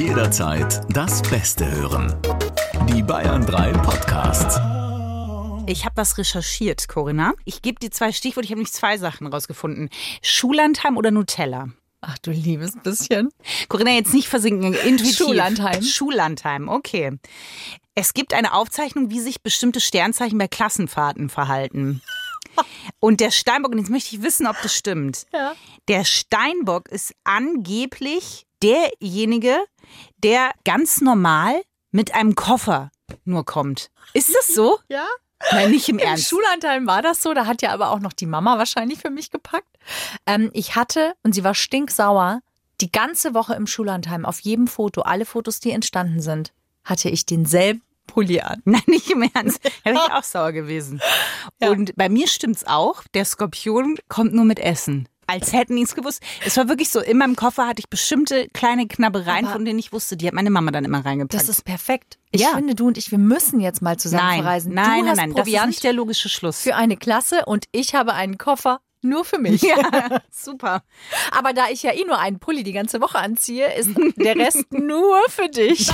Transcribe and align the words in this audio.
Jederzeit 0.00 0.80
das 0.88 1.20
Beste 1.20 1.70
hören. 1.70 2.16
Die 2.88 3.02
Bayern 3.02 3.44
3 3.44 3.72
Podcasts. 3.72 4.56
Ich 5.66 5.84
habe 5.84 5.98
was 5.98 6.16
recherchiert, 6.16 6.88
Corinna. 6.88 7.34
Ich 7.44 7.60
gebe 7.60 7.78
dir 7.78 7.90
zwei 7.90 8.10
Stichworte. 8.10 8.46
Ich 8.46 8.50
habe 8.50 8.60
nämlich 8.60 8.72
zwei 8.72 8.96
Sachen 8.96 9.26
rausgefunden. 9.26 9.90
Schullandheim 10.22 10.96
oder 10.96 11.10
Nutella? 11.10 11.68
Ach 12.00 12.16
du 12.16 12.30
liebes 12.30 12.78
bisschen. 12.82 13.28
Corinna, 13.68 13.90
jetzt 13.90 14.14
nicht 14.14 14.28
versinken. 14.28 14.72
Intuitiv. 14.72 15.18
Schullandheim. 15.18 15.82
Schullandheim, 15.82 16.68
okay. 16.70 17.18
Es 17.94 18.14
gibt 18.14 18.32
eine 18.32 18.54
Aufzeichnung, 18.54 19.10
wie 19.10 19.20
sich 19.20 19.42
bestimmte 19.42 19.80
Sternzeichen 19.80 20.38
bei 20.38 20.48
Klassenfahrten 20.48 21.28
verhalten. 21.28 22.00
Und 23.00 23.20
der 23.20 23.30
Steinbock, 23.30 23.72
und 23.72 23.78
jetzt 23.78 23.90
möchte 23.90 24.16
ich 24.16 24.22
wissen, 24.22 24.46
ob 24.46 24.56
das 24.62 24.74
stimmt. 24.74 25.26
Ja. 25.34 25.52
Der 25.88 26.06
Steinbock 26.06 26.88
ist 26.88 27.12
angeblich 27.24 28.46
derjenige, 28.62 29.56
der 30.18 30.52
ganz 30.64 31.00
normal 31.00 31.62
mit 31.90 32.14
einem 32.14 32.34
Koffer 32.34 32.90
nur 33.24 33.44
kommt. 33.44 33.90
Ist 34.14 34.34
das 34.34 34.48
so? 34.48 34.78
Ja? 34.88 35.06
Nein, 35.52 35.70
nicht 35.70 35.88
im 35.88 35.98
Im 35.98 36.06
Ernst. 36.06 36.28
Schullandheim 36.28 36.86
war 36.86 37.00
das 37.00 37.22
so. 37.22 37.32
Da 37.32 37.46
hat 37.46 37.62
ja 37.62 37.72
aber 37.72 37.90
auch 37.90 38.00
noch 38.00 38.12
die 38.12 38.26
Mama 38.26 38.58
wahrscheinlich 38.58 38.98
für 38.98 39.08
mich 39.08 39.30
gepackt. 39.30 39.78
Ähm, 40.26 40.50
ich 40.52 40.76
hatte, 40.76 41.14
und 41.22 41.34
sie 41.34 41.44
war 41.44 41.54
stinksauer, 41.54 42.40
die 42.82 42.92
ganze 42.92 43.32
Woche 43.32 43.54
im 43.54 43.66
Schullandheim 43.66 44.26
auf 44.26 44.40
jedem 44.40 44.66
Foto, 44.66 45.00
alle 45.02 45.24
Fotos, 45.24 45.60
die 45.60 45.70
entstanden 45.70 46.20
sind, 46.20 46.52
hatte 46.84 47.08
ich 47.08 47.24
denselben 47.24 47.82
Pulli 48.06 48.40
an. 48.40 48.60
Nein, 48.66 48.82
nicht 48.86 49.10
im 49.10 49.22
Ernst. 49.22 49.60
Da 49.84 49.92
wäre 49.92 50.04
ich 50.06 50.12
auch 50.12 50.22
sauer 50.22 50.52
gewesen. 50.52 51.00
Ja. 51.60 51.70
Und 51.70 51.96
bei 51.96 52.08
mir 52.08 52.28
stimmt's 52.28 52.66
auch. 52.66 53.04
Der 53.14 53.24
Skorpion 53.24 53.96
kommt 54.08 54.34
nur 54.34 54.44
mit 54.44 54.58
Essen. 54.58 55.08
Als 55.30 55.52
hätten 55.52 55.76
die 55.76 55.82
es 55.82 55.94
gewusst. 55.94 56.22
Es 56.44 56.56
war 56.56 56.68
wirklich 56.68 56.90
so, 56.90 57.00
in 57.00 57.18
meinem 57.18 57.36
Koffer 57.36 57.66
hatte 57.66 57.80
ich 57.80 57.88
bestimmte 57.88 58.48
kleine 58.52 58.86
Knabbereien, 58.88 59.44
Aber- 59.46 59.54
von 59.54 59.64
denen 59.64 59.78
ich 59.78 59.92
wusste, 59.92 60.16
die 60.16 60.26
hat 60.26 60.34
meine 60.34 60.50
Mama 60.50 60.70
dann 60.70 60.84
immer 60.84 61.04
reingepackt. 61.04 61.34
Das 61.40 61.48
ist 61.48 61.64
perfekt. 61.64 62.18
Ich 62.32 62.40
Ja. 62.42 62.54
finde, 62.56 62.74
du 62.74 62.86
und 62.86 62.98
ich, 62.98 63.10
wir 63.10 63.18
müssen 63.18 63.60
jetzt 63.60 63.82
mal 63.82 63.96
zusammen 63.96 64.24
nein, 64.26 64.42
verreisen. 64.42 64.74
nein, 64.74 64.84
du 64.84 64.90
nein, 64.90 65.08
hast 65.10 65.16
nein, 65.16 65.28
das 65.30 65.36
ist 65.38 65.44
Proviant 65.44 65.66
nicht 65.68 65.84
der 65.84 65.92
logische 65.92 66.28
Schluss. 66.28 66.60
für 66.60 66.74
eine 66.76 66.96
Klasse 66.96 67.44
und 67.46 67.66
ich 67.72 67.94
habe 67.94 68.14
einen 68.14 68.38
Koffer 68.38 68.80
nur 69.02 69.24
für 69.24 69.38
mich. 69.38 69.62
ja, 69.62 70.20
super. 70.30 70.82
Aber 71.36 71.52
da 71.52 71.68
ich 71.70 71.82
ja 71.82 71.92
eh 71.92 72.04
nur 72.04 72.18
einen 72.18 72.38
Pulli 72.38 72.62
die 72.62 72.72
ganze 72.72 73.00
Woche 73.00 73.18
anziehe, 73.18 73.72
ist 73.74 73.90
der 74.16 74.36
Rest 74.36 74.72
nur 74.72 75.18
für 75.28 75.48
dich. 75.48 75.90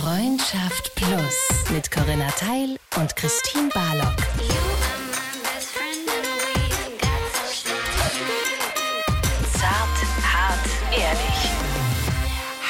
Freundschaft 0.00 0.94
Plus 0.96 1.70
mit 1.70 1.90
Corinna 1.90 2.28
Teil 2.32 2.76
und 2.96 3.14
Christine 3.16 3.68
Barlock. 3.72 4.16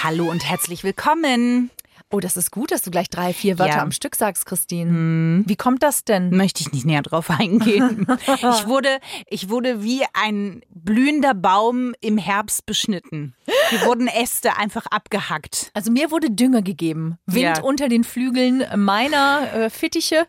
Hallo 0.03 0.31
und 0.31 0.49
herzlich 0.49 0.85
willkommen. 0.85 1.71
Oh, 2.11 2.21
das 2.21 2.37
ist 2.37 2.51
gut, 2.51 2.73
dass 2.73 2.83
du 2.83 2.91
gleich 2.91 3.09
drei, 3.09 3.33
vier 3.33 3.59
Wörter 3.59 3.77
Ja. 3.77 3.83
am 3.83 3.93
Stück 3.93 4.17
sagst, 4.17 4.45
Christine. 4.45 5.45
Wie 5.47 5.57
kommt 5.57 5.83
das 5.83 6.05
denn? 6.05 6.31
Möchte 6.37 6.61
ich 6.61 6.73
nicht 6.73 6.85
näher 6.85 7.03
drauf 7.03 7.31
eingehen. 7.31 8.07
ich, 8.27 8.67
wurde, 8.67 8.99
ich 9.29 9.49
wurde 9.49 9.83
wie 9.83 10.03
ein 10.13 10.61
blühender 10.69 11.33
Baum 11.35 11.95
im 12.01 12.19
Herbst 12.19 12.67
beschnitten. 12.67 13.35
Hier 13.71 13.83
wurden 13.87 14.09
Äste 14.09 14.57
einfach 14.59 14.87
abgehackt. 14.87 15.71
Also 15.73 15.91
mir 15.91 16.11
wurde 16.11 16.31
Dünger 16.31 16.61
gegeben. 16.63 17.17
Wind 17.27 17.59
Ja. 17.59 17.63
unter 17.63 17.89
den 17.89 18.05
Flügeln 18.05 18.65
meiner 18.77 19.53
äh, 19.55 19.71
Fittiche. 19.71 20.27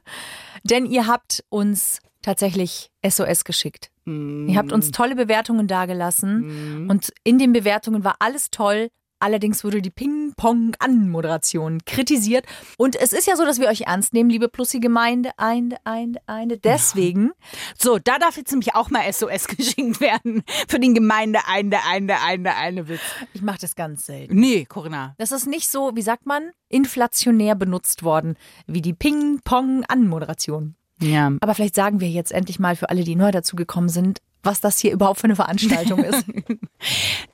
Denn 0.63 0.85
ihr 0.85 1.07
habt 1.07 1.43
uns 1.49 1.99
tatsächlich 2.21 2.91
SOS 3.05 3.43
geschickt. 3.43 3.89
Ihr 4.05 4.57
habt 4.57 4.71
uns 4.73 4.91
tolle 4.91 5.15
Bewertungen 5.15 5.67
dagelassen. 5.67 6.89
Und 6.89 7.11
in 7.23 7.39
den 7.39 7.51
Bewertungen 7.53 8.03
war 8.03 8.15
alles 8.19 8.51
toll. 8.51 8.89
Allerdings 9.23 9.63
wurde 9.63 9.81
die 9.81 9.89
Ping-Pong-Anmoderation 9.89 11.85
kritisiert. 11.85 12.45
Und 12.77 12.97
es 12.97 13.13
ist 13.13 13.25
ja 13.25 13.37
so, 13.37 13.45
dass 13.45 13.57
wir 13.57 13.69
euch 13.69 13.83
ernst 13.83 14.11
nehmen, 14.11 14.29
liebe 14.29 14.49
Plussi-Gemeinde. 14.49 15.31
Eine, 15.37 15.77
eine, 15.85 16.19
eine. 16.25 16.57
Deswegen 16.57 17.31
So, 17.79 17.99
da 17.99 18.19
darf 18.19 18.35
jetzt 18.35 18.51
nämlich 18.51 18.75
auch 18.75 18.89
mal 18.89 19.09
SOS 19.09 19.47
geschickt 19.55 20.01
werden. 20.01 20.43
Für 20.67 20.77
den 20.77 20.93
Gemeinde 20.93 21.39
eine, 21.47 21.85
eine, 21.85 22.21
eine, 22.21 22.53
eine 22.57 22.89
Witz. 22.89 22.99
Ich 23.33 23.41
mache 23.41 23.59
das 23.61 23.77
ganz 23.77 24.07
selten. 24.07 24.35
Nee, 24.35 24.65
Corinna. 24.65 25.15
Das 25.17 25.31
ist 25.31 25.47
nicht 25.47 25.69
so, 25.69 25.95
wie 25.95 26.01
sagt 26.01 26.25
man, 26.25 26.51
inflationär 26.67 27.55
benutzt 27.55 28.03
worden, 28.03 28.35
wie 28.67 28.81
die 28.81 28.93
Ping-Pong-Anmoderation. 28.93 30.75
Ja. 31.01 31.31
Aber 31.39 31.55
vielleicht 31.55 31.75
sagen 31.75 32.01
wir 32.01 32.09
jetzt 32.09 32.33
endlich 32.33 32.59
mal 32.59 32.75
für 32.75 32.89
alle, 32.89 33.05
die 33.05 33.15
neu 33.15 33.31
dazugekommen 33.31 33.87
sind, 33.87 34.19
was 34.43 34.61
das 34.61 34.77
hier 34.77 34.91
überhaupt 34.91 35.19
für 35.19 35.25
eine 35.25 35.35
Veranstaltung 35.35 36.03
ist. 36.03 36.25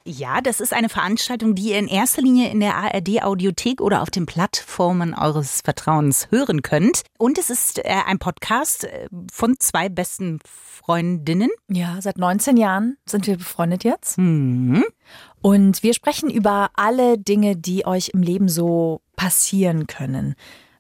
Ja, 0.06 0.42
das 0.42 0.60
ist 0.60 0.74
eine 0.74 0.90
Veranstaltung, 0.90 1.54
die 1.54 1.70
ihr 1.70 1.78
in 1.80 1.88
erster 1.88 2.22
Linie 2.22 2.50
in 2.50 2.60
der 2.60 2.76
ARD 2.76 3.22
Audiothek 3.22 3.80
oder 3.80 4.02
auf 4.02 4.10
den 4.10 4.26
Plattformen 4.26 5.14
eures 5.14 5.62
Vertrauens 5.62 6.30
hören 6.32 6.64
könnt. 6.64 7.04
Und 7.18 7.38
es 7.38 7.50
ist 7.50 7.80
äh, 7.80 7.96
ein 8.06 8.18
Podcast 8.18 8.86
äh, 8.86 9.08
von 9.32 9.56
zwei 9.60 9.88
besten 9.88 10.40
Freundinnen. 10.46 11.50
ja, 11.68 11.98
seit 12.02 12.18
19 12.18 12.58
Jahren 12.58 12.98
sind 13.06 13.28
wir 13.28 13.38
befreundet 13.38 13.84
jetzt. 13.84 14.18
Mhm. 14.18 14.84
Und 15.42 15.84
wir 15.84 15.94
sprechen 15.94 16.30
über 16.30 16.70
alle 16.74 17.18
Dinge, 17.18 17.56
die 17.56 17.86
euch 17.86 18.10
im 18.10 18.24
Leben 18.24 18.50
so 18.50 19.02
passieren 19.16 19.86
können. 19.86 20.36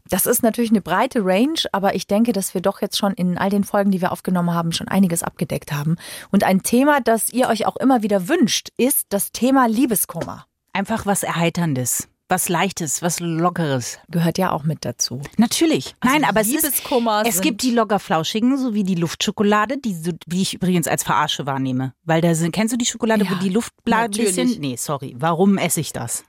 Das 0.09 0.25
ist 0.25 0.41
natürlich 0.43 0.71
eine 0.71 0.81
breite 0.81 1.19
Range, 1.23 1.59
aber 1.71 1.95
ich 1.95 2.07
denke, 2.07 2.33
dass 2.33 2.53
wir 2.53 2.61
doch 2.61 2.81
jetzt 2.81 2.97
schon 2.97 3.13
in 3.13 3.37
all 3.37 3.49
den 3.49 3.63
Folgen, 3.63 3.91
die 3.91 4.01
wir 4.01 4.11
aufgenommen 4.11 4.53
haben, 4.53 4.71
schon 4.71 4.87
einiges 4.87 5.21
abgedeckt 5.23 5.71
haben. 5.71 5.97
Und 6.31 6.43
ein 6.43 6.63
Thema, 6.63 6.99
das 6.99 7.29
ihr 7.31 7.47
euch 7.47 7.65
auch 7.65 7.75
immer 7.77 8.01
wieder 8.01 8.27
wünscht, 8.27 8.69
ist 8.77 9.07
das 9.09 9.31
Thema 9.31 9.67
Liebeskummer. 9.67 10.45
Einfach 10.73 11.05
was 11.05 11.23
Erheiterndes, 11.23 12.07
was 12.27 12.49
Leichtes, 12.49 13.01
was 13.01 13.19
Lockeres. 13.19 13.99
Gehört 14.09 14.37
ja 14.37 14.51
auch 14.51 14.63
mit 14.63 14.85
dazu. 14.85 15.21
Natürlich. 15.37 15.95
Nein, 16.03 16.23
aber 16.23 16.41
es, 16.41 16.47
ist, 16.49 16.83
es 17.25 17.41
gibt 17.41 17.61
die 17.63 17.71
Lockerflauschigen, 17.71 18.57
so 18.57 18.73
wie 18.73 18.83
die 18.83 18.95
Luftschokolade, 18.95 19.77
die, 19.77 19.95
die 20.25 20.41
ich 20.41 20.53
übrigens 20.55 20.87
als 20.87 21.03
Verarsche 21.03 21.45
wahrnehme. 21.45 21.93
Weil 22.03 22.21
da 22.21 22.33
sind, 22.35 22.51
kennst 22.51 22.73
du 22.73 22.77
die 22.77 22.85
Schokolade, 22.85 23.25
Ja, 23.25 23.31
wo 23.31 23.35
die 23.35 23.49
Luftbläschen? 23.49 24.09
natürlich. 24.11 24.59
Nee, 24.59 24.75
sorry. 24.75 25.15
Warum 25.17 25.57
esse 25.57 25.81
ich 25.81 25.91
das? 25.93 26.23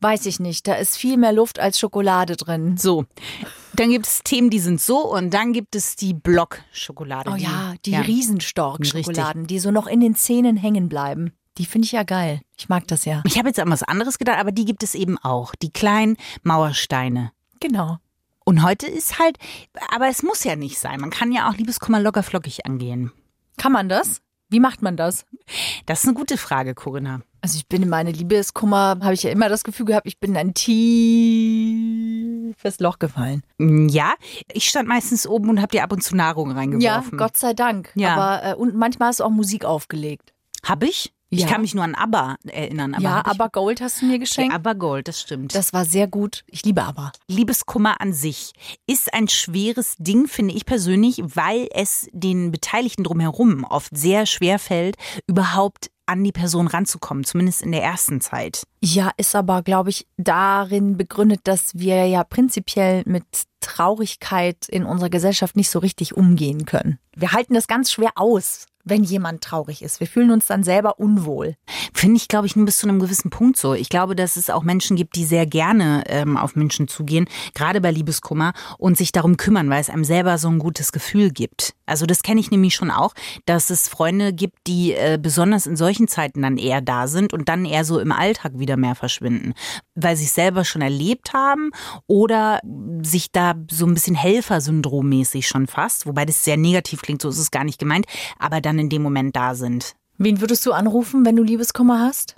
Weiß 0.00 0.26
ich 0.26 0.40
nicht. 0.40 0.66
Da 0.66 0.74
ist 0.74 0.96
viel 0.96 1.16
mehr 1.16 1.32
Luft 1.32 1.58
als 1.58 1.78
Schokolade 1.78 2.36
drin. 2.36 2.76
So. 2.76 3.04
Dann 3.74 3.90
gibt 3.90 4.06
es 4.06 4.20
Themen, 4.24 4.50
die 4.50 4.58
sind 4.58 4.80
so 4.80 4.98
und 5.12 5.32
dann 5.32 5.52
gibt 5.52 5.74
es 5.74 5.96
die 5.96 6.14
Blockschokolade. 6.14 7.30
Oh 7.30 7.36
ja, 7.36 7.74
die 7.84 7.92
ja. 7.92 8.00
Riesenstork-Schokoladen, 8.00 9.46
die 9.46 9.58
so 9.58 9.70
noch 9.70 9.86
in 9.86 10.00
den 10.00 10.14
Zähnen 10.14 10.56
hängen 10.56 10.88
bleiben. 10.88 11.32
Die 11.58 11.66
finde 11.66 11.86
ich 11.86 11.92
ja 11.92 12.02
geil. 12.02 12.40
Ich 12.56 12.68
mag 12.68 12.86
das 12.88 13.04
ja. 13.04 13.22
Ich 13.24 13.38
habe 13.38 13.48
jetzt 13.48 13.60
an 13.60 13.70
was 13.70 13.82
anderes 13.82 14.18
gedacht, 14.18 14.38
aber 14.38 14.52
die 14.52 14.64
gibt 14.64 14.82
es 14.82 14.94
eben 14.94 15.18
auch. 15.18 15.54
Die 15.54 15.70
kleinen 15.70 16.16
Mauersteine. 16.42 17.32
Genau. 17.60 17.98
Und 18.44 18.62
heute 18.62 18.86
ist 18.86 19.18
halt, 19.18 19.38
aber 19.90 20.08
es 20.08 20.22
muss 20.22 20.44
ja 20.44 20.54
nicht 20.54 20.78
sein. 20.78 21.00
Man 21.00 21.10
kann 21.10 21.32
ja 21.32 21.48
auch 21.48 21.54
Liebeskummer 21.54 22.00
locker 22.00 22.22
flockig 22.22 22.64
angehen. 22.66 23.10
Kann 23.56 23.72
man 23.72 23.88
das? 23.88 24.20
Wie 24.48 24.60
macht 24.60 24.80
man 24.82 24.96
das? 24.96 25.24
Das 25.86 26.00
ist 26.00 26.04
eine 26.06 26.14
gute 26.14 26.36
Frage, 26.38 26.74
Corinna. 26.74 27.20
Also 27.40 27.56
ich 27.58 27.66
bin 27.68 27.82
in 27.82 27.88
meine 27.88 28.10
Liebeskummer, 28.12 28.98
habe 29.02 29.14
ich 29.14 29.22
ja 29.24 29.30
immer 29.30 29.48
das 29.48 29.64
Gefühl 29.64 29.86
gehabt, 29.86 30.06
ich 30.06 30.18
bin 30.20 30.32
in 30.32 30.36
ein 30.36 30.54
tiefes 31.46 32.78
Loch 32.80 32.98
gefallen. 32.98 33.42
Mm, 33.58 33.88
Ja, 33.88 34.14
ich 34.52 34.68
stand 34.68 34.88
meistens 34.88 35.26
oben 35.26 35.48
und 35.50 35.58
habe 35.60 35.68
dir 35.72 35.82
ab 35.84 35.92
und 35.92 36.02
zu 36.02 36.16
Nahrung 36.16 36.50
Ja, 36.50 36.56
reingeworfen. 36.56 37.18
Gott 37.18 37.36
sei 37.36 37.54
Dank. 37.54 37.90
Ja. 37.94 38.14
Aber 38.16 38.44
äh, 38.44 38.54
und 38.54 38.74
manchmal 38.74 39.08
hast 39.08 39.20
du 39.20 39.24
auch 39.24 39.30
Musik 39.30 39.64
aufgelegt. 39.64 40.32
Hab 40.64 40.82
ich? 40.82 41.12
Ich 41.28 41.40
Ja. 41.40 41.48
kann 41.48 41.62
mich 41.62 41.74
nur 41.74 41.82
an 41.82 41.94
ABBA 41.94 42.36
erinnern. 42.46 42.94
Aber 42.94 43.02
ja, 43.02 43.22
aber 43.26 43.48
Gold 43.48 43.80
hast 43.80 44.00
du 44.00 44.06
mir 44.06 44.18
geschenkt. 44.18 44.54
ABBA 44.54 44.74
Gold, 44.74 45.08
das 45.08 45.20
stimmt. 45.20 45.54
Das 45.54 45.72
war 45.72 45.84
sehr 45.84 46.06
gut. 46.06 46.44
Ich 46.46 46.64
liebe 46.64 46.82
aber. 46.84 47.12
Liebeskummer 47.28 48.00
an 48.00 48.12
sich 48.12 48.52
ist 48.86 49.12
ein 49.12 49.26
schweres 49.28 49.96
Ding, 49.98 50.28
finde 50.28 50.54
ich 50.54 50.66
persönlich, 50.66 51.20
weil 51.24 51.68
es 51.72 52.08
den 52.12 52.52
Beteiligten 52.52 53.02
drumherum 53.02 53.64
oft 53.64 53.96
sehr 53.96 54.24
schwer 54.26 54.58
fällt, 54.60 54.96
überhaupt 55.26 55.90
an 56.08 56.22
die 56.22 56.30
Person 56.30 56.68
ranzukommen, 56.68 57.24
zumindest 57.24 57.62
in 57.62 57.72
der 57.72 57.82
ersten 57.82 58.20
Zeit. 58.20 58.62
Ja, 58.80 59.10
ist 59.16 59.34
aber, 59.34 59.62
glaube 59.62 59.90
ich, 59.90 60.06
darin 60.16 60.96
begründet, 60.96 61.40
dass 61.42 61.70
wir 61.74 62.06
ja 62.06 62.22
prinzipiell 62.22 63.02
mit 63.06 63.24
Traurigkeit 63.60 64.68
in 64.68 64.84
unserer 64.84 65.10
Gesellschaft 65.10 65.56
nicht 65.56 65.68
so 65.70 65.80
richtig 65.80 66.16
umgehen 66.16 66.64
können. 66.64 66.98
Wir 67.16 67.32
halten 67.32 67.54
das 67.54 67.66
ganz 67.66 67.90
schwer 67.90 68.10
aus, 68.14 68.66
wenn 68.86 69.02
jemand 69.02 69.42
traurig 69.42 69.82
ist. 69.82 70.00
Wir 70.00 70.06
fühlen 70.06 70.30
uns 70.30 70.46
dann 70.46 70.62
selber 70.62 70.98
unwohl. 70.98 71.56
Finde 71.92 72.16
ich, 72.16 72.28
glaube 72.28 72.46
ich, 72.46 72.56
nur 72.56 72.64
bis 72.64 72.78
zu 72.78 72.88
einem 72.88 73.00
gewissen 73.00 73.30
Punkt 73.30 73.58
so. 73.58 73.74
Ich 73.74 73.88
glaube, 73.88 74.16
dass 74.16 74.36
es 74.36 74.48
auch 74.48 74.62
Menschen 74.62 74.96
gibt, 74.96 75.16
die 75.16 75.24
sehr 75.24 75.44
gerne 75.44 76.04
ähm, 76.06 76.36
auf 76.36 76.56
Menschen 76.56 76.86
zugehen, 76.88 77.26
gerade 77.52 77.80
bei 77.80 77.90
Liebeskummer 77.90 78.52
und 78.78 78.96
sich 78.96 79.12
darum 79.12 79.36
kümmern, 79.36 79.68
weil 79.68 79.80
es 79.80 79.90
einem 79.90 80.04
selber 80.04 80.38
so 80.38 80.48
ein 80.48 80.60
gutes 80.60 80.92
Gefühl 80.92 81.30
gibt. 81.30 81.74
Also 81.84 82.06
das 82.06 82.22
kenne 82.22 82.40
ich 82.40 82.50
nämlich 82.50 82.74
schon 82.74 82.90
auch, 82.90 83.12
dass 83.44 83.70
es 83.70 83.88
Freunde 83.88 84.32
gibt, 84.32 84.58
die 84.66 84.92
äh, 84.92 85.18
besonders 85.20 85.66
in 85.66 85.76
solchen 85.76 86.08
Zeiten 86.08 86.42
dann 86.42 86.56
eher 86.56 86.80
da 86.80 87.08
sind 87.08 87.32
und 87.32 87.48
dann 87.48 87.64
eher 87.64 87.84
so 87.84 87.98
im 87.98 88.12
Alltag 88.12 88.58
wieder 88.58 88.76
mehr 88.76 88.94
verschwinden, 88.94 89.54
weil 89.94 90.16
sie 90.16 90.24
es 90.24 90.34
selber 90.34 90.64
schon 90.64 90.82
erlebt 90.82 91.32
haben 91.32 91.70
oder 92.06 92.60
sich 93.02 93.32
da 93.32 93.54
so 93.70 93.86
ein 93.86 93.94
bisschen 93.94 94.16
Helfersyndrommäßig 94.16 95.46
schon 95.48 95.66
fast, 95.66 96.06
wobei 96.06 96.24
das 96.24 96.44
sehr 96.44 96.56
negativ 96.56 97.02
klingt, 97.02 97.22
so 97.22 97.28
ist 97.28 97.38
es 97.38 97.50
gar 97.50 97.64
nicht 97.64 97.78
gemeint, 97.78 98.06
aber 98.38 98.60
dann 98.60 98.75
in 98.78 98.88
dem 98.88 99.02
Moment 99.02 99.36
da 99.36 99.54
sind. 99.54 99.94
Wen 100.18 100.40
würdest 100.40 100.64
du 100.66 100.72
anrufen, 100.72 101.24
wenn 101.24 101.36
du 101.36 101.42
Liebeskummer 101.42 102.00
hast? 102.00 102.36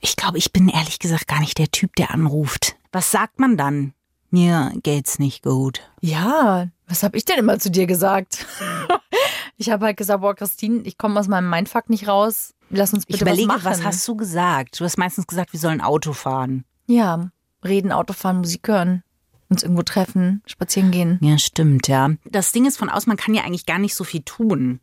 Ich 0.00 0.16
glaube, 0.16 0.38
ich 0.38 0.52
bin 0.52 0.68
ehrlich 0.68 0.98
gesagt 0.98 1.28
gar 1.28 1.40
nicht 1.40 1.58
der 1.58 1.70
Typ, 1.70 1.94
der 1.96 2.10
anruft. 2.10 2.76
Was 2.92 3.10
sagt 3.10 3.38
man 3.38 3.56
dann? 3.56 3.92
Mir 4.30 4.72
geht's 4.82 5.18
nicht 5.18 5.42
gut. 5.42 5.82
Ja, 6.00 6.68
was 6.86 7.02
habe 7.02 7.16
ich 7.16 7.24
denn 7.24 7.38
immer 7.38 7.58
zu 7.58 7.70
dir 7.70 7.86
gesagt? 7.86 8.46
ich 9.56 9.70
habe 9.70 9.86
halt 9.86 9.96
gesagt, 9.96 10.20
boah, 10.20 10.34
Christine, 10.34 10.82
ich 10.84 10.98
komme 10.98 11.18
aus 11.18 11.28
meinem 11.28 11.48
Mindfuck 11.48 11.88
nicht 11.88 12.08
raus. 12.08 12.54
Lass 12.70 12.92
uns 12.92 13.06
bitte 13.06 13.16
ich 13.16 13.22
überlege, 13.22 13.48
was 13.48 13.62
machen. 13.62 13.70
was 13.70 13.84
hast 13.84 14.08
du 14.08 14.16
gesagt? 14.16 14.80
Du 14.80 14.84
hast 14.84 14.98
meistens 14.98 15.26
gesagt, 15.26 15.52
wir 15.52 15.60
sollen 15.60 15.80
Auto 15.80 16.12
fahren. 16.12 16.64
Ja, 16.86 17.30
reden, 17.64 17.92
Auto 17.92 18.12
fahren, 18.12 18.38
Musik 18.38 18.68
hören, 18.68 19.02
uns 19.48 19.62
irgendwo 19.62 19.82
treffen, 19.82 20.42
spazieren 20.46 20.90
gehen. 20.90 21.18
Ja, 21.22 21.38
stimmt, 21.38 21.88
ja. 21.88 22.10
Das 22.24 22.52
Ding 22.52 22.66
ist 22.66 22.76
von 22.76 22.90
aus, 22.90 23.06
man 23.06 23.16
kann 23.16 23.34
ja 23.34 23.44
eigentlich 23.44 23.66
gar 23.66 23.78
nicht 23.78 23.94
so 23.94 24.04
viel 24.04 24.22
tun. 24.22 24.80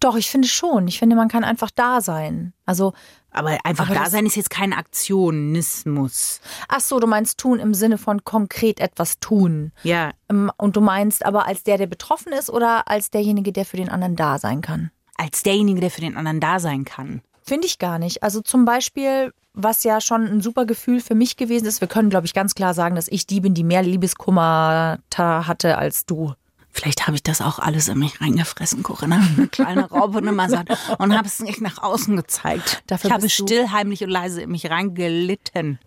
Doch, 0.00 0.16
ich 0.16 0.30
finde 0.30 0.48
schon. 0.48 0.88
Ich 0.88 0.98
finde, 0.98 1.16
man 1.16 1.28
kann 1.28 1.44
einfach 1.44 1.70
da 1.74 2.00
sein. 2.00 2.52
Also, 2.66 2.92
Aber 3.30 3.58
einfach 3.64 3.86
Aber 3.90 3.94
da 3.94 4.10
sein 4.10 4.26
ist 4.26 4.36
jetzt 4.36 4.50
kein 4.50 4.72
Aktionismus. 4.72 6.40
ach 6.68 6.80
so, 6.80 7.00
du 7.00 7.06
meinst 7.06 7.38
tun 7.38 7.58
im 7.58 7.74
Sinne 7.74 7.98
von 7.98 8.24
konkret 8.24 8.80
etwas 8.80 9.18
tun. 9.20 9.72
Ja, 9.82 10.10
Ähm, 10.30 10.50
Und 10.56 10.76
du 10.76 10.80
meinst 10.80 11.24
aber 11.24 11.46
als 11.46 11.62
der, 11.64 11.78
der 11.78 11.86
betroffen 11.86 12.32
ist 12.32 12.50
oder 12.50 12.88
als 12.88 13.10
derjenige, 13.10 13.52
der 13.52 13.64
für 13.64 13.76
den 13.76 13.88
anderen 13.88 14.16
da 14.16 14.38
sein 14.38 14.60
kann? 14.60 14.90
als 15.16 15.44
derjenige, 15.44 15.80
der 15.80 15.92
für 15.92 16.00
den 16.00 16.16
anderen 16.16 16.40
da 16.40 16.58
sein 16.58 16.84
kann. 16.84 17.22
Finde 17.44 17.68
ich 17.68 17.78
gar 17.78 18.00
nicht. 18.00 18.24
Also 18.24 18.40
zum 18.40 18.64
Beispiel, 18.64 19.32
was 19.52 19.84
ja 19.84 20.00
schon 20.00 20.24
ein 20.26 20.40
super 20.40 20.66
Gefühl 20.66 20.98
für 21.00 21.14
mich 21.14 21.36
gewesen 21.36 21.66
ist, 21.66 21.80
wir 21.80 21.86
können, 21.86 22.10
glaube 22.10 22.26
ich, 22.26 22.34
ganz 22.34 22.56
klar 22.56 22.74
sagen, 22.74 22.96
dass 22.96 23.06
ich 23.06 23.24
die 23.24 23.40
bin, 23.40 23.54
die 23.54 23.62
mehr 23.62 23.84
Liebeskummer 23.84 24.98
hatte 25.16 25.78
als 25.78 26.04
du. 26.04 26.34
Vielleicht 26.74 27.06
habe 27.06 27.14
ich 27.14 27.22
das 27.22 27.40
auch 27.40 27.60
alles 27.60 27.86
in 27.86 28.00
mich 28.00 28.20
reingefressen, 28.20 28.82
Corinna. 28.82 29.20
Eine 29.36 29.46
kleine 29.46 29.84
Raupe 29.90 30.20
Nimmersatt. 30.20 30.68
Und 30.98 31.16
habe 31.16 31.28
es 31.28 31.38
nicht 31.38 31.60
nach 31.60 31.80
außen 31.80 32.16
gezeigt. 32.16 32.82
Dafür 32.88 33.08
ich 33.08 33.14
habe 33.14 33.30
still, 33.30 33.70
heimlich 33.70 34.02
und 34.02 34.10
leise 34.10 34.42
in 34.42 34.50
mich 34.50 34.68
reingelitten. 34.68 35.78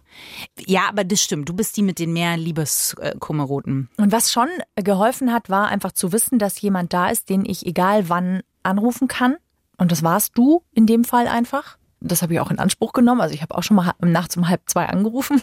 Ja, 0.66 0.88
aber 0.88 1.04
das 1.04 1.22
stimmt. 1.22 1.50
Du 1.50 1.54
bist 1.54 1.76
die 1.76 1.84
mit 1.84 2.00
den 2.00 2.14
mehr 2.14 2.38
Liebeskummerroten. 2.38 3.90
Und 3.98 4.12
was 4.14 4.32
schon 4.32 4.48
geholfen 4.76 5.34
hat, 5.34 5.50
war 5.50 5.68
einfach 5.68 5.92
zu 5.92 6.14
wissen, 6.14 6.40
dass 6.40 6.60
jemand 6.62 6.94
da 6.94 7.10
ist, 7.10 7.30
den 7.30 7.44
ich 7.44 7.66
egal 7.66 8.08
wann 8.08 8.42
anrufen 8.64 9.10
kann. 9.10 9.36
Und 9.78 9.92
das 9.92 10.04
warst 10.04 10.38
du 10.38 10.64
in 10.74 10.86
dem 10.88 11.04
Fall 11.04 11.28
einfach. 11.28 11.78
Das 12.00 12.22
habe 12.22 12.34
ich 12.34 12.40
auch 12.40 12.50
in 12.50 12.60
Anspruch 12.60 12.94
genommen. 12.94 13.20
Also 13.20 13.36
ich 13.36 13.42
habe 13.42 13.56
auch 13.56 13.64
schon 13.64 13.76
mal 13.76 13.94
nachts 14.00 14.38
um 14.38 14.48
halb 14.48 14.62
zwei 14.68 14.86
angerufen. 14.86 15.42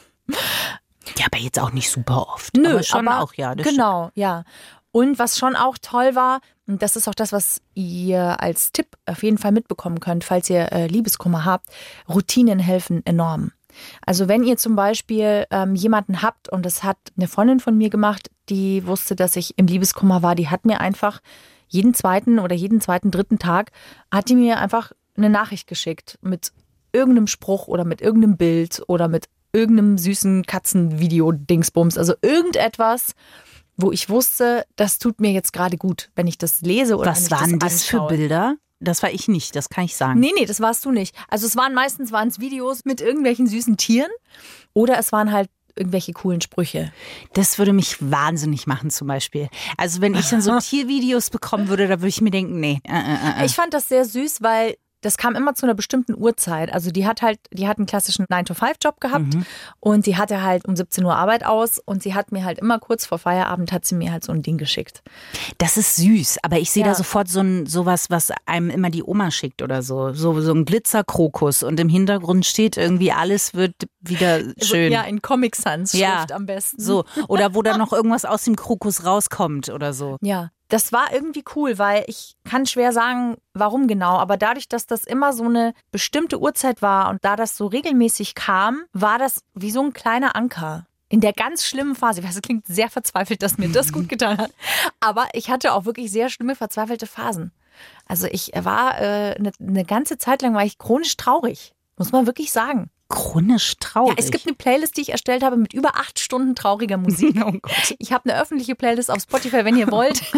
Ja, 1.19 1.27
aber 1.27 1.39
jetzt 1.39 1.59
auch 1.59 1.73
nicht 1.73 1.91
super 1.91 2.29
oft. 2.33 2.57
aber 2.59 2.83
schon 2.83 3.09
auch, 3.09 3.35
ja. 3.35 3.55
Genau, 3.55 4.11
ja. 4.15 4.45
Und 4.95 5.19
was 5.19 5.37
schon 5.37 5.57
auch 5.57 5.77
toll 5.77 6.15
war, 6.15 6.39
und 6.69 6.81
das 6.81 6.95
ist 6.95 7.09
auch 7.09 7.17
das, 7.17 7.33
was 7.33 7.61
ihr 7.75 8.41
als 8.41 8.71
Tipp 8.71 8.87
auf 9.07 9.25
jeden 9.25 9.39
Fall 9.39 9.51
mitbekommen 9.51 9.99
könnt, 9.99 10.23
falls 10.23 10.49
ihr 10.49 10.71
äh, 10.71 10.87
Liebeskummer 10.87 11.45
habt, 11.45 11.67
Routinen 12.09 12.61
helfen 12.61 13.05
enorm. 13.05 13.51
Also 14.07 14.29
wenn 14.29 14.45
ihr 14.45 14.57
zum 14.57 14.77
Beispiel 14.77 15.47
ähm, 15.51 15.75
jemanden 15.75 16.23
habt, 16.23 16.49
und 16.49 16.65
das 16.65 16.85
hat 16.85 16.97
eine 17.17 17.27
Freundin 17.27 17.59
von 17.59 17.77
mir 17.77 17.91
gemacht, 17.91 18.31
die 18.49 18.87
wusste, 18.87 19.17
dass 19.17 19.35
ich 19.35 19.59
im 19.59 19.67
Liebeskummer 19.67 20.23
war, 20.23 20.37
die 20.37 20.49
hat 20.49 20.65
mir 20.65 20.81
einfach 20.81 21.21
jeden 21.67 21.93
zweiten 21.93 22.39
oder 22.39 22.55
jeden 22.55 22.81
zweiten, 22.81 23.11
dritten 23.11 23.41
Tag, 23.41 23.73
hat 24.13 24.29
die 24.29 24.37
mir 24.37 24.61
einfach 24.61 24.93
eine 25.17 25.29
Nachricht 25.29 25.67
geschickt 25.67 26.21
mit 26.23 26.53
irgendeinem 26.93 27.27
Spruch 27.27 27.67
oder 27.67 27.85
mit 27.85 28.01
irgendeinem 28.01 28.37
Bild 28.37 28.81
oder 28.87 29.09
mit 29.09 29.29
irgendeinem 29.53 29.99
süßen 29.99 30.45
Katzenvideo-Dingsbums. 30.47 31.99
Also 31.99 32.15
irgendetwas, 32.23 33.17
wo 33.77 33.93
ich 33.93 34.09
wusste, 34.09 34.65
das 34.77 34.99
tut 34.99 35.21
mir 35.21 35.33
jetzt 35.33 35.53
gerade 35.53 35.77
gut, 35.77 36.11
wenn 36.15 36.27
ich 36.27 36.39
das 36.39 36.61
lese 36.61 36.97
oder 36.97 37.07
wenn 37.07 37.13
Was 37.13 37.25
ich 37.25 37.31
waren 37.31 37.59
das, 37.59 37.73
das 37.73 37.85
für. 37.85 38.07
Bilder? 38.07 38.57
Das 38.81 39.03
war 39.03 39.11
ich 39.11 39.29
nicht, 39.29 39.57
das 39.57 39.69
kann 39.69 39.85
ich 39.85 39.97
sagen. 39.97 40.21
Nee, 40.21 40.33
nee, 40.39 40.45
das 40.45 40.61
warst 40.61 40.85
du 40.85 40.91
nicht. 40.91 41.15
Also 41.29 41.47
es 41.47 41.57
waren 41.57 41.75
meistens 41.75 42.13
waren 42.13 42.29
es 42.29 42.39
Videos 42.39 42.85
mit 42.85 43.01
irgendwelchen 43.01 43.47
süßen 43.47 43.77
Tieren 43.77 44.11
oder 44.75 44.99
es 44.99 45.11
waren 45.11 45.33
halt 45.33 45.49
irgendwelche 45.77 46.13
coolen 46.13 46.41
Sprüche. 46.41 46.93
Das 47.33 47.59
würde 47.59 47.73
mich 47.73 47.97
wahnsinnig 48.01 48.67
machen 48.67 48.91
zum 48.91 49.09
Beispiel. 49.09 49.49
Also 49.77 50.01
wenn 50.01 50.15
ich 50.15 50.29
dann 50.29 50.41
so 50.41 50.57
Tiervideos 50.61 51.31
bekommen 51.31 51.69
würde, 51.69 51.89
da 51.89 52.01
würde 52.01 52.09
ich 52.09 52.21
mir 52.21 52.31
denken, 52.31 52.61
nee. 52.61 52.81
Äh, 52.85 52.93
äh, 52.93 53.43
äh. 53.43 53.47
Ich 53.47 53.55
fand 53.55 53.75
das 53.75 53.89
sehr 53.89 54.05
süß, 54.05 54.43
weil 54.43 54.77
das 55.05 55.17
kam 55.17 55.35
immer 55.37 55.55
zu 55.55 55.67
einer 55.67 55.75
bestimmten 55.75 56.15
Uhrzeit. 56.17 56.73
Also 56.73 56.91
die 56.91 57.07
hat 57.07 57.23
halt, 57.23 57.39
die 57.53 57.69
hat 57.69 57.79
einen 57.79 57.87
klassischen 57.87 58.27
9-to-5-Job 58.27 59.01
gehabt 59.01 59.35
Mhm. 59.35 59.47
und 59.81 60.05
sie 60.05 60.17
hatte 60.17 60.43
halt 60.43 60.65
um 60.67 60.77
17 60.77 61.05
Uhr 61.05 61.15
Arbeit 61.17 61.45
aus 61.45 61.79
und 61.79 62.03
sie 62.03 62.15
hat 62.15 62.33
mir 62.33 62.45
halt 62.45 62.59
immer 62.59 62.79
kurz 62.79 63.07
vor 63.07 63.19
Feierabend 63.19 63.73
hat 63.73 63.85
sie 63.85 63.95
mir 63.95 64.13
halt 64.13 64.25
so 64.25 64.33
ein 64.33 64.43
Ding 64.43 64.59
geschickt. 64.59 65.03
Das 65.59 65.77
ist 65.77 65.97
süß, 65.97 66.39
aber 66.43 66.59
ich 66.59 66.71
sehe 66.71 66.83
Ja. 66.85 66.91
da 66.91 66.95
sofort 66.95 67.29
so 67.29 67.41
ein 67.41 67.67
sowas, 67.67 68.11
was 68.11 68.33
einem 68.47 68.71
immer 68.71 68.91
die 68.91 69.03
Oma 69.03 69.31
schickt 69.31 69.63
oder 69.63 69.83
so. 69.83 70.13
So, 70.13 70.41
so 70.41 70.53
ein 70.53 70.65
Glitzerkrokus 70.65 71.63
und 71.63 71.79
im 71.81 71.89
Hintergrund 71.89 72.47
steht 72.47 72.77
irgendwie, 72.77 73.13
alles 73.13 73.55
wird 73.55 73.75
wieder 74.01 74.41
schön. 74.63 74.93
Ja, 74.93 75.03
in 75.03 75.23
Comic 75.23 75.57
Sans 75.57 75.91
Schrift 75.91 76.01
Ja. 76.03 76.27
am 76.33 76.47
besten. 76.47 76.81
So. 76.81 77.05
Oder 77.29 77.55
wo 77.55 77.63
dann 77.63 77.79
noch 77.79 77.93
irgendwas 77.93 78.25
aus 78.25 78.45
dem 78.45 78.57
Krokus 78.57 79.05
rauskommt 79.05 79.69
oder 79.69 79.93
so. 79.93 80.17
Ja, 80.23 80.51
das 80.69 80.93
war 80.93 81.13
irgendwie 81.13 81.45
cool, 81.55 81.79
weil 81.79 82.05
ich 82.07 82.37
kann 82.45 82.67
schwer 82.67 82.93
sagen, 82.93 83.37
warum 83.53 83.87
genau, 83.87 84.17
aber 84.17 84.37
dadurch, 84.37 84.69
dass 84.69 84.87
das 84.87 85.05
immer 85.05 85.33
so 85.33 85.45
eine 85.45 85.75
bestimmte 85.91 86.41
Uhrzeit 86.41 86.83
war 86.83 87.11
und 87.11 87.25
da 87.25 87.37
das 87.37 87.57
so 87.57 87.67
regelmäßig 87.67 88.35
kam, 88.35 88.85
war 88.93 89.19
das 89.19 89.43
wie 89.55 89.71
so 89.71 89.83
ein 89.83 89.93
kleiner 89.93 90.37
Anker. 90.37 90.87
In 91.09 91.21
der 91.21 91.33
ganz 91.33 91.65
schlimmen 91.65 91.95
Phase, 91.95 92.21
ich 92.21 92.27
weiß, 92.27 92.37
es 92.37 92.43
klingt 92.43 92.67
sehr 92.67 92.89
verzweifelt, 92.89 93.43
dass 93.43 93.59
mir 93.59 93.69
das 93.69 93.93
gut 93.93 94.09
getan 94.09 94.39
hat, 94.39 94.53
aber 95.01 95.29
ich 95.33 95.51
hatte 95.51 95.75
auch 95.75 95.85
wirklich 95.85 96.11
sehr 96.11 96.29
schlimme, 96.29 96.57
verzweifelte 96.57 97.07
Phasen. 97.07 97.53
Also 98.07 98.27
ich 98.31 98.53
war 98.55 99.01
äh, 99.01 99.35
eine, 99.35 99.53
eine 99.61 99.85
ganze 99.85 100.19
Zeit 100.19 100.43
lang 100.43 100.55
war 100.55 100.65
ich 100.65 100.79
chronisch 100.79 101.17
traurig, 101.17 101.75
muss 101.97 102.13
man 102.13 102.27
wirklich 102.27 102.53
sagen. 102.53 102.91
Chronisch 103.09 103.75
traurig. 103.79 104.19
Ja, 104.19 104.25
es 104.25 104.31
gibt 104.31 104.47
eine 104.47 104.55
Playlist, 104.57 104.97
die 104.97 105.03
ich 105.03 105.11
erstellt 105.11 105.43
habe 105.43 105.57
mit 105.57 105.73
über 105.75 105.97
acht 105.97 106.19
Stunden 106.19 106.55
trauriger 106.55 106.97
Musik. 106.97 107.35
Oh 107.45 107.53
Gott. 107.53 107.95
Ich 107.99 108.13
habe 108.13 108.31
eine 108.31 108.41
öffentliche 108.41 108.75
Playlist 108.75 109.11
auf 109.11 109.21
Spotify, 109.21 109.65
wenn 109.65 109.77
ihr 109.77 109.91
wollt. 109.91 110.23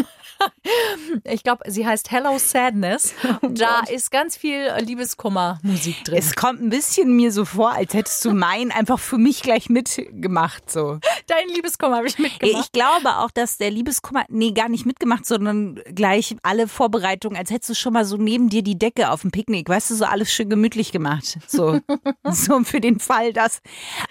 Ich 1.24 1.42
glaube, 1.42 1.64
sie 1.70 1.86
heißt 1.86 2.10
Hello 2.10 2.36
Sadness. 2.38 3.14
Da 3.40 3.80
ist 3.90 4.10
ganz 4.10 4.36
viel 4.36 4.70
Liebeskummer-Musik 4.80 6.04
drin. 6.04 6.18
Es 6.18 6.34
kommt 6.34 6.60
ein 6.60 6.68
bisschen 6.68 7.16
mir 7.16 7.32
so 7.32 7.44
vor, 7.44 7.72
als 7.72 7.94
hättest 7.94 8.24
du 8.24 8.32
meinen 8.32 8.70
einfach 8.70 8.98
für 8.98 9.18
mich 9.18 9.42
gleich 9.42 9.68
mitgemacht. 9.70 10.70
So. 10.70 10.98
Dein 11.26 11.48
Liebeskummer 11.54 11.96
habe 11.96 12.08
ich 12.08 12.18
mitgemacht. 12.18 12.64
Ich 12.64 12.72
glaube 12.72 13.16
auch, 13.16 13.30
dass 13.30 13.56
der 13.56 13.70
Liebeskummer, 13.70 14.24
nee, 14.28 14.52
gar 14.52 14.68
nicht 14.68 14.84
mitgemacht, 14.86 15.24
sondern 15.26 15.80
gleich 15.94 16.36
alle 16.42 16.68
Vorbereitungen, 16.68 17.38
als 17.38 17.50
hättest 17.50 17.70
du 17.70 17.74
schon 17.74 17.92
mal 17.94 18.04
so 18.04 18.16
neben 18.16 18.48
dir 18.48 18.62
die 18.62 18.78
Decke 18.78 19.10
auf 19.10 19.22
dem 19.22 19.30
Picknick, 19.30 19.68
weißt 19.68 19.90
du, 19.90 19.94
so 19.94 20.04
alles 20.04 20.32
schön 20.32 20.50
gemütlich 20.50 20.92
gemacht. 20.92 21.38
So, 21.46 21.80
so 22.30 22.55
für 22.64 22.80
den 22.80 22.98
Fall, 22.98 23.32
dass. 23.32 23.60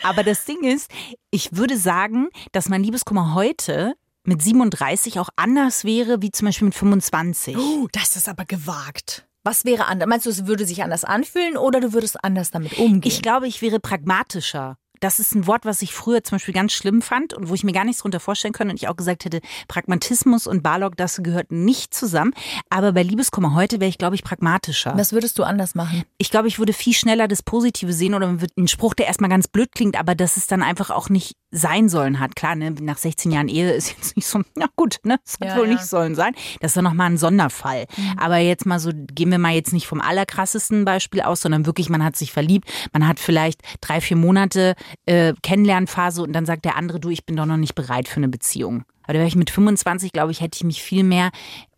Aber 0.03 0.23
das 0.23 0.45
Ding 0.45 0.63
ist, 0.63 0.89
ich 1.31 1.55
würde 1.55 1.77
sagen, 1.77 2.29
dass 2.51 2.69
mein 2.69 2.83
Liebeskummer 2.83 3.33
heute 3.33 3.95
mit 4.23 4.41
37 4.41 5.19
auch 5.19 5.29
anders 5.35 5.83
wäre, 5.83 6.21
wie 6.21 6.31
zum 6.31 6.47
Beispiel 6.47 6.65
mit 6.65 6.75
25. 6.75 7.57
Oh, 7.57 7.87
das 7.91 8.15
ist 8.15 8.27
aber 8.27 8.45
gewagt. 8.45 9.27
Was 9.43 9.63
wäre 9.63 9.85
anders? 9.85 10.09
Meinst 10.09 10.25
du, 10.25 10.31
es 10.31 10.47
würde 10.47 10.65
sich 10.65 10.81
anders 10.83 11.03
anfühlen 11.03 11.55
oder 11.55 11.79
du 11.79 11.93
würdest 11.93 12.23
anders 12.23 12.49
damit 12.49 12.77
umgehen? 12.79 13.01
Ich 13.03 13.21
glaube, 13.21 13.47
ich 13.47 13.61
wäre 13.61 13.79
pragmatischer. 13.79 14.77
Das 14.99 15.19
ist 15.19 15.35
ein 15.35 15.47
Wort, 15.47 15.65
was 15.65 15.81
ich 15.81 15.93
früher 15.93 16.23
zum 16.23 16.35
Beispiel 16.35 16.53
ganz 16.53 16.73
schlimm 16.73 17.01
fand 17.01 17.33
und 17.33 17.49
wo 17.49 17.53
ich 17.53 17.63
mir 17.63 17.71
gar 17.73 17.85
nichts 17.85 18.01
drunter 18.01 18.19
vorstellen 18.19 18.53
könnte 18.53 18.71
und 18.73 18.81
ich 18.81 18.87
auch 18.87 18.95
gesagt 18.95 19.25
hätte, 19.25 19.41
Pragmatismus 19.67 20.47
und 20.47 20.63
Barlock, 20.63 20.97
das 20.97 21.21
gehört 21.21 21.51
nicht 21.51 21.93
zusammen. 21.93 22.33
Aber 22.69 22.93
bei 22.93 23.03
Liebeskummer 23.03 23.53
heute 23.55 23.79
wäre 23.79 23.89
ich, 23.89 23.97
glaube 23.97 24.15
ich, 24.15 24.23
pragmatischer. 24.23 24.93
Was 24.97 25.13
würdest 25.13 25.37
du 25.37 25.43
anders 25.43 25.75
machen? 25.75 26.03
Ich 26.17 26.31
glaube, 26.31 26.47
ich 26.47 26.59
würde 26.59 26.73
viel 26.73 26.93
schneller 26.93 27.27
das 27.27 27.43
Positive 27.43 27.93
sehen 27.93 28.13
oder 28.13 28.27
man 28.27 28.41
wird 28.41 28.51
einen 28.57 28.67
Spruch, 28.67 28.93
der 28.93 29.07
erstmal 29.07 29.29
ganz 29.29 29.47
blöd 29.47 29.71
klingt, 29.73 29.99
aber 29.99 30.15
dass 30.15 30.37
es 30.37 30.47
dann 30.47 30.63
einfach 30.63 30.89
auch 30.89 31.09
nicht 31.09 31.35
sein 31.51 31.89
sollen 31.89 32.19
hat. 32.19 32.35
Klar, 32.35 32.55
ne, 32.55 32.71
nach 32.71 32.97
16 32.97 33.31
Jahren 33.31 33.47
Ehe 33.47 33.71
ist 33.73 33.89
jetzt 33.89 34.15
nicht 34.15 34.27
so, 34.27 34.41
na 34.55 34.67
gut, 34.75 34.97
ne, 35.03 35.19
das 35.23 35.35
hat 35.39 35.49
Ja, 35.49 35.57
wohl 35.57 35.67
ja. 35.67 35.73
nicht 35.73 35.85
sollen 35.85 36.15
sein. 36.15 36.33
Das 36.61 36.71
ist 36.71 36.77
dann 36.77 36.83
nochmal 36.83 37.09
ein 37.09 37.17
Sonderfall. 37.17 37.85
Aber 38.17 38.37
jetzt 38.37 38.65
mal 38.65 38.79
so, 38.79 38.91
gehen 38.93 39.31
wir 39.31 39.37
mal 39.39 39.53
jetzt 39.53 39.73
nicht 39.73 39.87
vom 39.87 40.01
allerkrassesten 40.01 40.85
Beispiel 40.85 41.21
aus, 41.21 41.41
sondern 41.41 41.65
wirklich, 41.65 41.89
man 41.89 42.03
hat 42.03 42.15
sich 42.15 42.31
verliebt, 42.31 42.69
man 42.93 43.07
hat 43.07 43.19
vielleicht 43.19 43.61
drei, 43.81 44.01
vier 44.01 44.17
Monate 44.17 44.75
äh, 45.05 45.33
Kennenlernphase 45.43 46.21
und 46.23 46.33
dann 46.33 46.45
sagt 46.45 46.65
der 46.65 46.75
andere, 46.77 46.99
du, 46.99 47.09
ich 47.09 47.25
bin 47.25 47.35
doch 47.35 47.45
noch 47.45 47.57
nicht 47.57 47.75
bereit 47.75 48.07
für 48.07 48.17
eine 48.17 48.29
Beziehung. 48.29 48.83
Aber 49.03 49.13
da 49.13 49.19
wäre 49.19 49.27
ich 49.27 49.35
mit 49.35 49.49
25, 49.49 50.11
glaube 50.11 50.31
ich, 50.31 50.41
hätte 50.41 50.55
ich 50.57 50.63
mich 50.63 50.81
viel 50.81 51.03
mehr 51.03 51.31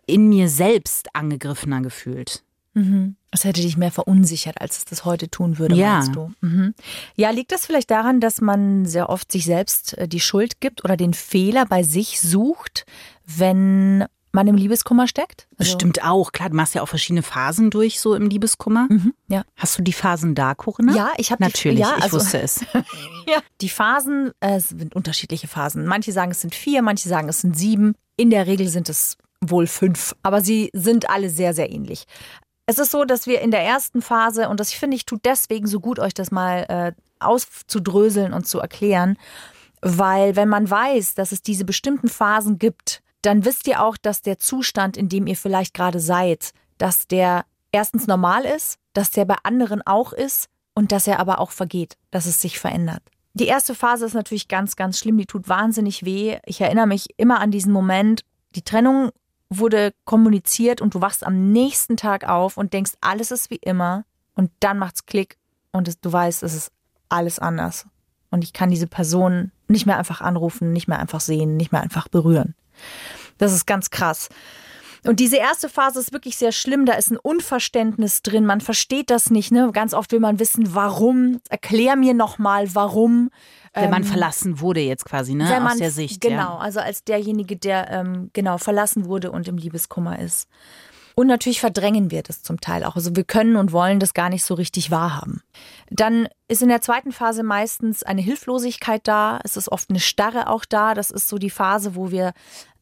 in 0.06 0.30
mir 0.30 0.48
selbst 0.50 1.14
angegriffener 1.14 1.82
gefühlt. 1.82 2.44
Es 3.32 3.44
hätte 3.44 3.62
dich 3.62 3.76
mehr 3.76 3.92
verunsichert, 3.92 4.62
als 4.62 4.78
es 4.78 4.86
das 4.86 5.04
heute 5.04 5.32
tun 5.32 5.58
würde, 5.58 5.74
Ja. 5.76 5.94
meinst 5.96 6.16
du? 6.16 6.32
Mhm. 6.42 6.76
Ja, 7.16 7.32
liegt 7.32 7.52
das 7.52 7.66
vielleicht 7.66 7.90
daran, 7.90 8.20
dass 8.20 8.40
man 8.40 8.86
sehr 8.86 9.10
oft 9.10 9.32
sich 9.32 9.46
selbst 9.46 9.98
äh, 9.98 10.08
die 10.08 10.20
Schuld 10.20 10.62
gibt 10.62 10.84
oder 10.86 10.96
den 10.96 11.16
Fehler 11.16 11.66
bei 11.66 11.82
sich 11.82 12.22
sucht, 12.22 12.86
wenn 13.26 14.06
man 14.38 14.48
im 14.48 14.56
Liebeskummer 14.56 15.08
steckt? 15.08 15.48
Also- 15.58 15.72
Bestimmt 15.74 16.04
auch. 16.04 16.32
Klar, 16.32 16.50
du 16.50 16.56
machst 16.56 16.76
ja 16.76 16.82
auch 16.84 16.88
verschiedene 16.88 17.24
Phasen 17.24 17.70
durch, 17.72 18.00
so 18.00 18.14
im 18.14 18.30
Liebeskummer. 18.30 18.88
Mhm, 18.90 19.14
ja. 19.28 19.44
Hast 19.56 19.78
du 19.78 19.82
die 19.82 19.94
Phasen 19.94 20.36
da, 20.36 20.54
Corinna? 20.54 20.96
Ja, 20.96 21.12
ich 21.18 21.32
habe 21.32 21.44
Natürlich, 21.44 21.80
ja, 21.80 21.96
ich 21.98 22.04
also, 22.04 22.18
wusste 22.18 22.40
es. 22.42 22.62
Ja. 23.28 23.40
Die 23.60 23.68
Phasen, 23.70 24.32
äh, 24.40 24.60
sind 24.60 24.96
unterschiedliche 24.96 25.48
Phasen. 25.48 25.86
Manche 25.86 26.14
sagen, 26.14 26.32
es 26.32 26.40
sind 26.40 26.56
vier, 26.56 26.82
manche 26.82 27.10
sagen, 27.10 27.28
es 27.28 27.42
sind 27.42 27.58
sieben. 27.58 27.96
In 28.16 28.30
der 28.30 28.48
Regel 28.48 28.70
sind 28.70 28.88
es 28.88 29.18
wohl 29.42 29.68
fünf, 29.68 30.16
aber 30.24 30.42
sie 30.42 30.70
sind 30.74 31.10
alle 31.10 31.30
sehr, 31.30 31.54
sehr 31.54 31.70
ähnlich. 31.72 32.06
Es 32.68 32.80
ist 32.80 32.92
so, 32.92 33.04
dass 33.06 33.28
wir 33.28 33.42
in 33.42 33.52
der 33.52 33.64
ersten 33.64 34.02
Phase, 34.02 34.48
und 34.50 34.60
das 34.60 34.72
finde 34.72 34.96
ich 34.96 35.06
tut 35.06 35.26
deswegen 35.26 35.68
so 35.68 35.80
gut, 35.80 36.00
euch 36.00 36.14
das 36.14 36.32
mal 36.32 36.66
äh, 36.70 36.92
auszudröseln 37.20 38.34
und 38.34 38.48
zu 38.48 38.60
erklären, 38.60 39.18
weil 39.82 40.36
wenn 40.36 40.50
man 40.50 40.70
weiß, 40.70 41.16
dass 41.16 41.32
es 41.32 41.42
diese 41.42 41.66
bestimmten 41.66 42.10
Phasen 42.10 42.60
gibt, 42.60 43.02
dann 43.22 43.46
wisst 43.46 43.68
ihr 43.68 43.84
auch, 43.84 43.98
dass 43.98 44.22
der 44.22 44.40
Zustand, 44.40 44.98
in 44.98 45.10
dem 45.10 45.28
ihr 45.28 45.36
vielleicht 45.36 45.74
gerade 45.74 46.00
seid, 46.00 46.52
dass 46.78 47.08
der 47.08 47.46
erstens 47.72 48.08
normal 48.08 48.46
ist, 48.46 48.78
dass 48.94 49.12
der 49.12 49.26
bei 49.26 49.36
anderen 49.44 49.82
auch 49.86 50.14
ist 50.14 50.50
und 50.74 50.92
dass 50.92 51.08
er 51.08 51.20
aber 51.20 51.40
auch 51.40 51.52
vergeht, 51.52 51.98
dass 52.12 52.26
es 52.26 52.42
sich 52.42 52.60
verändert. 52.60 53.02
Die 53.34 53.48
erste 53.48 53.76
Phase 53.76 54.06
ist 54.06 54.14
natürlich 54.14 54.48
ganz, 54.48 54.76
ganz 54.76 54.98
schlimm, 54.98 55.18
die 55.18 55.26
tut 55.26 55.48
wahnsinnig 55.48 56.06
weh. 56.06 56.38
Ich 56.46 56.62
erinnere 56.62 56.88
mich 56.88 57.08
immer 57.18 57.40
an 57.40 57.52
diesen 57.52 57.72
Moment, 57.72 58.22
die 58.56 58.64
Trennung 58.64 59.12
wurde 59.50 59.94
kommuniziert 60.06 60.82
und 60.82 60.96
du 60.96 61.02
wachst 61.02 61.26
am 61.26 61.52
nächsten 61.52 61.98
Tag 61.98 62.28
auf 62.28 62.58
und 62.58 62.74
denkst, 62.74 62.94
alles 63.00 63.32
ist 63.32 63.50
wie 63.50 63.58
immer. 63.58 64.06
Und 64.34 64.52
dann 64.60 64.80
macht's 64.80 65.06
Klick 65.06 65.38
und 65.72 66.04
du 66.04 66.12
weißt, 66.12 66.44
es 66.44 66.54
ist 66.54 66.72
alles 67.10 67.40
anders. 67.40 67.86
Und 68.30 68.44
ich 68.44 68.54
kann 68.54 68.70
diese 68.70 68.88
Person 68.88 69.52
nicht 69.68 69.86
mehr 69.86 69.98
einfach 69.98 70.22
anrufen, 70.22 70.74
nicht 70.74 70.88
mehr 70.88 71.00
einfach 71.00 71.22
sehen, 71.22 71.58
nicht 71.58 71.72
mehr 71.72 71.82
einfach 71.82 72.08
berühren. 72.08 72.56
Das 73.38 73.54
ist 73.54 73.66
ganz 73.68 73.90
krass. 73.90 74.30
Und 75.06 75.20
diese 75.20 75.38
erste 75.38 75.70
Phase 75.70 76.00
ist 76.00 76.12
wirklich 76.12 76.38
sehr 76.38 76.52
schlimm. 76.52 76.86
Da 76.86 76.94
ist 76.94 77.12
ein 77.12 77.18
Unverständnis 77.18 78.24
drin. 78.24 78.46
Man 78.46 78.62
versteht 78.62 79.10
das 79.10 79.30
nicht. 79.30 79.52
Ne? 79.52 79.70
Ganz 79.72 79.94
oft 79.94 80.12
will 80.12 80.20
man 80.20 80.40
wissen, 80.40 80.76
warum. 80.76 81.40
Erklär 81.50 81.96
mir 81.96 82.14
nochmal, 82.14 82.74
warum. 82.76 83.30
Wenn 83.74 83.90
man 83.92 84.02
ähm, 84.02 84.08
verlassen 84.08 84.60
wurde 84.60 84.80
jetzt 84.80 85.06
quasi, 85.06 85.36
ne? 85.36 85.48
Wenn 85.50 85.64
man, 85.64 85.74
Aus 85.74 85.78
der 85.78 85.92
Sicht. 85.92 86.20
Genau, 86.20 86.56
ja. 86.56 86.58
also 86.58 86.80
als 86.80 87.04
derjenige, 87.04 87.56
der 87.56 87.92
ähm, 87.92 88.32
genau 88.34 88.58
verlassen 88.58 89.06
wurde 89.06 89.32
und 89.32 89.48
im 89.48 89.58
Liebeskummer 89.58 90.18
ist. 90.20 90.48
Und 91.20 91.26
natürlich 91.26 91.62
verdrängen 91.62 92.12
wir 92.12 92.22
das 92.22 92.44
zum 92.44 92.62
Teil 92.62 92.84
auch. 92.84 92.96
Also 92.96 93.16
wir 93.16 93.24
können 93.24 93.56
und 93.56 93.72
wollen 93.72 94.00
das 94.00 94.14
gar 94.14 94.30
nicht 94.30 94.46
so 94.46 94.54
richtig 94.54 94.92
wahrhaben. 94.92 95.42
Dann 95.90 96.28
ist 96.48 96.62
in 96.62 96.70
der 96.70 96.82
zweiten 96.82 97.12
Phase 97.12 97.42
meistens 97.42 98.04
eine 98.04 98.22
Hilflosigkeit 98.22 99.02
da. 99.08 99.40
Es 99.44 99.58
ist 99.58 99.72
oft 99.72 99.90
eine 99.90 100.00
Starre 100.00 100.48
auch 100.48 100.64
da. 100.64 100.94
Das 100.94 101.10
ist 101.10 101.28
so 101.28 101.40
die 101.40 101.50
Phase, 101.50 101.96
wo 101.96 102.12
wir 102.12 102.34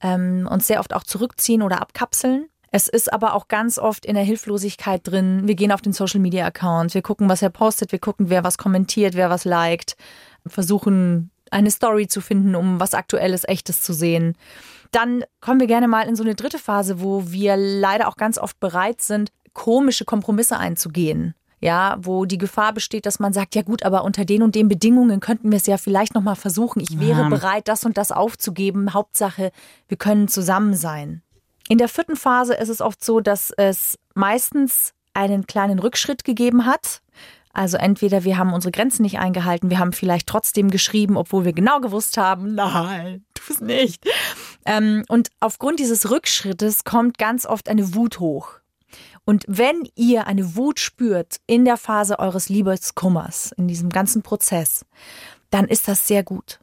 ähm, 0.02 0.50
uns 0.52 0.68
sehr 0.68 0.82
oft 0.82 0.94
auch 0.94 1.04
zurückziehen 1.04 1.62
oder 1.62 1.82
abkapseln. 1.82 2.50
Es 2.74 2.90
ist 2.90 3.14
aber 3.14 3.36
auch 3.36 3.48
ganz 3.48 3.80
oft 3.80 4.06
in 4.06 4.16
der 4.16 4.26
Hilflosigkeit 4.26 5.08
drin. 5.08 5.48
Wir 5.48 5.56
gehen 5.56 5.72
auf 5.72 5.82
den 5.82 5.94
Social 5.94 6.20
Media 6.20 6.46
Account, 6.46 6.94
wir 6.94 7.02
gucken, 7.02 7.30
was 7.30 7.42
er 7.42 7.52
postet, 7.52 7.94
wir 7.94 8.00
gucken, 8.00 8.30
wer 8.30 8.44
was 8.44 8.58
kommentiert, 8.58 9.14
wer 9.14 9.30
was 9.30 9.46
liked, 9.46 9.96
versuchen 10.46 11.32
eine 11.52 11.72
Story 11.72 12.08
zu 12.08 12.20
finden, 12.20 12.54
um 12.54 12.82
was 12.82 12.96
Aktuelles, 12.96 13.48
Echtes 13.48 13.82
zu 13.82 13.94
sehen. 13.94 14.36
Dann 14.92 15.24
kommen 15.42 15.60
wir 15.60 15.68
gerne 15.68 15.88
mal 15.88 16.08
in 16.08 16.16
so 16.16 16.24
eine 16.24 16.36
dritte 16.36 16.60
Phase, 16.60 17.02
wo 17.02 17.32
wir 17.32 17.58
leider 17.58 18.08
auch 18.08 18.18
ganz 18.18 18.38
oft 18.38 18.60
bereit 18.60 19.02
sind, 19.02 19.32
komische 19.54 20.06
Kompromisse 20.06 20.58
einzugehen. 20.58 21.34
Ja, 21.62 21.98
wo 22.02 22.26
die 22.26 22.38
Gefahr 22.38 22.74
besteht, 22.74 23.06
dass 23.06 23.20
man 23.20 23.34
sagt, 23.34 23.56
ja 23.56 23.62
gut, 23.64 23.84
aber 23.84 24.04
unter 24.04 24.26
den 24.26 24.44
und 24.44 24.54
den 24.56 24.68
Bedingungen 24.68 25.20
könnten 25.20 25.52
wir 25.52 25.58
es 25.58 25.66
ja 25.66 25.78
vielleicht 25.78 26.14
noch 26.14 26.22
mal 26.22 26.36
versuchen. 26.36 26.80
Ich 26.82 27.00
wäre 27.00 27.22
Ja. 27.22 27.30
bereit, 27.30 27.68
das 27.68 27.86
und 27.86 27.98
das 27.98 28.12
aufzugeben. 28.12 28.94
Hauptsache, 28.94 29.52
wir 29.88 29.98
können 29.98 30.28
zusammen 30.28 30.76
sein. 30.76 31.24
In 31.68 31.78
der 31.80 31.88
vierten 31.88 32.16
Phase 32.18 32.54
ist 32.54 32.70
es 32.70 32.82
oft 32.82 33.04
so, 33.04 33.20
dass 33.22 33.52
es 33.52 33.98
meistens 34.14 34.94
einen 35.14 35.48
kleinen 35.48 35.80
Rückschritt 35.80 36.24
gegeben 36.24 36.66
hat. 36.66 37.02
Also 37.54 37.78
entweder 37.78 38.26
wir 38.26 38.38
haben 38.38 38.54
unsere 38.54 38.74
Grenzen 38.74 39.02
nicht 39.04 39.18
eingehalten, 39.18 39.70
wir 39.70 39.80
haben 39.80 39.94
vielleicht 39.94 40.28
trotzdem 40.28 40.70
geschrieben, 40.70 41.16
obwohl 41.16 41.46
wir 41.46 41.54
genau 41.54 41.80
gewusst 41.80 42.18
haben, 42.18 42.54
nein, 42.56 43.24
tu 43.34 43.54
es 43.54 43.62
nicht. 43.62 44.06
Ähm, 44.66 45.04
und 45.08 45.30
aufgrund 45.40 45.80
dieses 45.80 46.10
Rückschrittes 46.10 46.84
kommt 46.84 47.18
ganz 47.18 47.46
oft 47.46 47.70
eine 47.70 47.96
Wut 47.96 48.20
hoch. 48.20 48.60
Und 49.26 49.44
wenn 49.48 49.88
ihr 49.96 50.28
eine 50.28 50.56
Wut 50.56 50.80
spürt 50.80 51.38
in 51.48 51.66
der 51.66 51.78
Phase 51.78 52.20
eures 52.20 52.50
Liebeskummers, 52.50 53.52
in 53.58 53.68
diesem 53.68 53.90
ganzen 53.90 54.22
Prozess, 54.22 54.86
dann 55.50 55.68
ist 55.68 55.88
das 55.88 56.08
sehr 56.08 56.24
gut. 56.24 56.60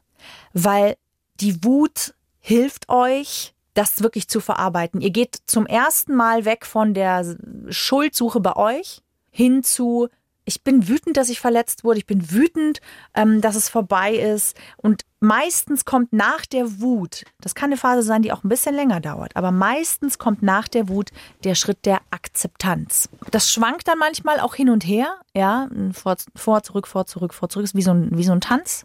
Weil 0.53 0.95
die 1.39 1.63
Wut 1.63 2.13
hilft 2.39 2.89
euch, 2.89 3.53
das 3.73 4.01
wirklich 4.03 4.27
zu 4.27 4.39
verarbeiten. 4.39 5.01
Ihr 5.01 5.09
geht 5.09 5.37
zum 5.47 5.65
ersten 5.65 6.15
Mal 6.15 6.45
weg 6.45 6.65
von 6.65 6.93
der 6.93 7.35
Schuldsuche 7.69 8.39
bei 8.39 8.55
euch 8.55 9.01
hin 9.31 9.63
zu, 9.63 10.09
ich 10.45 10.63
bin 10.63 10.87
wütend, 10.87 11.17
dass 11.17 11.29
ich 11.29 11.39
verletzt 11.39 11.83
wurde, 11.83 11.99
ich 11.99 12.05
bin 12.05 12.31
wütend, 12.31 12.79
ähm, 13.13 13.41
dass 13.41 13.55
es 13.55 13.69
vorbei 13.69 14.15
ist. 14.15 14.57
Und 14.77 15.05
meistens 15.19 15.85
kommt 15.85 16.11
nach 16.11 16.45
der 16.45 16.81
Wut, 16.81 17.23
das 17.39 17.55
kann 17.55 17.69
eine 17.69 17.77
Phase 17.77 18.03
sein, 18.03 18.21
die 18.21 18.31
auch 18.31 18.43
ein 18.43 18.49
bisschen 18.49 18.75
länger 18.75 18.99
dauert, 18.99 19.35
aber 19.35 19.51
meistens 19.51 20.17
kommt 20.17 20.43
nach 20.43 20.67
der 20.67 20.89
Wut 20.89 21.11
der 21.43 21.55
Schritt 21.55 21.85
der 21.85 22.01
Akzeptanz. 22.11 23.09
Das 23.31 23.51
schwankt 23.51 23.87
dann 23.87 23.97
manchmal 23.97 24.39
auch 24.39 24.55
hin 24.55 24.69
und 24.69 24.85
her, 24.85 25.07
ja, 25.33 25.69
vor, 25.93 26.17
vor 26.35 26.63
zurück, 26.63 26.87
vor, 26.87 27.05
zurück, 27.05 27.33
vor, 27.33 27.49
zurück, 27.49 27.63
ist 27.65 27.75
wie 27.75 27.81
so, 27.81 27.91
ein, 27.91 28.09
wie 28.17 28.23
so 28.23 28.33
ein 28.33 28.41
Tanz. 28.41 28.83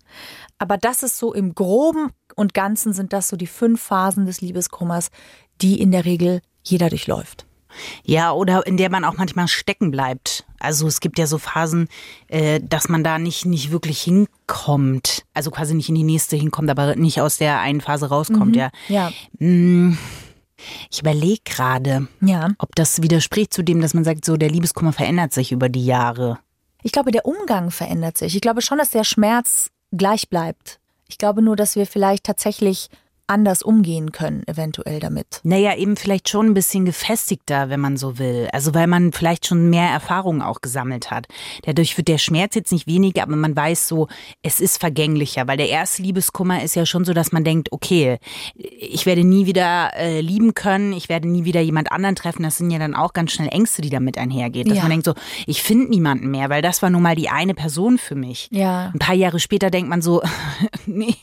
Aber 0.59 0.77
das 0.77 1.03
ist 1.03 1.19
so 1.19 1.35
im 1.35 1.55
Groben 1.55 2.11
und 2.37 2.55
Ganzen 2.55 2.93
sind 2.93 3.13
das 3.13 3.29
so 3.29 3.37
die 3.37 3.47
fünf 3.47 3.83
Phasen 3.83 4.27
des 4.27 4.41
Liebeskummers, 4.41 5.11
die 5.61 5.81
in 5.81 5.91
der 5.91 6.05
Regel 6.05 6.41
jeder 6.63 6.89
durchläuft. 6.89 7.48
Ja, 8.05 8.33
oder 8.33 8.67
in 8.67 8.77
der 8.77 8.91
man 8.91 9.05
auch 9.05 9.17
manchmal 9.17 9.49
stecken 9.49 9.91
bleibt. 9.91 10.45
Also 10.59 10.87
es 10.87 11.01
gibt 11.01 11.19
ja 11.19 11.27
so 11.27 11.39
Phasen, 11.39 11.89
äh, 12.29 12.61
dass 12.63 12.89
man 12.89 13.05
da 13.05 13.19
nicht, 13.19 13.45
nicht 13.47 13.71
wirklich 13.71 14.01
hinkommt. 14.03 15.25
Also 15.35 15.51
quasi 15.51 15.75
nicht 15.75 15.89
in 15.89 15.95
die 15.95 16.03
nächste 16.03 16.37
hinkommt, 16.37 16.71
aber 16.71 16.97
nicht 16.97 17.21
aus 17.21 17.37
der 17.39 17.61
einen 17.61 17.81
Phase 17.81 18.09
rauskommt, 18.09 18.57
ja. 18.57 18.71
Ja. 18.89 19.13
Mm, 19.39 19.97
Ich 20.91 21.01
überlege 21.01 21.43
gerade, 21.45 22.09
Ja. 22.21 22.49
ob 22.59 22.75
das 22.75 23.01
widerspricht 23.01 23.55
zu 23.55 23.63
dem, 23.63 23.81
dass 23.81 23.95
man 23.95 24.03
sagt, 24.05 24.25
so 24.25 24.37
der 24.37 24.51
Liebeskummer 24.51 24.93
verändert 24.93 25.33
sich 25.33 25.53
über 25.53 25.69
die 25.69 25.85
Jahre. 25.87 26.39
Ich 26.83 26.91
glaube, 26.93 27.13
der 27.13 27.27
Umgang 27.27 27.71
verändert 27.71 28.19
sich. 28.19 28.35
Ich 28.35 28.41
glaube 28.41 28.61
schon, 28.63 28.79
dass 28.79 28.91
der 28.91 29.05
Schmerz 29.05 29.71
gleich 29.93 30.29
bleibt. 30.29 30.81
Ich 31.09 31.17
glaube 31.19 31.43
nur, 31.43 31.55
dass 31.55 31.77
wir 31.77 31.87
vielleicht 31.87 32.25
tatsächlich 32.25 32.89
anders 33.29 33.63
umgehen 33.63 34.11
können, 34.13 34.43
eventuell 34.47 35.01
damit. 35.01 35.41
Naja, 35.45 35.77
eben 35.77 35.97
vielleicht 35.97 36.29
schon 36.29 36.47
ein 36.47 36.55
bisschen 36.55 36.85
gefestigter, 36.85 37.71
wenn 37.71 37.79
man 37.81 37.97
so 37.97 38.19
will. 38.19 38.49
Also 38.53 38.75
weil 38.75 38.87
man 38.87 39.13
vielleicht 39.13 39.47
schon 39.47 39.71
mehr 39.71 39.89
Erfahrungen 39.89 40.43
auch 40.43 40.61
gesammelt 40.61 41.11
hat. 41.11 41.27
Dadurch 41.65 41.97
wird 41.97 42.09
der 42.09 42.19
Schmerz 42.19 42.55
jetzt 42.55 42.73
nicht 42.73 42.87
weniger, 42.87 43.23
aber 43.23 43.37
man 43.37 43.55
weiß 43.55 43.87
so, 43.87 44.09
es 44.43 44.61
ist 44.61 44.79
vergänglicher, 44.81 45.47
weil 45.47 45.57
der 45.59 45.69
erste 45.69 46.03
Liebeskummer 46.03 46.63
ist 46.63 46.75
ja 46.75 46.87
schon 46.87 47.05
so, 47.05 47.13
dass 47.13 47.31
man 47.33 47.45
denkt, 47.45 47.71
okay, 47.73 48.19
ich 48.55 49.07
werde 49.07 49.25
nie 49.25 49.47
wieder 49.47 49.91
äh, 49.97 50.21
lieben 50.21 50.55
können, 50.55 50.93
ich 50.93 51.09
werde 51.09 51.29
nie 51.29 51.45
wieder 51.45 51.61
jemand 51.61 51.93
anderen 51.93 52.17
treffen. 52.17 52.43
Das 52.43 52.57
sind 52.59 52.71
ja 52.71 52.79
dann 52.79 52.95
auch 52.95 53.13
ganz 53.13 53.33
schnell 53.33 53.49
Ängste, 53.49 53.83
die 53.83 53.91
damit 53.91 54.19
einhergeht. 54.19 54.69
Dass 54.71 54.77
Ja. 54.79 54.83
man 54.83 54.91
denkt 54.91 55.05
so, 55.07 55.15
ich 55.47 55.63
finde 55.63 55.89
niemanden 55.91 56.31
mehr, 56.31 56.49
weil 56.51 56.63
das 56.63 56.83
war 56.83 56.91
nun 56.91 57.03
mal 57.03 57.15
die 57.15 57.29
eine 57.29 57.55
Person 57.55 57.99
für 57.99 58.15
mich. 58.15 58.49
Ja. 58.51 58.91
Ein 58.95 58.99
paar 58.99 59.15
Jahre 59.15 59.39
später 59.39 59.71
denkt 59.71 59.89
man 59.91 60.03
so, 60.03 60.23
nee. 60.87 61.15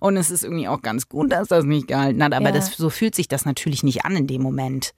Und 0.00 0.16
es 0.16 0.30
ist 0.30 0.42
irgendwie 0.44 0.68
auch 0.68 0.82
ganz 0.82 1.08
gut, 1.08 1.21
dass 1.30 1.48
das 1.48 1.64
nicht 1.64 1.88
gehalten 1.88 2.22
hat. 2.22 2.32
Aber 2.34 2.46
Ja. 2.46 2.52
das, 2.52 2.76
so 2.76 2.90
fühlt 2.90 3.14
sich 3.14 3.28
das 3.28 3.44
natürlich 3.44 3.82
nicht 3.82 4.04
an 4.04 4.16
in 4.16 4.26
dem 4.26 4.42
Moment. 4.42 4.92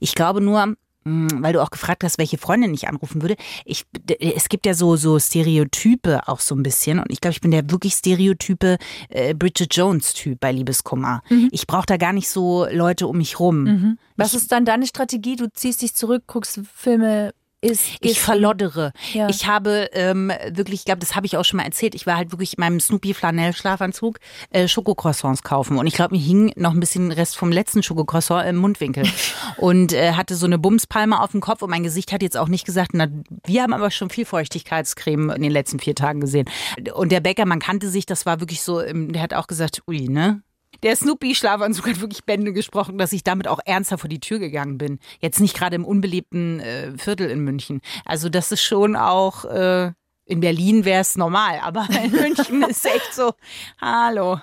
Ich 0.00 0.14
glaube 0.14 0.40
nur, 0.40 0.74
mh, 1.04 1.42
weil 1.42 1.52
du 1.52 1.62
auch 1.62 1.70
gefragt 1.70 2.04
hast, 2.04 2.18
welche 2.18 2.38
Freundin 2.38 2.74
ich 2.74 2.88
anrufen 2.88 3.22
würde. 3.22 3.36
Ich, 3.64 3.84
es 4.18 4.48
gibt 4.48 4.66
ja 4.66 4.74
so, 4.74 4.96
so 4.96 5.18
Stereotype 5.18 6.26
auch 6.28 6.40
so 6.40 6.54
ein 6.54 6.62
bisschen. 6.62 6.98
Und 6.98 7.10
ich 7.10 7.20
glaube, 7.20 7.32
ich 7.32 7.40
bin 7.40 7.50
der 7.50 7.70
wirklich 7.70 7.94
Stereotype 7.94 8.78
äh, 9.08 9.34
Bridget 9.34 9.74
Jones-Typ 9.74 10.38
bei 10.40 10.52
Liebeskummer. 10.52 11.22
Mhm. 11.30 11.48
Ich 11.52 11.66
brauche 11.66 11.86
da 11.86 11.96
gar 11.96 12.12
nicht 12.12 12.28
so 12.28 12.66
Leute 12.70 13.06
um 13.06 13.18
mich 13.18 13.38
rum. 13.40 13.96
Was 14.16 14.34
ist 14.34 14.50
dann 14.52 14.64
deine 14.64 14.86
Strategie? 14.86 15.36
Du 15.36 15.46
ziehst 15.52 15.82
dich 15.82 15.94
zurück, 15.94 16.24
guckst 16.26 16.60
Filme, 16.74 17.32
isst. 17.60 17.86
Ich 17.94 18.00
gehst- 18.00 18.18
verloddere. 18.18 18.92
Ja. 19.12 19.28
Ich 19.28 19.46
habe 19.46 19.88
ähm, 19.92 20.32
wirklich, 20.50 20.80
ich 20.80 20.84
glaube, 20.84 21.00
das 21.00 21.16
habe 21.16 21.26
ich 21.26 21.36
auch 21.36 21.44
schon 21.44 21.58
mal 21.58 21.64
erzählt. 21.64 21.94
Ich 21.94 22.06
war 22.06 22.16
halt 22.16 22.30
wirklich 22.30 22.56
in 22.56 22.60
meinem 22.60 22.80
Snoopy 22.80 23.14
Flanell 23.14 23.52
Schlafanzug 23.52 24.18
äh, 24.50 24.68
Schokocroissants 24.68 25.42
kaufen 25.42 25.78
und 25.78 25.86
ich 25.86 25.94
glaube, 25.94 26.14
mir 26.14 26.20
hing 26.22 26.52
noch 26.56 26.72
ein 26.72 26.80
bisschen 26.80 27.10
Rest 27.12 27.36
vom 27.36 27.50
letzten 27.50 27.82
Schokocroissant 27.82 28.48
im 28.48 28.56
Mundwinkel 28.56 29.04
und 29.56 29.92
äh, 29.92 30.12
hatte 30.12 30.36
so 30.36 30.46
eine 30.46 30.58
Bumspalme 30.58 31.20
auf 31.20 31.32
dem 31.32 31.40
Kopf 31.40 31.62
und 31.62 31.70
mein 31.70 31.82
Gesicht 31.82 32.12
hat 32.12 32.22
jetzt 32.22 32.36
auch 32.36 32.48
nicht 32.48 32.64
gesagt, 32.64 32.90
na, 32.92 33.08
wir 33.46 33.62
haben 33.62 33.72
aber 33.72 33.90
schon 33.90 34.10
viel 34.10 34.24
Feuchtigkeitscreme 34.24 35.30
in 35.30 35.42
den 35.42 35.52
letzten 35.52 35.78
vier 35.78 35.94
Tagen 35.94 36.20
gesehen. 36.20 36.48
Und 36.94 37.10
der 37.12 37.20
Bäcker, 37.20 37.46
man 37.46 37.58
kannte 37.58 37.88
sich, 37.88 38.06
das 38.06 38.26
war 38.26 38.40
wirklich 38.40 38.62
so, 38.62 38.80
ähm, 38.82 39.12
der 39.12 39.22
hat 39.22 39.34
auch 39.34 39.46
gesagt, 39.46 39.82
ui, 39.88 40.08
ne? 40.08 40.42
Der 40.82 40.94
Snoopy-Schlafanzug 40.94 41.88
hat 41.88 42.00
wirklich 42.00 42.24
Bände 42.24 42.52
gesprochen, 42.52 42.98
dass 42.98 43.12
ich 43.12 43.24
damit 43.24 43.48
auch 43.48 43.58
ernster 43.64 43.98
vor 43.98 44.08
die 44.08 44.20
Tür 44.20 44.38
gegangen 44.38 44.78
bin. 44.78 44.98
Jetzt 45.20 45.40
nicht 45.40 45.56
gerade 45.56 45.76
im 45.76 45.84
unbelebten 45.84 46.60
äh, 46.60 46.96
Viertel 46.96 47.30
in 47.30 47.40
München. 47.40 47.80
Also 48.04 48.28
das 48.28 48.52
ist 48.52 48.62
schon 48.62 48.96
auch, 48.96 49.44
äh, 49.44 49.92
in 50.24 50.40
Berlin 50.40 50.84
wäre 50.84 51.00
es 51.00 51.16
normal, 51.16 51.58
aber 51.62 51.88
in 52.04 52.12
München 52.12 52.62
ist 52.68 52.84
echt 52.86 53.14
so, 53.14 53.32
hallo. 53.80 54.40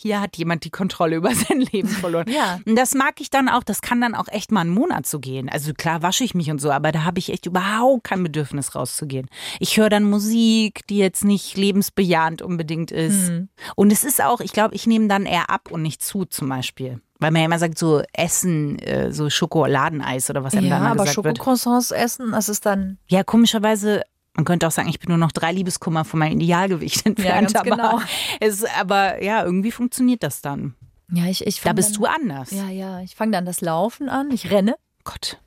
Hier 0.00 0.20
hat 0.20 0.36
jemand 0.36 0.64
die 0.64 0.70
Kontrolle 0.70 1.16
über 1.16 1.34
sein 1.34 1.60
Leben 1.60 1.88
verloren. 1.88 2.26
Ja. 2.28 2.60
Und 2.64 2.76
das 2.76 2.94
mag 2.94 3.20
ich 3.20 3.30
dann 3.30 3.48
auch, 3.48 3.64
das 3.64 3.80
kann 3.80 4.00
dann 4.00 4.14
auch 4.14 4.28
echt 4.28 4.52
mal 4.52 4.60
einen 4.60 4.70
Monat 4.70 5.06
so 5.06 5.18
gehen. 5.18 5.48
Also 5.48 5.74
klar 5.74 6.02
wasche 6.02 6.22
ich 6.22 6.36
mich 6.36 6.50
und 6.52 6.60
so, 6.60 6.70
aber 6.70 6.92
da 6.92 7.02
habe 7.04 7.18
ich 7.18 7.32
echt 7.32 7.46
überhaupt 7.46 8.04
kein 8.04 8.22
Bedürfnis 8.22 8.76
rauszugehen. 8.76 9.28
Ich 9.58 9.76
höre 9.76 9.88
dann 9.88 10.04
Musik, 10.04 10.86
die 10.86 10.98
jetzt 10.98 11.24
nicht 11.24 11.56
lebensbejahend 11.56 12.42
unbedingt 12.42 12.92
ist. 12.92 13.32
Und 13.74 13.92
es 13.92 14.04
ist 14.04 14.22
auch, 14.22 14.40
ich 14.40 14.52
glaube, 14.52 14.74
ich 14.76 14.86
nehme 14.86 15.08
dann 15.08 15.26
eher 15.26 15.50
ab 15.50 15.70
und 15.72 15.82
nicht 15.82 16.00
zu 16.02 16.24
zum 16.24 16.48
Beispiel. 16.48 17.00
Weil 17.18 17.32
man 17.32 17.40
ja 17.40 17.46
immer 17.46 17.58
sagt, 17.58 17.76
so 17.76 18.00
Essen, 18.12 18.78
äh, 18.78 19.12
so 19.12 19.28
Schokoladeneis 19.28 20.30
oder 20.30 20.44
was 20.44 20.54
einem 20.54 20.68
Ja, 20.68 20.76
aber 20.78 21.04
gesagt 21.04 21.16
wird. 21.24 21.38
Schokocroissants 21.38 21.90
essen, 21.90 22.30
das 22.30 22.48
ist 22.48 22.64
dann 22.64 22.98
Ja, 23.08 23.24
komischerweise, 23.24 24.02
man 24.38 24.44
könnte 24.44 24.68
auch 24.68 24.70
sagen, 24.70 24.88
ich 24.88 25.00
bin 25.00 25.08
nur 25.08 25.18
noch 25.18 25.32
drei 25.32 25.50
Liebeskummer 25.50 26.04
von 26.04 26.20
meinem 26.20 26.38
Idealgewicht 26.40 27.04
entfernt. 27.06 27.52
ganz 27.52 27.56
aber, 27.56 27.70
genau. 27.76 28.00
es, 28.38 28.64
aber 28.64 29.20
ja, 29.20 29.44
irgendwie 29.44 29.72
funktioniert 29.72 30.22
das 30.22 30.40
dann. 30.42 30.76
Ja, 31.12 31.24
ich, 31.24 31.44
ich 31.44 31.60
Da 31.60 31.72
bist 31.72 31.96
dann, 31.96 32.02
du 32.02 32.06
anders. 32.06 32.50
Ja, 32.52 32.68
ja, 32.68 33.00
ich 33.00 33.16
fange 33.16 33.32
dann 33.32 33.44
das 33.44 33.60
Laufen 33.62 34.08
an, 34.08 34.30
ich 34.30 34.52
renne. 34.52 34.76
Gott. 35.02 35.40